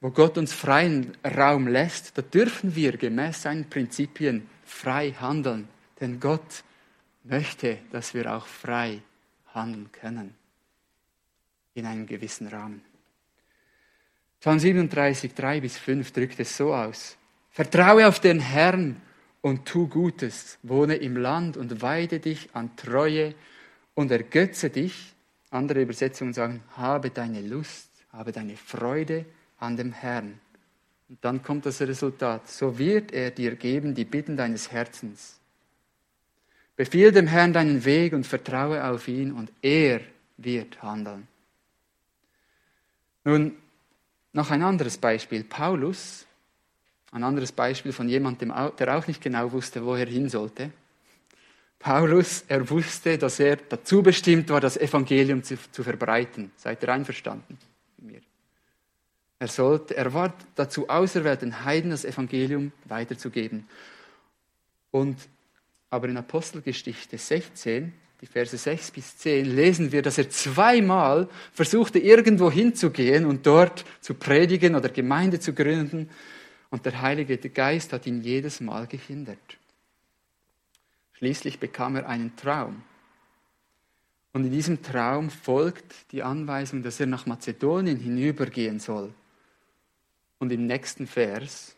wo 0.01 0.09
Gott 0.09 0.37
uns 0.39 0.51
freien 0.51 1.15
Raum 1.23 1.67
lässt, 1.67 2.17
da 2.17 2.23
dürfen 2.23 2.75
wir 2.75 2.97
gemäß 2.97 3.43
seinen 3.43 3.69
Prinzipien 3.69 4.49
frei 4.65 5.11
handeln. 5.11 5.67
Denn 5.99 6.19
Gott 6.19 6.63
möchte, 7.23 7.77
dass 7.91 8.15
wir 8.15 8.35
auch 8.35 8.47
frei 8.47 9.03
handeln 9.53 9.91
können. 9.91 10.33
In 11.75 11.85
einem 11.85 12.07
gewissen 12.07 12.47
Rahmen. 12.47 12.81
Psalm 14.39 14.57
37, 14.57 15.35
3 15.35 15.61
bis 15.61 15.77
5 15.77 16.11
drückt 16.11 16.39
es 16.39 16.57
so 16.57 16.73
aus. 16.73 17.15
Vertraue 17.51 18.07
auf 18.07 18.19
den 18.19 18.39
Herrn 18.39 18.99
und 19.41 19.67
tu 19.67 19.87
Gutes. 19.87 20.57
Wohne 20.63 20.95
im 20.95 21.15
Land 21.15 21.57
und 21.57 21.83
weide 21.83 22.19
dich 22.19 22.49
an 22.53 22.75
Treue 22.75 23.35
und 23.93 24.09
ergötze 24.09 24.71
dich. 24.71 25.13
Andere 25.51 25.83
Übersetzungen 25.83 26.33
sagen, 26.33 26.63
habe 26.75 27.11
deine 27.11 27.41
Lust, 27.41 27.89
habe 28.11 28.31
deine 28.31 28.57
Freude 28.57 29.25
an 29.61 29.77
dem 29.77 29.93
Herrn. 29.93 30.39
Und 31.09 31.17
dann 31.21 31.43
kommt 31.43 31.65
das 31.65 31.81
Resultat. 31.81 32.49
So 32.49 32.77
wird 32.77 33.11
er 33.11 33.31
dir 33.31 33.55
geben 33.55 33.95
die 33.95 34.05
Bitten 34.05 34.37
deines 34.37 34.71
Herzens. 34.71 35.39
Befiehl 36.75 37.11
dem 37.11 37.27
Herrn 37.27 37.53
deinen 37.53 37.83
Weg 37.85 38.13
und 38.13 38.25
vertraue 38.25 38.83
auf 38.83 39.07
ihn 39.07 39.31
und 39.33 39.51
er 39.61 40.01
wird 40.37 40.81
handeln. 40.81 41.27
Nun, 43.23 43.55
noch 44.33 44.49
ein 44.49 44.63
anderes 44.63 44.97
Beispiel. 44.97 45.43
Paulus, 45.43 46.25
ein 47.11 47.23
anderes 47.23 47.51
Beispiel 47.51 47.91
von 47.91 48.07
jemandem, 48.07 48.53
der 48.79 48.97
auch 48.97 49.05
nicht 49.05 49.21
genau 49.21 49.51
wusste, 49.51 49.85
wo 49.85 49.95
er 49.95 50.07
hin 50.07 50.29
sollte. 50.29 50.71
Paulus, 51.77 52.45
er 52.47 52.67
wusste, 52.69 53.17
dass 53.17 53.39
er 53.39 53.57
dazu 53.57 54.01
bestimmt 54.01 54.49
war, 54.49 54.61
das 54.61 54.77
Evangelium 54.77 55.43
zu, 55.43 55.57
zu 55.71 55.83
verbreiten. 55.83 56.51
Seid 56.55 56.83
ihr 56.83 56.89
einverstanden 56.89 57.57
mit 57.97 58.13
mir? 58.13 58.21
Er, 59.41 59.47
sollte, 59.47 59.97
er 59.97 60.13
war 60.13 60.35
dazu 60.53 60.87
auserwählt, 60.87 61.41
den 61.41 61.65
Heiden 61.65 61.89
das 61.89 62.05
Evangelium 62.05 62.71
weiterzugeben. 62.85 63.67
Und, 64.91 65.17
aber 65.89 66.09
in 66.09 66.17
Apostelgeschichte 66.17 67.17
16, 67.17 67.91
die 68.21 68.27
Verse 68.27 68.55
6 68.55 68.91
bis 68.91 69.17
10, 69.17 69.47
lesen 69.47 69.91
wir, 69.91 70.03
dass 70.03 70.19
er 70.19 70.29
zweimal 70.29 71.27
versuchte, 71.53 71.97
irgendwo 71.97 72.51
hinzugehen 72.51 73.25
und 73.25 73.47
dort 73.47 73.83
zu 73.99 74.13
predigen 74.13 74.75
oder 74.75 74.89
Gemeinde 74.89 75.39
zu 75.39 75.53
gründen. 75.53 76.11
Und 76.69 76.85
der 76.85 77.01
Heilige 77.01 77.35
Geist 77.37 77.93
hat 77.93 78.05
ihn 78.05 78.21
jedes 78.21 78.61
Mal 78.61 78.85
gehindert. 78.85 79.57
Schließlich 81.13 81.57
bekam 81.57 81.95
er 81.95 82.07
einen 82.07 82.35
Traum. 82.35 82.83
Und 84.33 84.45
in 84.45 84.51
diesem 84.51 84.83
Traum 84.83 85.31
folgt 85.31 86.11
die 86.11 86.21
Anweisung, 86.21 86.83
dass 86.83 86.99
er 86.99 87.07
nach 87.07 87.25
Mazedonien 87.25 87.97
hinübergehen 87.97 88.79
soll. 88.79 89.11
Und 90.41 90.51
im 90.51 90.65
nächsten 90.65 91.05
Vers 91.05 91.75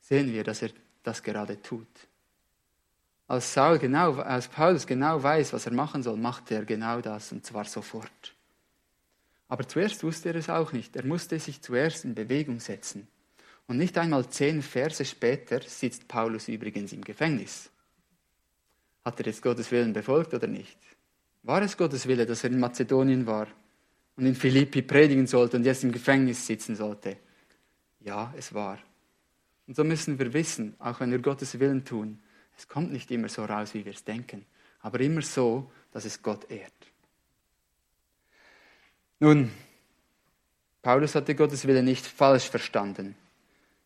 sehen 0.00 0.32
wir, 0.32 0.44
dass 0.44 0.62
er 0.62 0.70
das 1.02 1.24
gerade 1.24 1.60
tut. 1.60 1.88
Als, 3.26 3.52
Saul 3.52 3.80
genau, 3.80 4.14
als 4.14 4.46
Paulus 4.46 4.86
genau 4.86 5.20
weiß, 5.20 5.52
was 5.52 5.66
er 5.66 5.72
machen 5.72 6.04
soll, 6.04 6.16
macht 6.16 6.52
er 6.52 6.64
genau 6.64 7.00
das 7.00 7.32
und 7.32 7.44
zwar 7.44 7.64
sofort. 7.64 8.36
Aber 9.48 9.66
zuerst 9.66 10.04
wusste 10.04 10.28
er 10.28 10.36
es 10.36 10.48
auch 10.48 10.72
nicht. 10.72 10.94
Er 10.94 11.04
musste 11.04 11.40
sich 11.40 11.62
zuerst 11.62 12.04
in 12.04 12.14
Bewegung 12.14 12.60
setzen. 12.60 13.08
Und 13.66 13.78
nicht 13.78 13.98
einmal 13.98 14.28
zehn 14.28 14.62
Verse 14.62 15.04
später 15.04 15.60
sitzt 15.60 16.06
Paulus 16.06 16.46
übrigens 16.46 16.92
im 16.92 17.02
Gefängnis. 17.02 17.70
Hat 19.04 19.18
er 19.18 19.26
jetzt 19.26 19.42
Gottes 19.42 19.68
Willen 19.72 19.92
befolgt 19.92 20.32
oder 20.32 20.46
nicht? 20.46 20.78
War 21.42 21.60
es 21.62 21.76
Gottes 21.76 22.06
Wille, 22.06 22.24
dass 22.24 22.44
er 22.44 22.50
in 22.50 22.60
Mazedonien 22.60 23.26
war 23.26 23.48
und 24.14 24.26
in 24.26 24.36
Philippi 24.36 24.80
predigen 24.80 25.26
sollte 25.26 25.56
und 25.56 25.64
jetzt 25.64 25.82
im 25.82 25.90
Gefängnis 25.90 26.46
sitzen 26.46 26.76
sollte? 26.76 27.16
Ja, 28.00 28.32
es 28.36 28.54
war. 28.54 28.78
Und 29.66 29.76
so 29.76 29.84
müssen 29.84 30.18
wir 30.18 30.32
wissen, 30.32 30.74
auch 30.78 31.00
wenn 31.00 31.10
wir 31.10 31.20
Gottes 31.20 31.58
Willen 31.58 31.84
tun, 31.84 32.20
es 32.56 32.66
kommt 32.68 32.92
nicht 32.92 33.10
immer 33.10 33.28
so 33.28 33.44
raus, 33.44 33.72
wie 33.74 33.84
wir 33.84 33.92
es 33.92 34.04
denken, 34.04 34.44
aber 34.80 35.00
immer 35.00 35.22
so, 35.22 35.70
dass 35.92 36.04
es 36.04 36.22
Gott 36.22 36.50
ehrt. 36.50 36.72
Nun, 39.18 39.50
Paulus 40.82 41.14
hatte 41.14 41.34
Gottes 41.34 41.66
Wille 41.66 41.82
nicht 41.82 42.06
falsch 42.06 42.48
verstanden, 42.48 43.14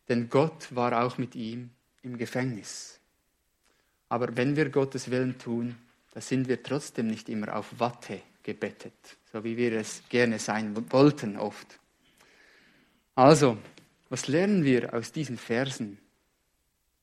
denn 0.07 0.29
Gott 0.29 0.73
war 0.73 1.03
auch 1.03 1.17
mit 1.17 1.35
ihm 1.35 1.69
im 2.03 2.17
Gefängnis. 2.17 2.99
Aber 4.07 4.35
wenn 4.37 4.55
wir 4.55 4.69
Gottes 4.69 5.11
Willen 5.11 5.37
tun, 5.37 5.75
da 6.11 6.21
sind 6.21 6.47
wir 6.47 6.63
trotzdem 6.63 7.07
nicht 7.07 7.27
immer 7.27 7.55
auf 7.55 7.79
Watte 7.79 8.21
gebettet, 8.43 9.17
so 9.31 9.43
wie 9.43 9.57
wir 9.57 9.73
es 9.73 10.03
gerne 10.07 10.39
sein 10.39 10.75
wollten 10.91 11.35
oft. 11.35 11.79
Also, 13.15 13.57
was 14.09 14.27
lernen 14.27 14.63
wir 14.63 14.93
aus 14.93 15.11
diesen 15.11 15.37
Versen, 15.37 15.97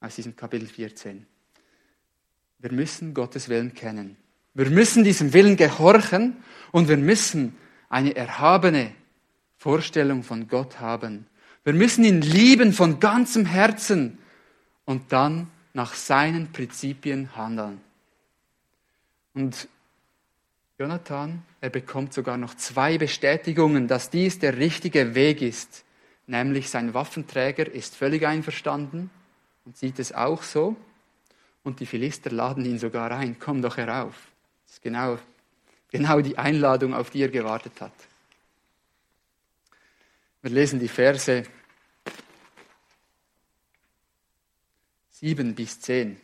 aus 0.01 0.17
diesem 0.17 0.37
Kapitel 0.37 0.67
14? 0.67 1.27
Wir 2.59 2.73
müssen 2.73 3.13
Gottes 3.13 3.49
Willen 3.49 3.75
kennen. 3.75 4.17
Wir 4.55 4.71
müssen 4.71 5.03
diesem 5.03 5.33
Willen 5.33 5.57
gehorchen 5.57 6.37
und 6.71 6.89
wir 6.89 6.97
müssen 6.97 7.57
eine 7.89 8.15
erhabene 8.15 8.93
Vorstellung 9.57 10.23
von 10.23 10.49
Gott 10.49 10.81
haben. 10.81 11.27
Wir 11.65 11.73
müssen 11.73 12.05
ihn 12.05 12.21
lieben 12.21 12.73
von 12.73 13.01
ganzem 13.01 13.47
Herzen 13.47 14.19
und 14.85 15.13
dann 15.13 15.51
nach 15.75 15.95
seinen 15.95 16.53
Prinzipien 16.53 17.35
handeln. 17.37 17.81
Und 19.35 19.69
Jonathan, 20.79 21.43
er 21.61 21.71
bekommt 21.71 22.13
sogar 22.13 22.37
noch 22.37 22.55
zwei 22.57 22.99
Bestätigungen, 22.99 23.89
dass 23.89 24.11
dies 24.11 24.39
der 24.39 24.59
richtige 24.59 25.15
Weg 25.15 25.41
ist. 25.41 25.85
Nämlich 26.27 26.71
sein 26.71 26.95
Waffenträger 26.95 27.71
ist 27.71 27.97
völlig 27.97 28.27
einverstanden 28.27 29.11
und 29.65 29.77
sieht 29.77 29.99
es 29.99 30.13
auch 30.13 30.43
so. 30.43 30.77
Und 31.65 31.81
die 31.81 31.87
Philister 31.87 32.31
laden 32.31 32.65
ihn 32.65 32.79
sogar 32.79 33.11
ein, 33.11 33.39
komm 33.39 33.63
doch 33.63 33.77
herauf. 33.77 34.15
Das 34.65 34.75
ist 34.75 34.83
genau, 34.83 35.19
genau 35.91 36.21
die 36.21 36.39
Einladung, 36.39 36.95
auf 36.95 37.11
die 37.11 37.23
er 37.23 37.29
gewartet 37.29 37.81
hat. 37.81 37.93
Wir 40.43 40.51
lesen 40.51 40.81
die 40.81 40.89
Verse 40.89 41.45
7 45.11 45.55
bis 45.55 45.81
10. 45.81 46.21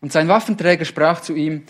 Und 0.00 0.12
sein 0.12 0.26
Waffenträger 0.26 0.84
sprach 0.84 1.20
zu 1.20 1.34
ihm, 1.34 1.64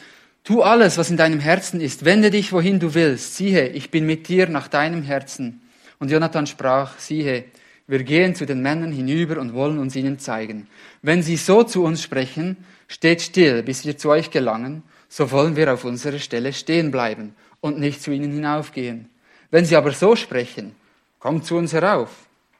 Tu 0.44 0.62
alles, 0.62 0.98
was 0.98 1.10
in 1.10 1.16
deinem 1.16 1.40
Herzen 1.40 1.80
ist, 1.80 2.04
wende 2.04 2.30
dich, 2.30 2.52
wohin 2.52 2.78
du 2.78 2.94
willst. 2.94 3.36
Siehe, 3.36 3.68
ich 3.68 3.90
bin 3.90 4.04
mit 4.04 4.28
dir 4.28 4.46
nach 4.48 4.68
deinem 4.68 5.02
Herzen. 5.02 5.62
Und 5.98 6.10
Jonathan 6.10 6.46
sprach, 6.46 6.98
siehe, 6.98 7.44
wir 7.86 8.02
gehen 8.02 8.34
zu 8.34 8.46
den 8.46 8.62
Männern 8.62 8.92
hinüber 8.92 9.40
und 9.40 9.52
wollen 9.52 9.78
uns 9.78 9.94
ihnen 9.94 10.18
zeigen. 10.18 10.68
Wenn 11.02 11.22
sie 11.22 11.36
so 11.36 11.62
zu 11.62 11.84
uns 11.84 12.02
sprechen, 12.02 12.56
steht 12.88 13.20
still, 13.20 13.62
bis 13.62 13.84
wir 13.84 13.98
zu 13.98 14.10
euch 14.10 14.30
gelangen, 14.30 14.82
so 15.08 15.30
wollen 15.30 15.56
wir 15.56 15.72
auf 15.72 15.84
unserer 15.84 16.18
Stelle 16.18 16.52
stehen 16.52 16.90
bleiben 16.90 17.34
und 17.60 17.78
nicht 17.78 18.02
zu 18.02 18.10
ihnen 18.10 18.32
hinaufgehen. 18.32 19.10
Wenn 19.50 19.64
sie 19.64 19.76
aber 19.76 19.92
so 19.92 20.16
sprechen, 20.16 20.74
kommt 21.18 21.44
zu 21.44 21.56
uns 21.56 21.72
herauf, 21.72 22.10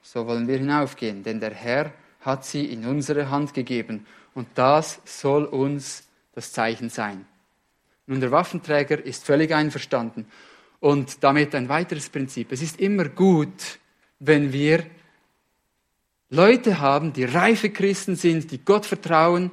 so 0.02 0.26
wollen 0.26 0.46
wir 0.46 0.58
hinaufgehen, 0.58 1.22
denn 1.22 1.40
der 1.40 1.54
Herr 1.54 1.92
hat 2.20 2.44
sie 2.44 2.66
in 2.66 2.86
unsere 2.86 3.30
Hand 3.30 3.54
gegeben 3.54 4.06
und 4.34 4.46
das 4.54 5.00
soll 5.04 5.44
uns 5.44 6.04
das 6.34 6.52
Zeichen 6.52 6.90
sein. 6.90 7.24
Nun, 8.06 8.20
der 8.20 8.30
Waffenträger 8.30 9.02
ist 9.02 9.24
völlig 9.24 9.54
einverstanden. 9.54 10.26
Und 10.84 11.24
damit 11.24 11.54
ein 11.54 11.70
weiteres 11.70 12.10
Prinzip. 12.10 12.52
Es 12.52 12.60
ist 12.60 12.78
immer 12.78 13.08
gut, 13.08 13.78
wenn 14.18 14.52
wir 14.52 14.84
Leute 16.28 16.78
haben, 16.78 17.14
die 17.14 17.24
reife 17.24 17.70
Christen 17.70 18.16
sind, 18.16 18.50
die 18.50 18.62
Gott 18.62 18.84
vertrauen 18.84 19.50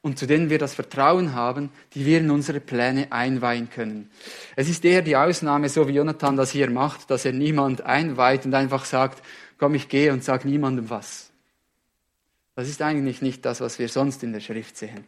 und 0.00 0.18
zu 0.18 0.26
denen 0.26 0.50
wir 0.50 0.58
das 0.58 0.74
Vertrauen 0.74 1.34
haben, 1.34 1.70
die 1.94 2.04
wir 2.04 2.18
in 2.18 2.32
unsere 2.32 2.58
Pläne 2.58 3.12
einweihen 3.12 3.70
können. 3.70 4.10
Es 4.56 4.68
ist 4.68 4.84
eher 4.84 5.02
die 5.02 5.14
Ausnahme, 5.14 5.68
so 5.68 5.86
wie 5.86 5.92
Jonathan 5.92 6.36
das 6.36 6.50
hier 6.50 6.68
macht, 6.68 7.12
dass 7.12 7.24
er 7.24 7.32
niemand 7.32 7.82
einweiht 7.82 8.44
und 8.44 8.52
einfach 8.52 8.84
sagt, 8.84 9.24
komm, 9.58 9.76
ich 9.76 9.88
gehe 9.88 10.12
und 10.12 10.24
sag 10.24 10.44
niemandem 10.44 10.90
was. 10.90 11.30
Das 12.56 12.68
ist 12.68 12.82
eigentlich 12.82 13.22
nicht 13.22 13.44
das, 13.44 13.60
was 13.60 13.78
wir 13.78 13.88
sonst 13.88 14.24
in 14.24 14.32
der 14.32 14.40
Schrift 14.40 14.76
sehen. 14.76 15.04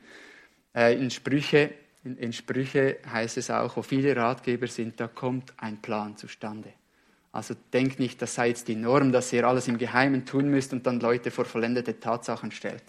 Äh, 0.73 0.95
in 0.95 1.11
Sprüche, 1.11 1.75
in, 2.05 2.17
in 2.19 2.33
Sprüche 2.33 2.99
heißt 3.11 3.39
es 3.39 3.51
auch, 3.51 3.77
wo 3.77 3.83
viele 3.83 4.15
Ratgeber 4.15 4.67
sind, 4.67 5.01
da 5.01 5.09
kommt 5.09 5.53
ein 5.57 5.81
Plan 5.81 6.17
zustande. 6.17 6.73
Also 7.33 7.55
denkt 7.73 7.99
nicht, 7.99 8.23
das 8.23 8.35
sei 8.35 8.49
jetzt 8.49 8.69
die 8.69 8.77
Norm, 8.77 9.11
dass 9.11 9.33
ihr 9.33 9.47
alles 9.47 9.67
im 9.67 9.79
Geheimen 9.79 10.25
tun 10.25 10.49
müsst 10.49 10.73
und 10.73 10.87
dann 10.87 11.01
Leute 11.01 11.31
vor 11.31 11.45
vollendete 11.45 11.99
Tatsachen 11.99 12.53
stellt. 12.53 12.85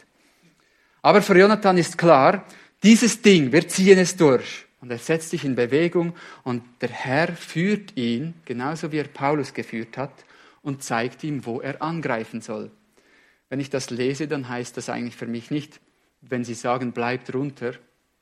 Aber 1.02 1.22
für 1.22 1.38
Jonathan 1.38 1.78
ist 1.78 1.98
klar, 1.98 2.46
dieses 2.84 3.22
Ding, 3.22 3.52
wir 3.52 3.68
ziehen 3.68 3.98
es 3.98 4.16
durch. 4.16 4.66
Und 4.82 4.92
er 4.92 5.00
setzt 5.00 5.32
sich 5.32 5.44
in 5.46 5.56
Bewegung 5.56 6.14
und 6.44 6.62
der 6.82 6.90
Herr 6.90 7.30
führt 7.36 7.98
ihn, 7.98 8.36
genauso 8.46 8.92
wie 8.92 8.98
er 8.98 9.08
Paulus 9.08 9.54
geführt 9.54 9.98
hat, 9.98 10.12
und 10.62 10.84
zeigt 10.84 11.24
ihm, 11.24 11.46
wo 11.46 11.62
er 11.62 11.82
angreifen 11.82 12.42
soll. 12.42 12.70
Wenn 13.50 13.60
ich 13.60 13.72
das 13.72 13.90
lese, 13.90 14.28
dann 14.28 14.48
heißt 14.48 14.78
das 14.78 14.90
eigentlich 14.90 15.16
für 15.16 15.26
mich 15.26 15.50
nicht, 15.50 15.80
wenn 16.22 16.44
Sie 16.44 16.54
sagen, 16.54 16.92
bleibt 16.92 17.34
runter, 17.34 17.74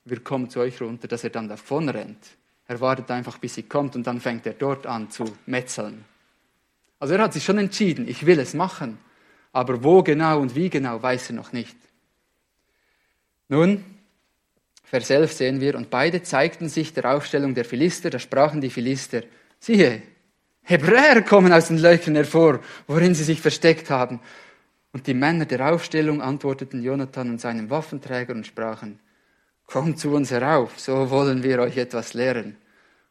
wir 0.06 0.20
kommen 0.22 0.50
zu 0.50 0.60
euch 0.60 0.82
runter, 0.82 1.08
dass 1.08 1.24
er 1.24 1.30
dann 1.30 1.48
davon 1.48 1.90
rennt. 1.90 2.26
Er 2.68 2.80
wartet 2.82 3.12
einfach, 3.12 3.38
bis 3.38 3.56
sie 3.56 3.64
kommt 3.64 3.96
und 3.96 4.08
dann 4.08 4.20
fängt 4.20 4.46
er 4.46 4.54
dort 4.54 4.86
an 4.86 5.10
zu 5.10 5.26
metzeln. 5.46 6.06
Also 7.00 7.16
er 7.16 7.22
hat 7.22 7.34
sich 7.34 7.44
schon 7.44 7.58
entschieden, 7.58 8.08
ich 8.08 8.26
will 8.26 8.40
es 8.40 8.54
machen, 8.54 8.98
aber 9.52 9.84
wo 9.84 10.04
genau 10.04 10.40
und 10.40 10.56
wie 10.56 10.70
genau 10.70 11.02
weiß 11.02 11.30
er 11.30 11.36
noch 11.36 11.52
nicht. 11.52 11.76
Nun, 13.50 13.84
Vers 14.84 15.10
11 15.10 15.34
sehen 15.34 15.62
wir, 15.62 15.76
und 15.76 15.90
beide 15.90 16.24
zeigten 16.24 16.70
sich 16.70 16.94
der 16.94 17.14
Aufstellung 17.14 17.56
der 17.56 17.66
Philister, 17.66 18.10
da 18.10 18.20
sprachen 18.20 18.62
die 18.62 18.70
Philister, 18.70 19.24
siehe, 19.60 20.04
Hebräer 20.64 21.24
kommen 21.24 21.52
aus 21.52 21.68
den 21.68 21.78
Löchern 21.78 22.16
hervor, 22.16 22.60
worin 22.88 23.16
sie 23.16 23.24
sich 23.24 23.42
versteckt 23.42 23.90
haben. 23.90 24.22
Und 24.94 25.08
die 25.08 25.14
Männer 25.14 25.46
der 25.46 25.74
Aufstellung 25.74 26.22
antworteten 26.22 26.82
Jonathan 26.82 27.32
und 27.32 27.42
seinem 27.42 27.70
Waffenträger 27.70 28.34
und 28.34 28.48
sprachen, 28.48 29.00
kommt 29.74 29.98
zu 29.98 30.12
uns 30.12 30.30
herauf, 30.30 30.80
so 30.80 31.10
wollen 31.10 31.42
wir 31.42 31.58
euch 31.58 31.78
etwas 31.78 32.14
lehren. 32.14 32.56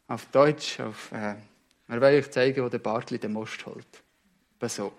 Auf 0.06 0.26
Deutsch, 0.26 0.78
auf, 0.78 1.10
äh, 1.10 1.34
wir 1.88 2.00
wollen 2.00 2.18
euch 2.20 2.30
zeigen, 2.30 2.62
wo 2.62 2.68
der 2.68 2.78
Bartli 2.78 3.18
den 3.18 3.32
Most 3.32 3.66
holt. 3.66 3.84
Aber 4.60 4.68
so. 4.68 4.92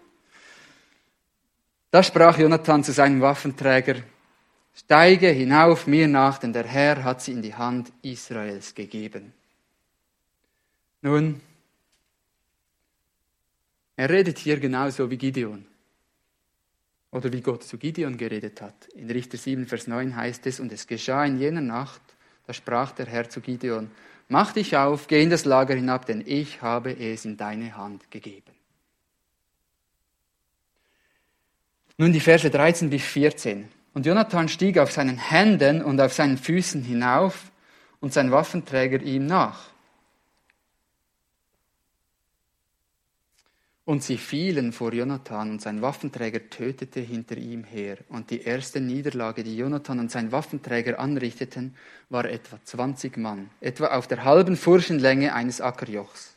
Da 1.89 2.03
sprach 2.03 2.37
Jonathan 2.37 2.83
zu 2.83 2.91
seinem 2.91 3.21
Waffenträger, 3.21 3.95
steige 4.75 5.29
hinauf 5.29 5.87
mir 5.87 6.09
nach, 6.09 6.37
denn 6.37 6.51
der 6.51 6.65
Herr 6.65 7.01
hat 7.01 7.21
sie 7.21 7.31
in 7.31 7.41
die 7.41 7.55
Hand 7.55 7.93
Israels 8.01 8.75
gegeben. 8.75 9.31
Nun, 11.01 11.39
er 13.95 14.09
redet 14.09 14.37
hier 14.37 14.59
genauso 14.59 15.09
wie 15.09 15.17
Gideon. 15.17 15.65
Oder 17.13 17.31
wie 17.31 17.41
Gott 17.41 17.63
zu 17.63 17.77
Gideon 17.77 18.17
geredet 18.17 18.59
hat. 18.59 18.87
In 18.95 19.09
Richter 19.09 19.37
7, 19.37 19.67
Vers 19.67 19.85
9 19.85 20.15
heißt 20.15 20.47
es, 20.47 20.59
und 20.59 20.71
es 20.71 20.87
geschah 20.87 21.23
in 21.25 21.39
jener 21.39 21.61
Nacht, 21.61 22.01
da 22.47 22.53
sprach 22.53 22.91
der 22.91 23.05
Herr 23.05 23.29
zu 23.29 23.39
Gideon, 23.39 23.91
mach 24.29 24.51
dich 24.51 24.75
auf, 24.75 25.05
geh 25.05 25.21
in 25.21 25.29
das 25.29 25.45
Lager 25.45 25.75
hinab, 25.75 26.07
denn 26.07 26.23
ich 26.25 26.63
habe 26.63 26.91
es 26.91 27.23
in 27.23 27.37
deine 27.37 27.77
Hand 27.77 28.09
gegeben. 28.09 28.51
Nun 31.97 32.11
die 32.11 32.19
Verse 32.19 32.49
13 32.49 32.89
bis 32.89 33.03
14. 33.03 33.69
Und 33.93 34.07
Jonathan 34.07 34.49
stieg 34.49 34.79
auf 34.79 34.91
seinen 34.91 35.19
Händen 35.19 35.83
und 35.83 36.01
auf 36.01 36.13
seinen 36.13 36.39
Füßen 36.39 36.81
hinauf 36.81 37.51
und 37.99 38.11
sein 38.11 38.31
Waffenträger 38.31 38.99
ihm 39.03 39.27
nach. 39.27 39.72
Und 43.85 44.01
sie 44.01 44.17
fielen 44.17 44.71
vor 44.71 44.93
Jonathan 44.93 45.51
und 45.51 45.61
sein 45.61 45.81
Waffenträger 45.81 46.49
tötete 46.49 47.01
hinter 47.01 47.35
ihm 47.35 47.65
her. 47.65 47.97
Und 48.07 48.29
die 48.29 48.41
erste 48.41 48.79
Niederlage, 48.79 49.43
die 49.43 49.57
Jonathan 49.57 49.99
und 49.99 50.09
sein 50.09 50.31
Waffenträger 50.31 50.99
anrichteten, 50.99 51.75
war 52.09 52.23
etwa 52.23 52.57
20 52.63 53.17
Mann, 53.17 53.49
etwa 53.59 53.87
auf 53.87 54.07
der 54.07 54.23
halben 54.23 54.55
Furchenlänge 54.55 55.33
eines 55.33 55.59
Ackerjochs. 55.59 56.35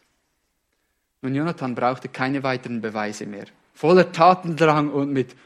Nun, 1.23 1.37
Jonathan 1.37 1.77
brauchte 1.77 2.09
keine 2.09 2.43
weiteren 2.43 2.81
Beweise 2.81 3.27
mehr. 3.27 3.47
Voller 3.75 4.11
Tatendrang 4.11 4.91
und 4.91 5.13
mit 5.13 5.37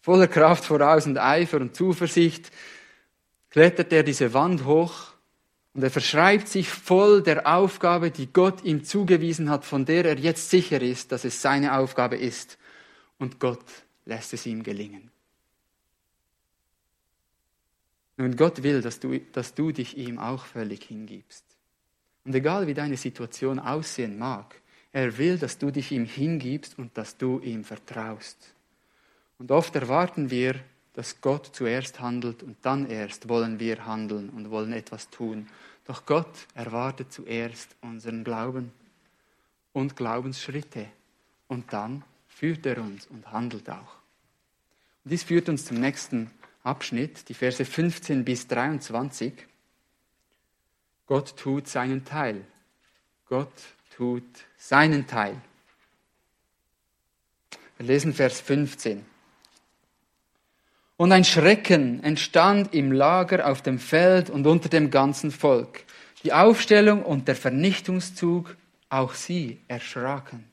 voller 0.00 0.26
Kraft 0.26 0.64
voraus 0.64 1.06
und 1.06 1.18
Eifer 1.18 1.60
und 1.60 1.76
Zuversicht 1.76 2.50
kletterte 3.50 3.96
er 3.96 4.02
diese 4.02 4.34
Wand 4.34 4.64
hoch 4.64 5.11
und 5.74 5.82
er 5.82 5.90
verschreibt 5.90 6.48
sich 6.48 6.68
voll 6.68 7.22
der 7.22 7.46
Aufgabe, 7.46 8.10
die 8.10 8.30
Gott 8.30 8.62
ihm 8.62 8.84
zugewiesen 8.84 9.48
hat, 9.48 9.64
von 9.64 9.84
der 9.86 10.04
er 10.04 10.18
jetzt 10.18 10.50
sicher 10.50 10.82
ist, 10.82 11.12
dass 11.12 11.24
es 11.24 11.40
seine 11.40 11.78
Aufgabe 11.78 12.16
ist. 12.16 12.58
Und 13.18 13.40
Gott 13.40 13.64
lässt 14.04 14.34
es 14.34 14.44
ihm 14.44 14.62
gelingen. 14.62 15.10
Nun, 18.18 18.36
Gott 18.36 18.62
will, 18.62 18.82
dass 18.82 19.00
du, 19.00 19.18
dass 19.18 19.54
du 19.54 19.72
dich 19.72 19.96
ihm 19.96 20.18
auch 20.18 20.44
völlig 20.44 20.84
hingibst. 20.84 21.44
Und 22.24 22.34
egal 22.34 22.66
wie 22.66 22.74
deine 22.74 22.98
Situation 22.98 23.58
aussehen 23.58 24.18
mag, 24.18 24.54
er 24.92 25.16
will, 25.16 25.38
dass 25.38 25.56
du 25.56 25.70
dich 25.70 25.90
ihm 25.90 26.04
hingibst 26.04 26.78
und 26.78 26.96
dass 26.98 27.16
du 27.16 27.40
ihm 27.40 27.64
vertraust. 27.64 28.54
Und 29.38 29.50
oft 29.50 29.74
erwarten 29.74 30.30
wir, 30.30 30.56
dass 30.94 31.20
Gott 31.20 31.50
zuerst 31.54 32.00
handelt 32.00 32.42
und 32.42 32.56
dann 32.62 32.88
erst 32.88 33.28
wollen 33.28 33.58
wir 33.58 33.86
handeln 33.86 34.30
und 34.30 34.50
wollen 34.50 34.72
etwas 34.72 35.08
tun. 35.10 35.48
Doch 35.86 36.06
Gott 36.06 36.46
erwartet 36.54 37.12
zuerst 37.12 37.74
unseren 37.80 38.24
Glauben 38.24 38.72
und 39.72 39.96
Glaubensschritte 39.96 40.86
und 41.48 41.72
dann 41.72 42.04
führt 42.28 42.66
er 42.66 42.78
uns 42.78 43.06
und 43.06 43.32
handelt 43.32 43.68
auch. 43.70 43.96
Und 45.04 45.10
dies 45.10 45.24
führt 45.24 45.48
uns 45.48 45.64
zum 45.64 45.80
nächsten 45.80 46.30
Abschnitt, 46.62 47.28
die 47.28 47.34
Verse 47.34 47.64
15 47.64 48.24
bis 48.24 48.46
23. 48.46 49.32
Gott 51.06 51.36
tut 51.36 51.68
seinen 51.68 52.04
Teil. 52.04 52.44
Gott 53.28 53.52
tut 53.96 54.24
seinen 54.56 55.06
Teil. 55.06 55.40
Wir 57.78 57.86
lesen 57.86 58.12
Vers 58.12 58.40
15. 58.40 59.11
Und 61.02 61.10
ein 61.10 61.24
Schrecken 61.24 62.00
entstand 62.04 62.72
im 62.76 62.92
Lager 62.92 63.50
auf 63.50 63.60
dem 63.60 63.80
Feld 63.80 64.30
und 64.30 64.46
unter 64.46 64.68
dem 64.68 64.88
ganzen 64.88 65.32
Volk. 65.32 65.82
Die 66.22 66.32
Aufstellung 66.32 67.02
und 67.02 67.26
der 67.26 67.34
Vernichtungszug, 67.34 68.56
auch 68.88 69.12
sie 69.14 69.60
erschraken. 69.66 70.44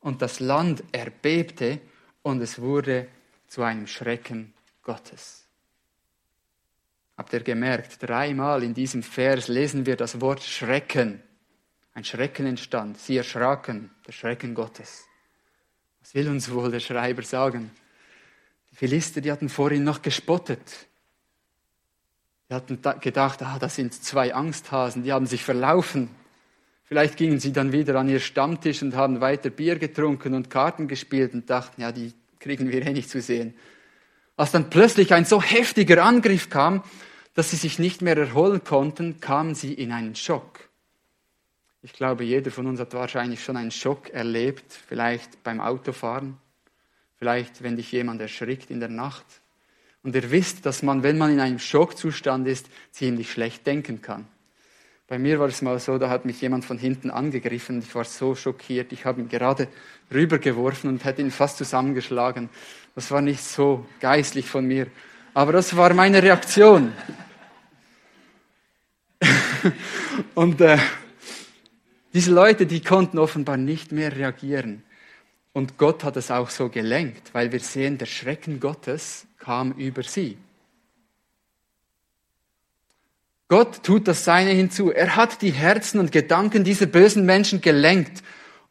Und 0.00 0.20
das 0.20 0.40
Land 0.40 0.82
erbebte 0.90 1.78
und 2.22 2.42
es 2.42 2.60
wurde 2.60 3.06
zu 3.46 3.62
einem 3.62 3.86
Schrecken 3.86 4.52
Gottes. 4.82 5.46
Habt 7.16 7.32
ihr 7.32 7.44
gemerkt, 7.44 7.98
dreimal 8.02 8.64
in 8.64 8.74
diesem 8.74 9.04
Vers 9.04 9.46
lesen 9.46 9.86
wir 9.86 9.94
das 9.94 10.20
Wort 10.20 10.42
Schrecken. 10.42 11.22
Ein 11.92 12.02
Schrecken 12.02 12.46
entstand. 12.46 12.98
Sie 12.98 13.16
erschraken, 13.16 13.92
der 14.08 14.10
Schrecken 14.10 14.56
Gottes. 14.56 15.04
Was 16.00 16.16
will 16.16 16.28
uns 16.28 16.50
wohl 16.50 16.72
der 16.72 16.80
Schreiber 16.80 17.22
sagen? 17.22 17.70
Die 18.74 18.78
Philister, 18.78 19.20
die 19.20 19.30
hatten 19.30 19.48
vorhin 19.48 19.84
noch 19.84 20.02
gespottet. 20.02 20.88
Die 22.50 22.54
hatten 22.54 22.80
gedacht, 23.00 23.40
ah, 23.42 23.56
das 23.60 23.76
sind 23.76 23.94
zwei 23.94 24.34
Angsthasen, 24.34 25.04
die 25.04 25.12
haben 25.12 25.26
sich 25.26 25.44
verlaufen. 25.44 26.10
Vielleicht 26.82 27.16
gingen 27.16 27.38
sie 27.38 27.52
dann 27.52 27.70
wieder 27.70 27.94
an 27.94 28.08
ihr 28.08 28.18
Stammtisch 28.18 28.82
und 28.82 28.96
haben 28.96 29.20
weiter 29.20 29.50
Bier 29.50 29.78
getrunken 29.78 30.34
und 30.34 30.50
Karten 30.50 30.88
gespielt 30.88 31.34
und 31.34 31.48
dachten, 31.48 31.82
ja, 31.82 31.92
die 31.92 32.14
kriegen 32.40 32.68
wir 32.68 32.84
eh 32.84 32.92
nicht 32.92 33.08
zu 33.08 33.22
sehen. 33.22 33.54
Als 34.36 34.50
dann 34.50 34.70
plötzlich 34.70 35.14
ein 35.14 35.24
so 35.24 35.40
heftiger 35.40 36.04
Angriff 36.04 36.50
kam, 36.50 36.82
dass 37.34 37.50
sie 37.50 37.56
sich 37.56 37.78
nicht 37.78 38.02
mehr 38.02 38.16
erholen 38.16 38.64
konnten, 38.64 39.20
kamen 39.20 39.54
sie 39.54 39.72
in 39.72 39.92
einen 39.92 40.16
Schock. 40.16 40.68
Ich 41.80 41.92
glaube, 41.92 42.24
jeder 42.24 42.50
von 42.50 42.66
uns 42.66 42.80
hat 42.80 42.92
wahrscheinlich 42.92 43.44
schon 43.44 43.56
einen 43.56 43.70
Schock 43.70 44.10
erlebt, 44.10 44.64
vielleicht 44.88 45.44
beim 45.44 45.60
Autofahren, 45.60 46.38
vielleicht 47.16 47.62
wenn 47.62 47.76
dich 47.76 47.92
jemand 47.92 48.20
erschrickt 48.20 48.70
in 48.70 48.80
der 48.80 48.88
Nacht. 48.88 49.24
Und 50.02 50.14
ihr 50.14 50.30
wisst, 50.30 50.66
dass 50.66 50.82
man, 50.82 51.02
wenn 51.02 51.16
man 51.16 51.32
in 51.32 51.40
einem 51.40 51.58
Schockzustand 51.58 52.46
ist, 52.46 52.68
ziemlich 52.92 53.32
schlecht 53.32 53.66
denken 53.66 54.02
kann. 54.02 54.26
Bei 55.06 55.18
mir 55.18 55.38
war 55.38 55.48
es 55.48 55.60
mal 55.60 55.78
so, 55.78 55.98
da 55.98 56.08
hat 56.08 56.24
mich 56.24 56.40
jemand 56.40 56.64
von 56.64 56.78
hinten 56.78 57.10
angegriffen. 57.10 57.80
Ich 57.80 57.94
war 57.94 58.04
so 58.04 58.34
schockiert. 58.34 58.92
Ich 58.92 59.04
habe 59.04 59.20
ihn 59.20 59.28
gerade 59.28 59.68
rübergeworfen 60.12 60.88
und 60.88 61.04
hätte 61.04 61.20
ihn 61.20 61.30
fast 61.30 61.58
zusammengeschlagen. 61.58 62.48
Das 62.94 63.10
war 63.10 63.20
nicht 63.20 63.42
so 63.42 63.86
geistlich 64.00 64.46
von 64.46 64.66
mir. 64.66 64.86
Aber 65.34 65.52
das 65.52 65.76
war 65.76 65.92
meine 65.94 66.22
Reaktion. 66.22 66.92
und 70.34 70.60
äh, 70.60 70.78
diese 72.14 72.32
Leute, 72.32 72.64
die 72.64 72.80
konnten 72.80 73.18
offenbar 73.18 73.56
nicht 73.56 73.92
mehr 73.92 74.16
reagieren. 74.16 74.83
Und 75.54 75.78
Gott 75.78 76.02
hat 76.02 76.16
es 76.16 76.30
auch 76.32 76.50
so 76.50 76.68
gelenkt, 76.68 77.32
weil 77.32 77.52
wir 77.52 77.60
sehen, 77.60 77.96
der 77.96 78.06
Schrecken 78.06 78.58
Gottes 78.60 79.26
kam 79.38 79.72
über 79.72 80.02
sie. 80.02 80.36
Gott 83.48 83.84
tut 83.84 84.08
das 84.08 84.24
Seine 84.24 84.50
hinzu. 84.50 84.90
Er 84.90 85.14
hat 85.14 85.42
die 85.42 85.52
Herzen 85.52 86.00
und 86.00 86.10
Gedanken 86.10 86.64
dieser 86.64 86.86
bösen 86.86 87.24
Menschen 87.24 87.60
gelenkt 87.60 88.24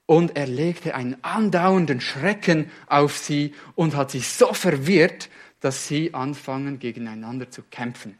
und 0.05 0.35
er 0.35 0.45
legte 0.45 0.93
einen 0.93 1.15
andauernden 1.23 2.01
Schrecken 2.01 2.69
auf 2.87 3.17
sie 3.17 3.53
und 3.75 3.95
hat 3.95 4.11
sie 4.11 4.19
so 4.19 4.53
verwirrt, 4.53 5.29
dass 5.61 5.87
sie 5.87 6.13
anfangen, 6.13 6.79
gegeneinander 6.79 7.49
zu 7.49 7.61
kämpfen. 7.71 8.19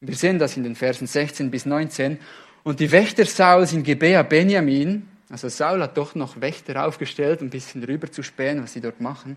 Wir 0.00 0.16
sehen 0.16 0.38
das 0.38 0.56
in 0.56 0.62
den 0.62 0.74
Versen 0.74 1.06
16 1.06 1.50
bis 1.50 1.66
19. 1.66 2.18
Und 2.62 2.80
die 2.80 2.90
Wächter 2.90 3.26
Sauls 3.26 3.74
in 3.74 3.82
Gebea 3.82 4.22
Benjamin, 4.22 5.06
also 5.30 5.48
Saul 5.48 5.80
hat 5.82 5.96
doch 5.96 6.14
noch 6.14 6.40
Wächter 6.40 6.84
aufgestellt, 6.84 7.40
um 7.40 7.46
ein 7.46 7.50
bisschen 7.50 7.84
rüber 7.84 8.10
zu 8.10 8.22
spähen, 8.22 8.62
was 8.62 8.72
sie 8.72 8.80
dort 8.80 9.00
machen, 9.00 9.36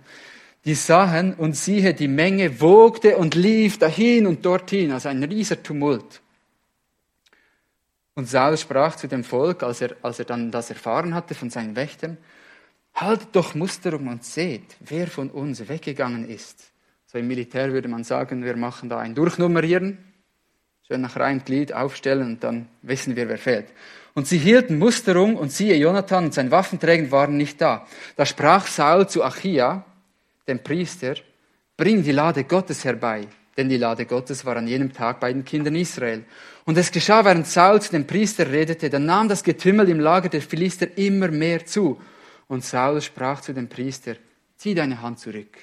die 0.65 0.75
sahen 0.75 1.33
und 1.35 1.55
siehe, 1.55 1.93
die 1.93 2.07
Menge 2.07 2.59
wogte 2.59 3.17
und 3.17 3.35
lief 3.35 3.77
dahin 3.77 4.25
und 4.25 4.45
dorthin, 4.45 4.91
also 4.91 5.09
ein 5.09 5.23
rieser 5.23 5.61
Tumult. 5.61 6.21
Und 8.15 8.27
Saul 8.29 8.57
sprach 8.57 8.95
zu 8.95 9.07
dem 9.07 9.23
Volk, 9.23 9.63
als 9.63 9.81
er, 9.81 9.95
als 10.01 10.19
er 10.19 10.25
dann 10.25 10.51
das 10.51 10.69
erfahren 10.69 11.13
hatte 11.13 11.35
von 11.35 11.49
seinen 11.49 11.75
Wächtern, 11.75 12.17
haltet 12.93 13.29
doch 13.35 13.55
Musterung 13.55 14.07
und 14.07 14.23
seht, 14.23 14.75
wer 14.79 15.07
von 15.07 15.29
uns 15.29 15.67
weggegangen 15.67 16.27
ist. 16.29 16.71
So 17.07 17.17
im 17.17 17.27
Militär 17.27 17.71
würde 17.71 17.87
man 17.87 18.03
sagen, 18.03 18.43
wir 18.43 18.55
machen 18.55 18.89
da 18.89 18.99
ein 18.99 19.15
Durchnummerieren, 19.15 19.97
schön 20.87 21.01
nach 21.01 21.15
Reihen 21.15 21.43
Glied 21.43 21.73
aufstellen 21.73 22.33
und 22.33 22.43
dann 22.43 22.67
wissen 22.81 23.15
wir, 23.15 23.27
wer 23.29 23.37
fehlt. 23.37 23.67
Und 24.14 24.28
sie 24.28 24.38
hielten 24.38 24.78
Musterung 24.78 25.36
und 25.36 25.51
siehe, 25.51 25.76
Jonathan 25.76 26.26
und 26.26 26.34
sein 26.34 26.51
Waffenträger 26.51 27.11
waren 27.11 27.36
nicht 27.36 27.59
da. 27.61 27.88
Da 28.16 28.26
sprach 28.26 28.68
Saul 28.68 29.07
zu 29.07 29.24
Achia, 29.24 29.86
dem 30.47 30.61
Priester, 30.61 31.16
bring 31.78 32.03
die 32.03 32.11
Lade 32.11 32.43
Gottes 32.43 32.86
herbei. 32.86 33.28
Denn 33.57 33.70
die 33.70 33.78
Lade 33.78 34.05
Gottes 34.05 34.45
war 34.45 34.57
an 34.57 34.68
jenem 34.68 34.93
Tag 34.93 35.20
bei 35.20 35.32
den 35.32 35.45
Kindern 35.45 35.76
Israel. 35.76 36.26
Und 36.66 36.78
es 36.78 36.91
geschah, 36.91 37.26
während 37.26 37.47
Saul 37.47 37.82
zu 37.82 37.91
dem 37.91 38.07
Priester 38.07 38.51
redete, 38.51 38.89
dann 38.89 39.05
nahm 39.05 39.30
das 39.30 39.43
Getümmel 39.43 39.89
im 39.89 39.99
Lager 39.99 40.30
der 40.30 40.41
Philister 40.41 40.97
immer 40.97 41.28
mehr 41.30 41.66
zu. 41.66 41.99
Und 42.47 42.64
Saul 42.64 43.01
sprach 43.01 43.41
zu 43.41 43.53
dem 43.53 43.70
Priester, 43.70 44.16
zieh 44.57 44.74
deine 44.74 45.01
Hand 45.01 45.20
zurück. 45.20 45.57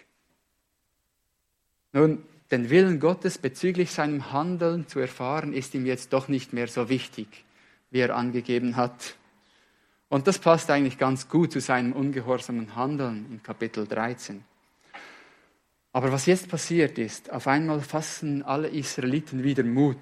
Nun, 1.92 2.22
den 2.50 2.70
Willen 2.70 3.00
Gottes 3.00 3.38
bezüglich 3.38 3.90
seinem 3.90 4.32
Handeln 4.32 4.86
zu 4.88 4.98
erfahren, 4.98 5.52
ist 5.52 5.74
ihm 5.74 5.86
jetzt 5.86 6.12
doch 6.12 6.28
nicht 6.28 6.52
mehr 6.52 6.68
so 6.68 6.88
wichtig, 6.88 7.44
wie 7.90 8.00
er 8.00 8.14
angegeben 8.14 8.76
hat. 8.76 9.14
Und 10.08 10.26
das 10.26 10.38
passt 10.38 10.70
eigentlich 10.70 10.98
ganz 10.98 11.28
gut 11.28 11.52
zu 11.52 11.60
seinem 11.60 11.92
ungehorsamen 11.92 12.74
Handeln 12.74 13.26
in 13.30 13.42
Kapitel 13.42 13.86
13. 13.86 14.44
Aber 15.92 16.12
was 16.12 16.26
jetzt 16.26 16.48
passiert 16.48 16.98
ist, 16.98 17.32
auf 17.32 17.46
einmal 17.46 17.80
fassen 17.80 18.42
alle 18.42 18.68
Israeliten 18.68 19.42
wieder 19.42 19.64
Mut. 19.64 19.96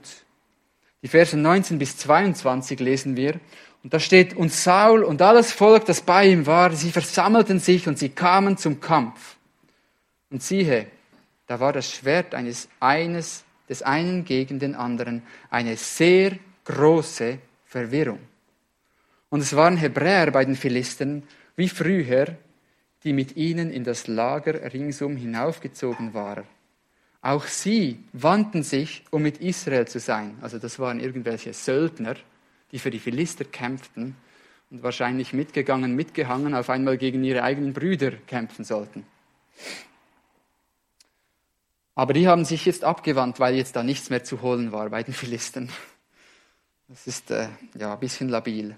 Die 1.02 1.08
Verse 1.08 1.36
19 1.36 1.78
bis 1.78 1.96
22 1.98 2.80
lesen 2.80 3.16
wir. 3.16 3.40
Und 3.82 3.94
da 3.94 4.00
steht, 4.00 4.34
und 4.34 4.52
Saul 4.52 5.04
und 5.04 5.22
alles 5.22 5.52
Volk, 5.52 5.84
das 5.86 6.00
bei 6.00 6.28
ihm 6.28 6.46
war, 6.46 6.72
sie 6.72 6.90
versammelten 6.90 7.60
sich 7.60 7.86
und 7.86 7.98
sie 7.98 8.08
kamen 8.08 8.56
zum 8.56 8.80
Kampf. 8.80 9.36
Und 10.30 10.42
siehe, 10.42 10.88
da 11.46 11.60
war 11.60 11.72
das 11.72 11.90
Schwert 11.90 12.34
eines 12.34 12.68
eines, 12.80 13.44
des 13.68 13.82
einen 13.82 14.24
gegen 14.24 14.58
den 14.58 14.74
anderen, 14.74 15.22
eine 15.50 15.76
sehr 15.76 16.38
große 16.64 17.38
Verwirrung. 17.68 18.20
Und 19.28 19.40
es 19.40 19.54
waren 19.54 19.76
Hebräer 19.76 20.30
bei 20.30 20.42
den 20.42 20.56
Philistern, 20.56 21.22
wie 21.54 21.68
früher, 21.68 22.34
die 23.04 23.12
mit 23.12 23.36
ihnen 23.36 23.70
in 23.70 23.84
das 23.84 24.06
Lager 24.06 24.72
ringsum 24.72 25.16
hinaufgezogen 25.16 26.14
waren. 26.14 26.44
Auch 27.20 27.44
sie 27.44 28.02
wandten 28.14 28.62
sich, 28.62 29.04
um 29.10 29.22
mit 29.22 29.38
Israel 29.42 29.86
zu 29.86 30.00
sein. 30.00 30.38
Also 30.40 30.58
das 30.58 30.78
waren 30.78 30.98
irgendwelche 30.98 31.52
Söldner, 31.52 32.14
die 32.72 32.78
für 32.78 32.90
die 32.90 32.98
Philister 32.98 33.44
kämpften 33.44 34.16
und 34.70 34.82
wahrscheinlich 34.82 35.34
mitgegangen, 35.34 35.94
mitgehangen, 35.94 36.54
auf 36.54 36.70
einmal 36.70 36.96
gegen 36.96 37.22
ihre 37.22 37.42
eigenen 37.42 37.74
Brüder 37.74 38.12
kämpfen 38.12 38.64
sollten. 38.64 39.04
Aber 41.94 42.14
die 42.14 42.28
haben 42.28 42.46
sich 42.46 42.64
jetzt 42.64 42.84
abgewandt, 42.84 43.40
weil 43.40 43.56
jetzt 43.56 43.76
da 43.76 43.82
nichts 43.82 44.08
mehr 44.08 44.24
zu 44.24 44.40
holen 44.40 44.72
war 44.72 44.88
bei 44.88 45.02
den 45.02 45.12
Philistern. 45.12 45.68
Das 46.88 47.06
ist 47.06 47.30
äh, 47.30 47.48
ja 47.78 47.92
ein 47.92 48.00
bisschen 48.00 48.30
labil. 48.30 48.74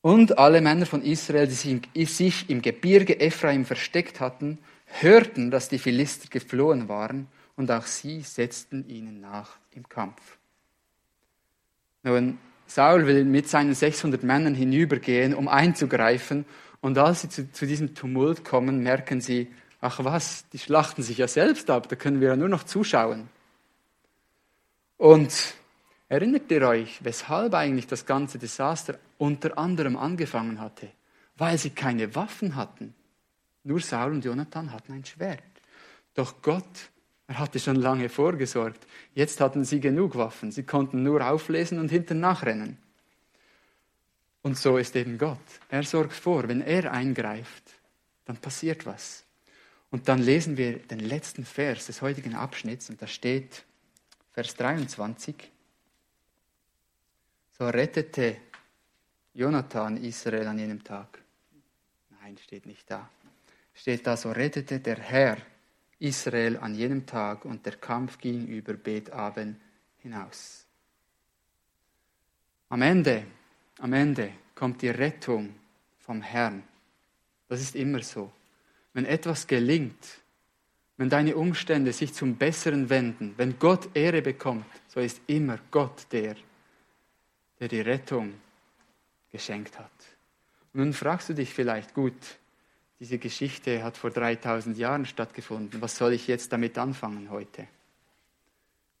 Und 0.00 0.38
alle 0.38 0.62
Männer 0.62 0.86
von 0.86 1.02
Israel, 1.02 1.46
die 1.46 2.04
sich 2.06 2.48
im 2.48 2.62
Gebirge 2.62 3.20
Ephraim 3.20 3.66
versteckt 3.66 4.20
hatten, 4.20 4.58
hörten, 4.86 5.50
dass 5.50 5.68
die 5.68 5.78
Philister 5.78 6.28
geflohen 6.30 6.88
waren, 6.88 7.28
und 7.56 7.70
auch 7.70 7.86
sie 7.86 8.20
setzten 8.20 8.88
ihnen 8.88 9.20
nach 9.20 9.56
im 9.72 9.88
Kampf. 9.88 10.38
Nun, 12.02 12.38
Saul 12.66 13.06
will 13.06 13.24
mit 13.24 13.48
seinen 13.48 13.74
600 13.74 14.22
Männern 14.22 14.54
hinübergehen, 14.54 15.34
um 15.34 15.48
einzugreifen, 15.48 16.44
und 16.80 16.96
als 16.98 17.22
sie 17.22 17.28
zu, 17.28 17.50
zu 17.50 17.66
diesem 17.66 17.94
Tumult 17.94 18.44
kommen, 18.44 18.82
merken 18.82 19.20
sie, 19.20 19.48
ach 19.80 20.04
was, 20.04 20.48
die 20.50 20.58
schlachten 20.58 21.02
sich 21.02 21.18
ja 21.18 21.28
selbst 21.28 21.68
ab, 21.68 21.88
da 21.88 21.96
können 21.96 22.20
wir 22.20 22.28
ja 22.28 22.36
nur 22.36 22.48
noch 22.48 22.64
zuschauen. 22.64 23.28
Und 24.96 25.56
Erinnert 26.08 26.50
ihr 26.52 26.62
euch, 26.62 27.02
weshalb 27.02 27.54
eigentlich 27.54 27.88
das 27.88 28.06
ganze 28.06 28.38
Desaster 28.38 28.98
unter 29.18 29.58
anderem 29.58 29.96
angefangen 29.96 30.60
hatte? 30.60 30.88
Weil 31.36 31.58
sie 31.58 31.70
keine 31.70 32.14
Waffen 32.14 32.54
hatten. 32.54 32.94
Nur 33.64 33.80
Saul 33.80 34.12
und 34.12 34.24
Jonathan 34.24 34.72
hatten 34.72 34.92
ein 34.92 35.04
Schwert. 35.04 35.42
Doch 36.14 36.40
Gott, 36.42 36.90
er 37.26 37.40
hatte 37.40 37.58
schon 37.58 37.76
lange 37.76 38.08
vorgesorgt. 38.08 38.86
Jetzt 39.14 39.40
hatten 39.40 39.64
sie 39.64 39.80
genug 39.80 40.14
Waffen. 40.14 40.52
Sie 40.52 40.62
konnten 40.62 41.02
nur 41.02 41.28
auflesen 41.28 41.80
und 41.80 41.90
hinten 41.90 42.20
nachrennen. 42.20 42.78
Und 44.42 44.56
so 44.56 44.78
ist 44.78 44.94
eben 44.94 45.18
Gott. 45.18 45.38
Er 45.68 45.82
sorgt 45.82 46.12
vor, 46.12 46.46
wenn 46.46 46.60
er 46.60 46.92
eingreift, 46.92 47.64
dann 48.26 48.36
passiert 48.36 48.86
was. 48.86 49.24
Und 49.90 50.08
dann 50.08 50.20
lesen 50.20 50.56
wir 50.56 50.78
den 50.78 51.00
letzten 51.00 51.44
Vers 51.44 51.86
des 51.86 52.00
heutigen 52.00 52.36
Abschnitts 52.36 52.90
und 52.90 53.02
da 53.02 53.08
steht 53.08 53.65
Vers 54.36 54.54
23. 54.54 55.50
So 57.52 57.70
rettete 57.70 58.36
Jonathan 59.32 59.96
Israel 59.96 60.48
an 60.48 60.58
jenem 60.58 60.84
Tag. 60.84 61.22
Nein, 62.20 62.36
steht 62.36 62.66
nicht 62.66 62.90
da. 62.90 63.08
Steht 63.72 64.06
da, 64.06 64.14
so 64.14 64.30
rettete 64.32 64.80
der 64.80 64.98
Herr 64.98 65.38
Israel 66.00 66.58
an 66.58 66.74
jenem 66.74 67.06
Tag 67.06 67.46
und 67.46 67.64
der 67.64 67.76
Kampf 67.76 68.18
ging 68.18 68.46
über 68.46 68.74
Bet-Aben 68.74 69.58
hinaus. 70.02 70.66
Am 72.68 72.82
Ende, 72.82 73.24
am 73.78 73.94
Ende 73.94 74.34
kommt 74.54 74.82
die 74.82 74.90
Rettung 74.90 75.54
vom 76.00 76.20
Herrn. 76.20 76.62
Das 77.48 77.62
ist 77.62 77.74
immer 77.74 78.02
so. 78.02 78.30
Wenn 78.92 79.06
etwas 79.06 79.46
gelingt, 79.46 80.20
wenn 80.96 81.10
deine 81.10 81.36
Umstände 81.36 81.92
sich 81.92 82.14
zum 82.14 82.36
Besseren 82.36 82.88
wenden, 82.88 83.34
wenn 83.36 83.58
Gott 83.58 83.88
Ehre 83.94 84.22
bekommt, 84.22 84.64
so 84.88 85.00
ist 85.00 85.20
immer 85.26 85.58
Gott 85.70 86.06
der, 86.10 86.36
der 87.60 87.68
die 87.68 87.80
Rettung 87.80 88.34
geschenkt 89.30 89.78
hat. 89.78 89.90
Und 90.72 90.80
nun 90.80 90.92
fragst 90.92 91.28
du 91.28 91.34
dich 91.34 91.52
vielleicht, 91.52 91.92
gut, 91.94 92.14
diese 92.98 93.18
Geschichte 93.18 93.82
hat 93.84 93.98
vor 93.98 94.10
3000 94.10 94.78
Jahren 94.78 95.04
stattgefunden, 95.04 95.82
was 95.82 95.96
soll 95.96 96.14
ich 96.14 96.26
jetzt 96.28 96.52
damit 96.52 96.78
anfangen 96.78 97.30
heute? 97.30 97.66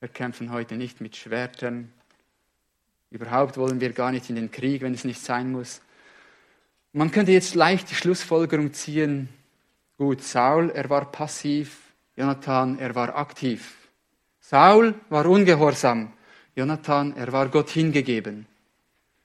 Wir 0.00 0.10
kämpfen 0.10 0.52
heute 0.52 0.76
nicht 0.76 1.00
mit 1.00 1.16
Schwertern, 1.16 1.90
überhaupt 3.10 3.56
wollen 3.56 3.80
wir 3.80 3.92
gar 3.94 4.12
nicht 4.12 4.28
in 4.28 4.36
den 4.36 4.50
Krieg, 4.50 4.82
wenn 4.82 4.92
es 4.92 5.04
nicht 5.04 5.20
sein 5.22 5.50
muss. 5.50 5.80
Man 6.92 7.10
könnte 7.10 7.32
jetzt 7.32 7.54
leicht 7.54 7.90
die 7.90 7.94
Schlussfolgerung 7.94 8.74
ziehen, 8.74 9.30
gut, 9.96 10.22
Saul, 10.22 10.70
er 10.70 10.90
war 10.90 11.10
passiv, 11.10 11.85
Jonathan, 12.16 12.78
er 12.78 12.94
war 12.94 13.14
aktiv. 13.16 13.88
Saul 14.40 14.94
war 15.10 15.26
ungehorsam, 15.26 16.12
Jonathan, 16.54 17.14
er 17.16 17.30
war 17.32 17.48
Gott 17.48 17.70
hingegeben. 17.70 18.46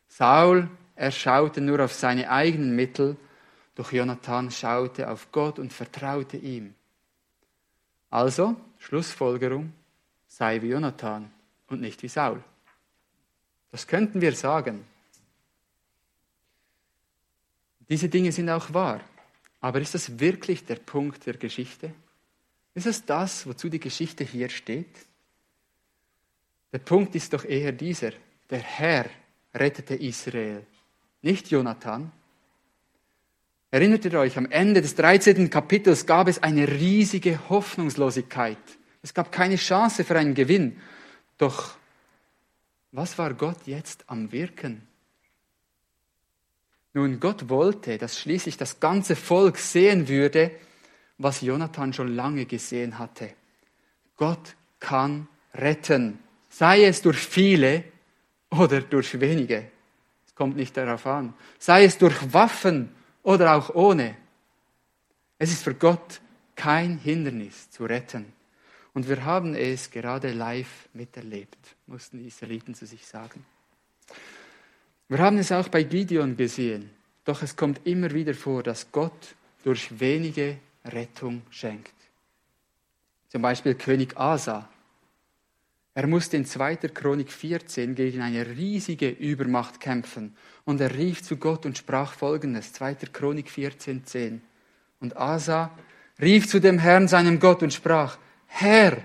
Saul, 0.07 0.69
er 0.95 1.11
schaute 1.11 1.61
nur 1.61 1.79
auf 1.79 1.93
seine 1.93 2.29
eigenen 2.29 2.75
Mittel, 2.75 3.15
doch 3.75 3.91
Jonathan 3.91 4.51
schaute 4.51 5.09
auf 5.09 5.31
Gott 5.31 5.57
und 5.57 5.71
vertraute 5.71 6.37
ihm. 6.37 6.73
Also, 8.09 8.57
Schlussfolgerung, 8.77 9.71
sei 10.27 10.61
wie 10.61 10.69
Jonathan 10.69 11.31
und 11.67 11.79
nicht 11.79 12.03
wie 12.03 12.09
Saul. 12.09 12.43
Das 13.71 13.87
könnten 13.87 14.19
wir 14.19 14.35
sagen. 14.35 14.85
Diese 17.87 18.09
Dinge 18.09 18.31
sind 18.31 18.49
auch 18.49 18.73
wahr. 18.73 18.99
Aber 19.61 19.79
ist 19.79 19.93
das 19.93 20.19
wirklich 20.19 20.65
der 20.65 20.75
Punkt 20.75 21.25
der 21.25 21.37
Geschichte? 21.37 21.93
Ist 22.73 22.87
es 22.87 23.05
das, 23.05 23.45
wozu 23.47 23.69
die 23.69 23.79
Geschichte 23.79 24.23
hier 24.23 24.49
steht? 24.49 24.95
Der 26.71 26.79
Punkt 26.79 27.15
ist 27.15 27.33
doch 27.33 27.43
eher 27.43 27.71
dieser. 27.71 28.11
Der 28.49 28.59
Herr 28.59 29.09
rettete 29.53 29.95
Israel, 29.95 30.65
nicht 31.21 31.51
Jonathan. 31.51 32.11
Erinnert 33.71 34.05
ihr 34.05 34.19
euch, 34.19 34.37
am 34.37 34.49
Ende 34.49 34.81
des 34.81 34.95
13. 34.95 35.49
Kapitels 35.49 36.05
gab 36.05 36.27
es 36.27 36.43
eine 36.43 36.67
riesige 36.67 37.49
Hoffnungslosigkeit. 37.49 38.57
Es 39.01 39.13
gab 39.13 39.31
keine 39.31 39.55
Chance 39.55 40.03
für 40.03 40.17
einen 40.17 40.33
Gewinn. 40.33 40.79
Doch 41.37 41.77
was 42.91 43.17
war 43.17 43.33
Gott 43.33 43.65
jetzt 43.65 44.03
am 44.07 44.31
Wirken? 44.31 44.85
Nun, 46.93 47.21
Gott 47.21 47.47
wollte, 47.47 47.97
dass 47.97 48.19
schließlich 48.19 48.57
das 48.57 48.81
ganze 48.81 49.15
Volk 49.15 49.57
sehen 49.57 50.09
würde, 50.09 50.51
was 51.21 51.41
Jonathan 51.41 51.93
schon 51.93 52.15
lange 52.15 52.45
gesehen 52.45 52.97
hatte. 52.97 53.33
Gott 54.17 54.55
kann 54.79 55.27
retten, 55.53 56.19
sei 56.49 56.85
es 56.85 57.01
durch 57.01 57.17
viele 57.17 57.83
oder 58.49 58.81
durch 58.81 59.19
wenige. 59.19 59.71
Es 60.25 60.35
kommt 60.35 60.55
nicht 60.55 60.75
darauf 60.77 61.05
an. 61.07 61.33
Sei 61.59 61.85
es 61.85 61.97
durch 61.97 62.33
Waffen 62.33 62.89
oder 63.23 63.55
auch 63.55 63.73
ohne. 63.73 64.15
Es 65.37 65.51
ist 65.51 65.63
für 65.63 65.73
Gott 65.73 66.21
kein 66.55 66.97
Hindernis 66.97 67.69
zu 67.71 67.85
retten. 67.85 68.33
Und 68.93 69.07
wir 69.07 69.23
haben 69.23 69.55
es 69.55 69.89
gerade 69.89 70.31
live 70.33 70.89
miterlebt, 70.93 71.57
mussten 71.87 72.19
die 72.19 72.27
Israeliten 72.27 72.75
zu 72.75 72.85
sich 72.85 73.05
sagen. 73.07 73.45
Wir 75.07 75.19
haben 75.19 75.37
es 75.37 75.51
auch 75.51 75.69
bei 75.69 75.83
Gideon 75.83 76.35
gesehen, 76.35 76.89
doch 77.25 77.41
es 77.41 77.55
kommt 77.55 77.85
immer 77.85 78.11
wieder 78.11 78.33
vor, 78.33 78.63
dass 78.63 78.91
Gott 78.91 79.35
durch 79.63 79.99
wenige 79.99 80.57
Rettung 80.85 81.43
schenkt. 81.49 81.93
Zum 83.29 83.41
Beispiel 83.41 83.75
König 83.75 84.17
Asa. 84.17 84.67
Er 85.93 86.07
musste 86.07 86.37
in 86.37 86.45
2. 86.45 86.77
Chronik 86.93 87.31
14 87.31 87.95
gegen 87.95 88.21
eine 88.21 88.47
riesige 88.47 89.09
Übermacht 89.09 89.79
kämpfen 89.79 90.35
und 90.63 90.79
er 90.79 90.93
rief 90.95 91.21
zu 91.21 91.37
Gott 91.37 91.65
und 91.65 91.77
sprach 91.77 92.13
folgendes, 92.13 92.73
2. 92.73 92.95
Chronik 93.11 93.49
14, 93.49 94.05
10. 94.05 94.41
Und 94.99 95.17
Asa 95.17 95.71
rief 96.19 96.47
zu 96.47 96.59
dem 96.59 96.79
Herrn, 96.79 97.07
seinem 97.07 97.39
Gott, 97.39 97.63
und 97.63 97.73
sprach, 97.73 98.17
Herr, 98.47 98.97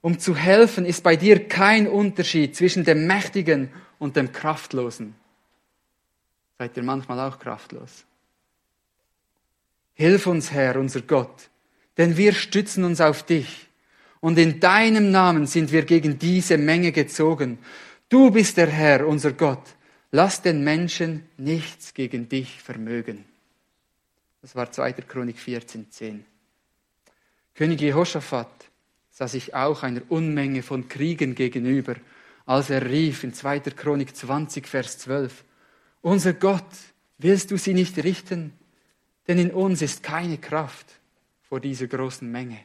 um 0.00 0.18
zu 0.18 0.36
helfen 0.36 0.86
ist 0.86 1.02
bei 1.02 1.16
dir 1.16 1.48
kein 1.48 1.88
Unterschied 1.88 2.54
zwischen 2.54 2.84
dem 2.84 3.06
Mächtigen 3.06 3.70
und 3.98 4.16
dem 4.16 4.32
Kraftlosen. 4.32 5.14
Seid 6.58 6.76
ihr 6.76 6.82
manchmal 6.82 7.20
auch 7.20 7.38
kraftlos? 7.38 8.04
Hilf 9.98 10.26
uns, 10.26 10.52
Herr, 10.52 10.76
unser 10.76 11.00
Gott, 11.00 11.48
denn 11.96 12.18
wir 12.18 12.34
stützen 12.34 12.84
uns 12.84 13.00
auf 13.00 13.22
dich. 13.22 13.66
Und 14.20 14.38
in 14.38 14.60
deinem 14.60 15.10
Namen 15.10 15.46
sind 15.46 15.72
wir 15.72 15.86
gegen 15.86 16.18
diese 16.18 16.58
Menge 16.58 16.92
gezogen. 16.92 17.58
Du 18.10 18.30
bist 18.30 18.58
der 18.58 18.66
Herr, 18.66 19.06
unser 19.06 19.32
Gott. 19.32 19.62
Lass 20.10 20.42
den 20.42 20.62
Menschen 20.62 21.26
nichts 21.38 21.94
gegen 21.94 22.28
dich 22.28 22.60
vermögen. 22.62 23.24
Das 24.42 24.54
war 24.54 24.70
2. 24.70 24.92
Chronik 24.92 25.38
14, 25.38 25.90
10. 25.90 26.24
König 27.54 27.80
Jehoshaphat 27.80 28.66
sah 29.10 29.28
sich 29.28 29.54
auch 29.54 29.82
einer 29.82 30.02
Unmenge 30.10 30.62
von 30.62 30.88
Kriegen 30.88 31.34
gegenüber, 31.34 31.96
als 32.44 32.68
er 32.68 32.84
rief 32.84 33.24
in 33.24 33.32
2. 33.32 33.60
Chronik 33.60 34.14
20, 34.14 34.68
Vers 34.68 34.98
12, 34.98 35.42
unser 36.02 36.34
Gott, 36.34 36.68
willst 37.16 37.50
du 37.50 37.56
sie 37.56 37.72
nicht 37.72 37.96
richten? 38.04 38.52
Denn 39.28 39.38
in 39.38 39.50
uns 39.50 39.82
ist 39.82 40.02
keine 40.02 40.38
Kraft 40.38 40.86
vor 41.48 41.60
dieser 41.60 41.86
großen 41.86 42.30
Menge, 42.30 42.58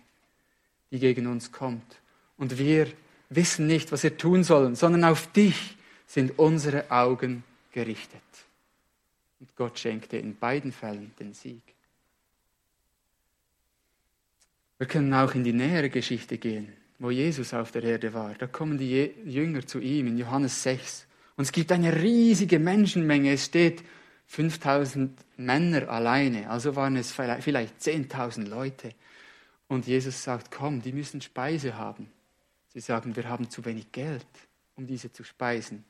die 0.91 0.99
gegen 0.99 1.27
uns 1.27 1.51
kommt. 1.51 2.01
Und 2.37 2.57
wir 2.57 2.87
wissen 3.29 3.67
nicht, 3.67 3.91
was 3.91 4.03
wir 4.03 4.17
tun 4.17 4.43
sollen, 4.43 4.75
sondern 4.75 5.03
auf 5.03 5.31
dich 5.31 5.77
sind 6.05 6.37
unsere 6.37 6.91
Augen 6.91 7.43
gerichtet. 7.71 8.21
Und 9.39 9.55
Gott 9.55 9.79
schenkte 9.79 10.17
in 10.17 10.35
beiden 10.35 10.71
Fällen 10.71 11.11
den 11.19 11.33
Sieg. 11.33 11.61
Wir 14.77 14.87
können 14.87 15.13
auch 15.13 15.35
in 15.35 15.43
die 15.43 15.53
nähere 15.53 15.89
Geschichte 15.89 16.37
gehen, 16.37 16.73
wo 16.99 17.11
Jesus 17.11 17.53
auf 17.53 17.71
der 17.71 17.83
Erde 17.83 18.13
war. 18.13 18.33
Da 18.33 18.47
kommen 18.47 18.77
die 18.77 19.11
Jünger 19.25 19.65
zu 19.65 19.79
ihm 19.79 20.07
in 20.07 20.17
Johannes 20.17 20.63
6 20.63 21.05
und 21.37 21.43
es 21.43 21.51
gibt 21.51 21.71
eine 21.71 22.01
riesige 22.01 22.59
Menschenmenge. 22.59 23.33
Es 23.33 23.45
steht 23.45 23.83
5000 24.31 25.11
Männer 25.35 25.89
alleine, 25.89 26.49
also 26.49 26.77
waren 26.77 26.95
es 26.95 27.11
vielleicht 27.11 27.81
10.000 27.81 28.47
Leute. 28.47 28.93
Und 29.67 29.87
Jesus 29.87 30.23
sagt, 30.23 30.51
komm, 30.51 30.81
die 30.81 30.93
müssen 30.93 31.19
Speise 31.19 31.75
haben. 31.75 32.09
Sie 32.69 32.79
sagen, 32.79 33.13
wir 33.17 33.27
haben 33.27 33.49
zu 33.49 33.65
wenig 33.65 33.91
Geld, 33.91 34.25
um 34.77 34.87
diese 34.87 35.11
zu 35.11 35.25
speisen. 35.25 35.83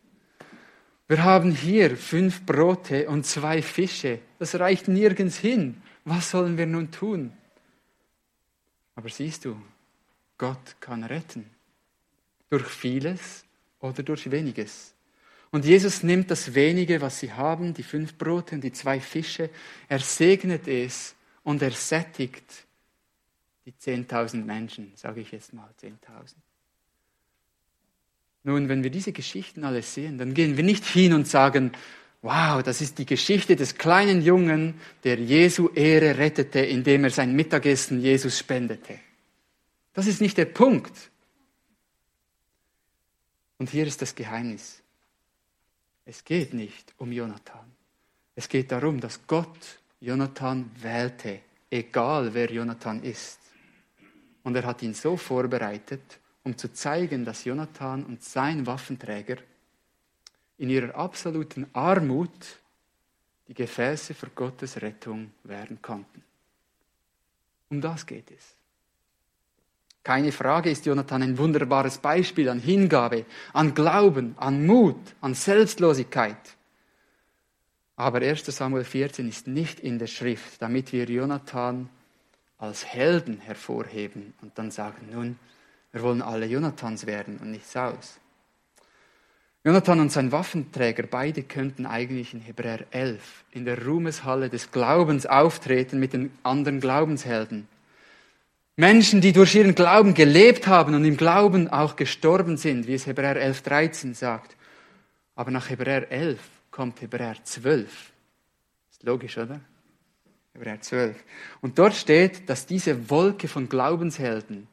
Wir 1.07 1.23
haben 1.23 1.51
hier 1.51 1.95
fünf 1.95 2.43
Brote 2.43 3.07
und 3.09 3.27
zwei 3.27 3.61
Fische. 3.61 4.17
Das 4.39 4.59
reicht 4.59 4.87
nirgends 4.87 5.37
hin. 5.37 5.79
Was 6.03 6.31
sollen 6.31 6.57
wir 6.57 6.65
nun 6.65 6.89
tun? 6.89 7.31
Aber 8.95 9.09
siehst 9.09 9.45
du, 9.45 9.55
Gott 10.39 10.77
kann 10.79 11.03
retten. 11.03 11.47
Durch 12.49 12.65
vieles 12.65 13.45
oder 13.79 14.01
durch 14.01 14.31
weniges. 14.31 14.95
Und 15.51 15.65
Jesus 15.65 16.01
nimmt 16.01 16.31
das 16.31 16.55
wenige, 16.55 17.01
was 17.01 17.19
sie 17.19 17.33
haben, 17.33 17.73
die 17.73 17.83
fünf 17.83 18.17
Brote 18.17 18.55
und 18.55 18.63
die 18.63 18.71
zwei 18.71 19.01
Fische, 19.01 19.49
er 19.89 19.99
segnet 19.99 20.67
es 20.67 21.13
und 21.43 21.61
er 21.61 21.71
sättigt 21.71 22.65
die 23.65 23.73
10.000 23.73 24.45
Menschen, 24.45 24.91
sage 24.95 25.21
ich 25.21 25.31
jetzt 25.31 25.53
mal 25.53 25.69
10.000. 25.81 26.35
Nun, 28.43 28.69
wenn 28.69 28.81
wir 28.81 28.89
diese 28.89 29.11
Geschichten 29.11 29.63
alle 29.65 29.83
sehen, 29.83 30.17
dann 30.17 30.33
gehen 30.33 30.57
wir 30.57 30.63
nicht 30.63 30.85
hin 30.85 31.13
und 31.13 31.27
sagen, 31.27 31.73
wow, 32.21 32.63
das 32.63 32.81
ist 32.81 32.97
die 32.97 33.05
Geschichte 33.05 33.55
des 33.55 33.77
kleinen 33.77 34.21
Jungen, 34.21 34.79
der 35.03 35.19
Jesu 35.19 35.69
Ehre 35.75 36.17
rettete, 36.17 36.59
indem 36.59 37.03
er 37.03 37.09
sein 37.09 37.35
Mittagessen 37.35 37.99
Jesus 37.99 38.39
spendete. 38.39 38.99
Das 39.93 40.07
ist 40.07 40.21
nicht 40.21 40.37
der 40.37 40.45
Punkt. 40.45 41.11
Und 43.57 43.69
hier 43.69 43.85
ist 43.85 44.01
das 44.01 44.15
Geheimnis. 44.15 44.80
Es 46.05 46.23
geht 46.23 46.53
nicht 46.53 46.93
um 46.97 47.11
Jonathan. 47.11 47.71
Es 48.35 48.49
geht 48.49 48.71
darum, 48.71 48.99
dass 48.99 49.25
Gott 49.27 49.79
Jonathan 49.99 50.71
wählte 50.81 51.41
egal 51.71 52.33
wer 52.33 52.51
Jonathan 52.51 53.01
ist. 53.01 53.39
Und 54.43 54.55
er 54.55 54.65
hat 54.65 54.83
ihn 54.83 54.93
so 54.93 55.17
vorbereitet, 55.17 56.19
um 56.43 56.57
zu 56.57 56.73
zeigen, 56.73 57.23
dass 57.23 57.45
Jonathan 57.45 58.03
und 58.03 58.23
sein 58.23 58.67
Waffenträger 58.67 59.37
in 60.57 60.69
ihrer 60.69 60.93
absoluten 60.95 61.67
Armut 61.73 62.59
die 63.47 63.53
Gefäße 63.53 64.13
für 64.13 64.29
Gottes 64.29 64.81
Rettung 64.81 65.31
werden 65.43 65.81
konnten. 65.81 66.23
Um 67.69 67.79
das 67.79 68.05
geht 68.05 68.29
es. 68.31 68.55
Keine 70.03 70.31
Frage 70.31 70.71
ist 70.71 70.85
Jonathan 70.85 71.21
ein 71.21 71.37
wunderbares 71.37 71.99
Beispiel 71.99 72.49
an 72.49 72.59
Hingabe, 72.59 73.25
an 73.53 73.75
Glauben, 73.75 74.35
an 74.37 74.65
Mut, 74.65 74.97
an 75.21 75.35
Selbstlosigkeit. 75.35 76.37
Aber 77.95 78.19
1 78.19 78.45
Samuel 78.45 78.83
14 78.83 79.29
ist 79.29 79.47
nicht 79.47 79.79
in 79.79 79.99
der 79.99 80.07
Schrift, 80.07 80.61
damit 80.61 80.91
wir 80.91 81.05
Jonathan 81.05 81.87
als 82.57 82.85
Helden 82.85 83.39
hervorheben 83.39 84.33
und 84.41 84.57
dann 84.57 84.71
sagen, 84.71 85.09
nun, 85.11 85.37
wir 85.91 86.01
wollen 86.01 86.21
alle 86.21 86.45
Jonathans 86.45 87.05
werden 87.05 87.37
und 87.37 87.51
nicht 87.51 87.67
Saus. 87.67 88.19
Jonathan 89.63 89.99
und 89.99 90.11
sein 90.11 90.31
Waffenträger, 90.31 91.03
beide 91.03 91.43
könnten 91.43 91.85
eigentlich 91.85 92.33
in 92.33 92.39
Hebräer 92.39 92.85
11 92.89 93.43
in 93.51 93.65
der 93.65 93.85
Ruhmeshalle 93.85 94.49
des 94.49 94.71
Glaubens 94.71 95.27
auftreten 95.27 95.99
mit 95.99 96.13
den 96.13 96.31
anderen 96.41 96.79
Glaubenshelden. 96.79 97.67
Menschen, 98.77 99.21
die 99.21 99.33
durch 99.33 99.55
ihren 99.55 99.75
Glauben 99.75 100.13
gelebt 100.13 100.67
haben 100.67 100.95
und 100.95 101.03
im 101.03 101.17
Glauben 101.17 101.67
auch 101.67 101.95
gestorben 101.95 102.57
sind, 102.57 102.87
wie 102.87 102.93
es 102.93 103.05
Hebräer 103.05 103.35
11, 103.35 103.61
13 103.63 104.13
sagt. 104.13 104.55
Aber 105.35 105.51
nach 105.51 105.69
Hebräer 105.69 106.11
11 106.11 106.39
kommt 106.71 107.01
Hebräer 107.01 107.35
12. 107.43 108.11
Ist 108.91 109.03
logisch, 109.03 109.37
oder? 109.37 109.59
Hebräer 110.53 110.81
12. 110.81 111.15
Und 111.61 111.77
dort 111.77 111.93
steht, 111.93 112.49
dass 112.49 112.65
diese 112.65 113.09
Wolke 113.09 113.47
von 113.47 113.67
Glaubenshelden, 113.67 114.67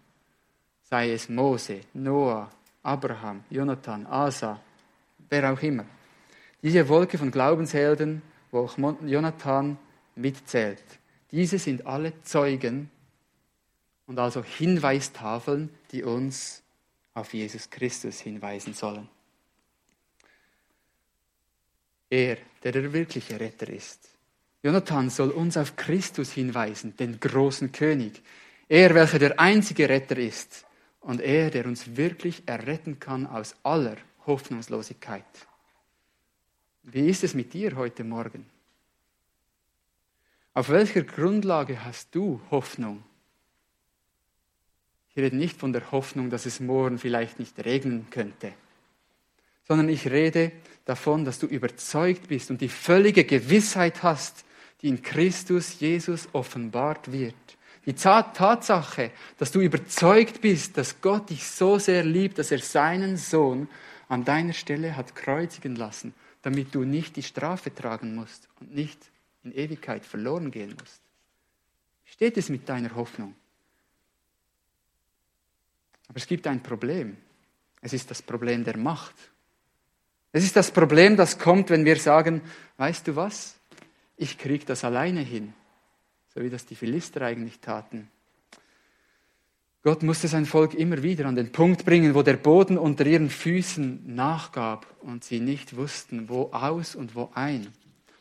sei 0.83 1.13
es 1.13 1.29
Mose, 1.29 1.81
Noah, 1.93 2.51
Abraham, 2.83 3.45
Jonathan, 3.51 4.07
Asa, 4.07 4.61
wer 5.29 5.53
auch 5.53 5.63
immer, 5.63 5.85
diese 6.63 6.89
Wolke 6.89 7.19
von 7.19 7.31
Glaubenshelden, 7.31 8.23
wo 8.51 8.61
auch 8.61 8.79
Jonathan 9.05 9.77
mitzählt, 10.17 10.83
diese 11.31 11.59
sind 11.59 11.87
alle 11.87 12.13
Zeugen 12.23 12.91
und 14.09 14.19
also 14.19 14.43
Hinweistafeln, 14.43 15.69
die 15.93 16.03
uns 16.03 16.63
auf 17.15 17.35
Jesus 17.35 17.71
Christus 17.71 18.19
hinweisen 18.19 18.75
sollen. 18.75 19.09
Er, 22.11 22.39
der 22.65 22.73
der 22.73 22.93
wirkliche 22.93 23.39
Retter 23.39 23.69
ist. 23.69 24.09
Jonathan 24.63 25.11
soll 25.11 25.31
uns 25.31 25.57
auf 25.57 25.77
Christus 25.77 26.33
hinweisen, 26.33 26.97
den 26.97 27.21
großen 27.21 27.71
König. 27.71 28.23
Er, 28.69 28.95
welcher 28.95 29.19
der 29.19 29.39
einzige 29.39 29.89
Retter 29.89 30.17
ist 30.17 30.65
und 31.01 31.21
er, 31.21 31.51
der 31.51 31.67
uns 31.67 31.97
wirklich 31.97 32.43
erretten 32.47 32.99
kann 32.99 33.27
aus 33.27 33.55
aller 33.63 33.99
Hoffnungslosigkeit. 34.27 35.25
Wie 36.83 37.09
ist 37.09 37.25
es 37.25 37.35
mit 37.35 37.53
dir 37.53 37.77
heute 37.77 38.05
Morgen? 38.05 38.47
Auf 40.55 40.71
welcher 40.71 41.03
Grundlage 41.03 41.85
hast 41.85 42.15
du 42.15 42.41
Hoffnung? 42.51 43.05
Ich 45.19 45.25
rede 45.25 45.35
nicht 45.35 45.59
von 45.59 45.73
der 45.73 45.91
Hoffnung, 45.91 46.31
dass 46.31 46.47
es 46.47 46.61
morgen 46.61 46.97
vielleicht 46.97 47.41
nicht 47.41 47.59
regnen 47.65 48.07
könnte, 48.09 48.53
sondern 49.67 49.89
ich 49.89 50.09
rede 50.09 50.53
davon, 50.85 51.25
dass 51.25 51.41
du 51.41 51.49
überzeugt 51.49 52.29
bist 52.29 52.53
und 52.53 52.61
die 52.61 52.69
völlige 52.69 53.25
Gewissheit 53.25 54.05
hast, 54.05 54.45
die 54.81 54.87
in 54.87 55.03
Christus 55.03 55.81
Jesus 55.81 56.29
offenbart 56.35 57.11
wird. 57.11 57.35
Die 57.85 57.95
Tatsache, 57.95 59.11
dass 59.39 59.51
du 59.51 59.59
überzeugt 59.59 60.41
bist, 60.41 60.79
dass 60.79 61.01
Gott 61.01 61.31
dich 61.31 61.45
so 61.49 61.81
sehr 61.81 62.05
liebt, 62.05 62.39
dass 62.39 62.53
er 62.53 62.61
seinen 62.61 63.17
Sohn 63.17 63.67
an 64.09 64.25
deiner 64.25 64.53
Stelle 64.53 64.97
hat 64.97 65.17
kreuzigen 65.17 65.75
lassen, 65.75 66.15
damit 66.43 66.77
du 66.77 66.85
nicht 66.85 67.17
die 67.17 67.25
Strafe 67.25 67.75
tragen 67.75 68.15
musst 68.15 68.49
und 68.61 68.73
nicht 68.73 69.01
in 69.43 69.51
Ewigkeit 69.51 70.07
verloren 70.07 70.53
gehen 70.53 70.77
musst. 70.79 71.03
Steht 72.05 72.37
es 72.37 72.51
mit 72.51 72.69
deiner 72.69 72.95
Hoffnung? 72.95 73.35
Aber 76.09 76.17
es 76.17 76.27
gibt 76.27 76.47
ein 76.47 76.63
Problem. 76.63 77.17
Es 77.81 77.93
ist 77.93 78.11
das 78.11 78.23
Problem 78.23 78.65
der 78.65 78.77
Macht. 78.77 79.15
Es 80.33 80.45
ist 80.45 80.57
das 80.57 80.71
Problem, 80.71 81.17
das 81.17 81.39
kommt, 81.39 81.71
wenn 81.71 81.85
wir 81.85 81.97
sagen, 81.97 82.43
weißt 82.77 83.09
du 83.09 83.17
was, 83.17 83.57
ich 84.17 84.37
kriege 84.37 84.65
das 84.65 84.85
alleine 84.85 85.21
hin, 85.21 85.55
so 86.35 86.43
wie 86.43 86.51
das 86.51 86.67
die 86.67 86.75
Philister 86.75 87.23
eigentlich 87.23 87.61
taten. 87.61 88.11
Gott 89.83 90.03
musste 90.03 90.29
sein 90.29 90.45
Volk 90.45 90.75
immer 90.75 91.03
wieder 91.03 91.27
an 91.27 91.37
den 91.37 91.53
Punkt 91.53 91.85
bringen, 91.85 92.15
wo 92.15 92.23
der 92.23 92.37
Boden 92.37 92.77
unter 92.77 93.07
ihren 93.07 93.31
Füßen 93.31 94.15
nachgab 94.15 94.87
und 95.01 95.25
sie 95.25 95.41
nicht 95.41 95.77
wussten, 95.77 96.29
wo 96.29 96.51
aus 96.53 96.95
und 96.95 97.15
wo 97.15 97.31
ein. 97.35 97.69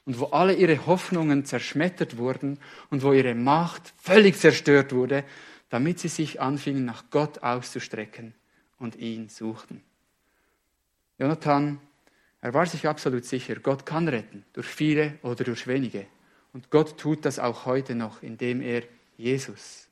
Und 0.05 0.19
wo 0.19 0.25
alle 0.27 0.53
ihre 0.53 0.85
Hoffnungen 0.85 1.43
zerschmettert 1.43 2.17
wurden 2.17 2.59
und 2.89 3.03
wo 3.03 3.11
ihre 3.11 3.35
Macht 3.35 3.93
völlig 3.97 4.37
zerstört 4.37 4.93
wurde, 4.93 5.25
damit 5.69 5.99
sie 5.99 6.07
sich 6.07 6.41
anfingen, 6.41 6.85
nach 6.85 7.09
Gott 7.09 7.43
auszustrecken 7.43 8.33
und 8.79 8.95
ihn 8.95 9.29
suchten. 9.29 9.83
Jonathan, 11.17 11.79
er 12.41 12.53
war 12.53 12.65
sich 12.65 12.87
absolut 12.87 13.25
sicher, 13.25 13.55
Gott 13.55 13.85
kann 13.85 14.07
retten, 14.07 14.45
durch 14.53 14.67
viele 14.67 15.17
oder 15.23 15.43
durch 15.43 15.67
wenige. 15.67 16.05
Und 16.53 16.69
Gott 16.69 16.97
tut 16.97 17.25
das 17.25 17.39
auch 17.39 17.65
heute 17.65 17.95
noch, 17.95 18.21
indem 18.21 18.61
er 18.61 18.83
Jesus 19.17 19.87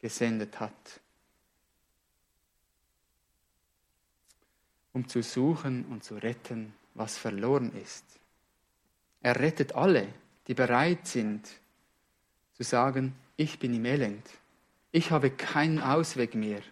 gesendet 0.00 0.58
hat, 0.58 1.00
um 4.92 5.06
zu 5.06 5.22
suchen 5.22 5.84
und 5.86 6.02
zu 6.02 6.16
retten, 6.16 6.72
was 6.94 7.16
verloren 7.18 7.72
ist. 7.76 8.04
Er 9.20 9.38
rettet 9.38 9.74
alle, 9.74 10.08
die 10.46 10.54
bereit 10.54 11.06
sind 11.06 11.46
zu 12.54 12.62
sagen, 12.62 13.14
ich 13.36 13.58
bin 13.58 13.74
im 13.74 13.84
Elend, 13.84 14.26
ich 14.92 15.10
habe 15.10 15.30
keinen 15.30 15.78
Ausweg 15.78 16.34
mehr, 16.34 16.62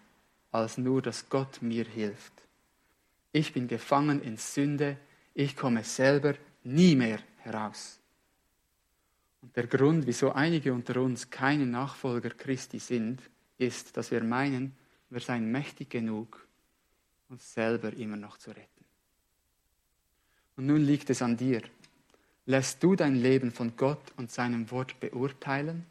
als 0.51 0.77
nur, 0.77 1.01
dass 1.01 1.29
Gott 1.29 1.61
mir 1.61 1.85
hilft. 1.85 2.33
Ich 3.31 3.53
bin 3.53 3.67
gefangen 3.67 4.21
in 4.21 4.37
Sünde, 4.37 4.97
ich 5.33 5.55
komme 5.55 5.83
selber 5.83 6.35
nie 6.63 6.95
mehr 6.95 7.19
heraus. 7.37 7.99
Und 9.41 9.55
der 9.55 9.67
Grund, 9.67 10.05
wieso 10.05 10.31
einige 10.31 10.73
unter 10.73 11.01
uns 11.01 11.29
keine 11.29 11.65
Nachfolger 11.65 12.31
Christi 12.31 12.79
sind, 12.79 13.21
ist, 13.57 13.95
dass 13.95 14.11
wir 14.11 14.23
meinen, 14.23 14.75
wir 15.09 15.21
seien 15.21 15.51
mächtig 15.51 15.89
genug, 15.89 16.45
uns 17.29 17.53
selber 17.53 17.93
immer 17.93 18.17
noch 18.17 18.37
zu 18.37 18.49
retten. 18.51 18.85
Und 20.57 20.65
nun 20.65 20.81
liegt 20.81 21.09
es 21.09 21.21
an 21.21 21.37
dir. 21.37 21.61
Lässt 22.45 22.83
du 22.83 22.95
dein 22.95 23.15
Leben 23.15 23.51
von 23.51 23.77
Gott 23.77 24.01
und 24.17 24.31
seinem 24.31 24.69
Wort 24.71 24.99
beurteilen? 24.99 25.85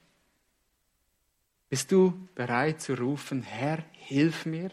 Bist 1.68 1.92
du 1.92 2.28
bereit 2.34 2.80
zu 2.80 2.94
rufen, 2.94 3.42
Herr, 3.42 3.84
hilf 3.92 4.46
mir? 4.46 4.70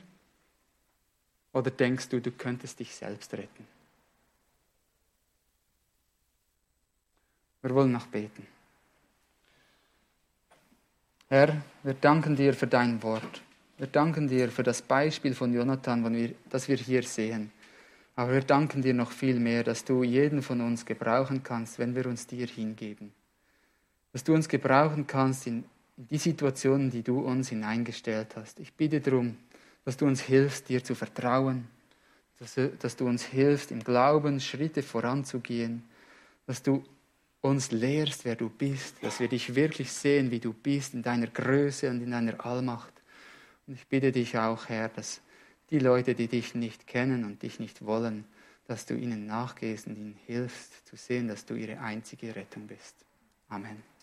Oder 1.52 1.72
denkst 1.72 2.10
du, 2.10 2.22
du 2.22 2.32
könntest 2.32 2.80
dich 2.80 2.96
selbst 2.96 3.34
retten? 3.34 3.68
Wir 7.62 7.74
wollen 7.74 7.92
noch 7.92 8.08
beten. 8.08 8.46
Herr, 11.28 11.62
wir 11.84 11.96
danken 11.96 12.36
dir 12.36 12.54
für 12.54 12.68
dein 12.68 13.02
Wort. 13.02 13.42
Wir 13.78 13.88
danken 13.88 14.28
dir 14.28 14.50
für 14.50 14.64
das 14.64 14.82
Beispiel 14.82 15.34
von 15.34 15.54
Jonathan, 15.54 16.36
das 16.50 16.68
wir 16.68 16.78
hier 16.78 17.04
sehen. 17.04 17.52
Aber 18.16 18.34
wir 18.34 18.42
danken 18.42 18.82
dir 18.82 18.94
noch 18.94 19.12
viel 19.12 19.40
mehr, 19.40 19.64
dass 19.64 19.84
du 19.84 20.04
jeden 20.04 20.42
von 20.42 20.62
uns 20.62 20.86
gebrauchen 20.86 21.44
kannst, 21.44 21.80
wenn 21.80 21.96
wir 21.96 22.06
uns 22.06 22.28
dir 22.28 22.48
hingeben. 22.48 23.12
Dass 24.14 24.24
du 24.24 24.34
uns 24.34 24.48
gebrauchen 24.48 25.08
kannst 25.08 25.48
in 25.48 25.66
in 25.98 26.08
die 26.08 26.18
Situationen, 26.18 26.90
die 26.90 27.04
du 27.04 27.20
uns 27.20 27.50
hineingestellt 27.50 28.36
hast. 28.36 28.60
Ich 28.60 28.74
bitte 28.74 29.00
darum, 29.00 29.38
dass 29.86 29.98
du 29.98 30.06
uns 30.06 30.22
hilfst, 30.22 30.70
dir 30.70 30.84
zu 30.84 30.96
vertrauen, 30.96 31.68
dass, 32.40 32.60
dass 32.80 32.96
du 32.96 33.08
uns 33.08 33.24
hilfst, 33.24 33.72
im 33.72 33.84
Glauben 33.84 34.40
Schritte 34.40 34.84
voranzugehen, 34.84 35.84
dass 36.48 36.62
du 36.62 36.84
uns 37.42 37.72
lehrst, 37.72 38.26
wer 38.26 38.36
du 38.36 38.50
bist, 38.50 38.96
dass 39.02 39.20
wir 39.20 39.28
dich 39.28 39.56
wirklich 39.56 39.92
sehen, 39.92 40.32
wie 40.32 40.40
du 40.40 40.52
bist, 40.52 40.96
in 40.96 41.04
deiner 41.04 41.28
Größe 41.28 41.90
und 41.90 42.02
in 42.02 42.12
deiner 42.12 42.44
Allmacht. 42.44 42.94
Und 43.68 43.76
ich 43.76 43.88
bitte 43.88 44.12
dich 44.12 44.38
auch, 44.38 44.68
Herr, 44.68 44.90
dass 44.90 45.22
die 45.70 45.80
Leute, 45.80 46.16
die 46.16 46.28
dich 46.28 46.56
nicht 46.56 46.88
kennen 46.88 47.24
und 47.24 47.42
dich 47.44 47.60
nicht 47.60 47.86
wollen, 47.86 48.26
dass 48.68 48.86
du 48.86 48.96
ihnen 48.96 49.28
nachgehst 49.28 49.88
und 49.88 49.96
ihnen 49.96 50.18
hilfst 50.26 50.88
zu 50.88 50.96
sehen, 50.96 51.28
dass 51.28 51.46
du 51.46 51.54
ihre 51.54 51.80
einzige 51.80 52.36
Rettung 52.36 52.68
bist. 52.68 53.06
Amen. 53.48 53.95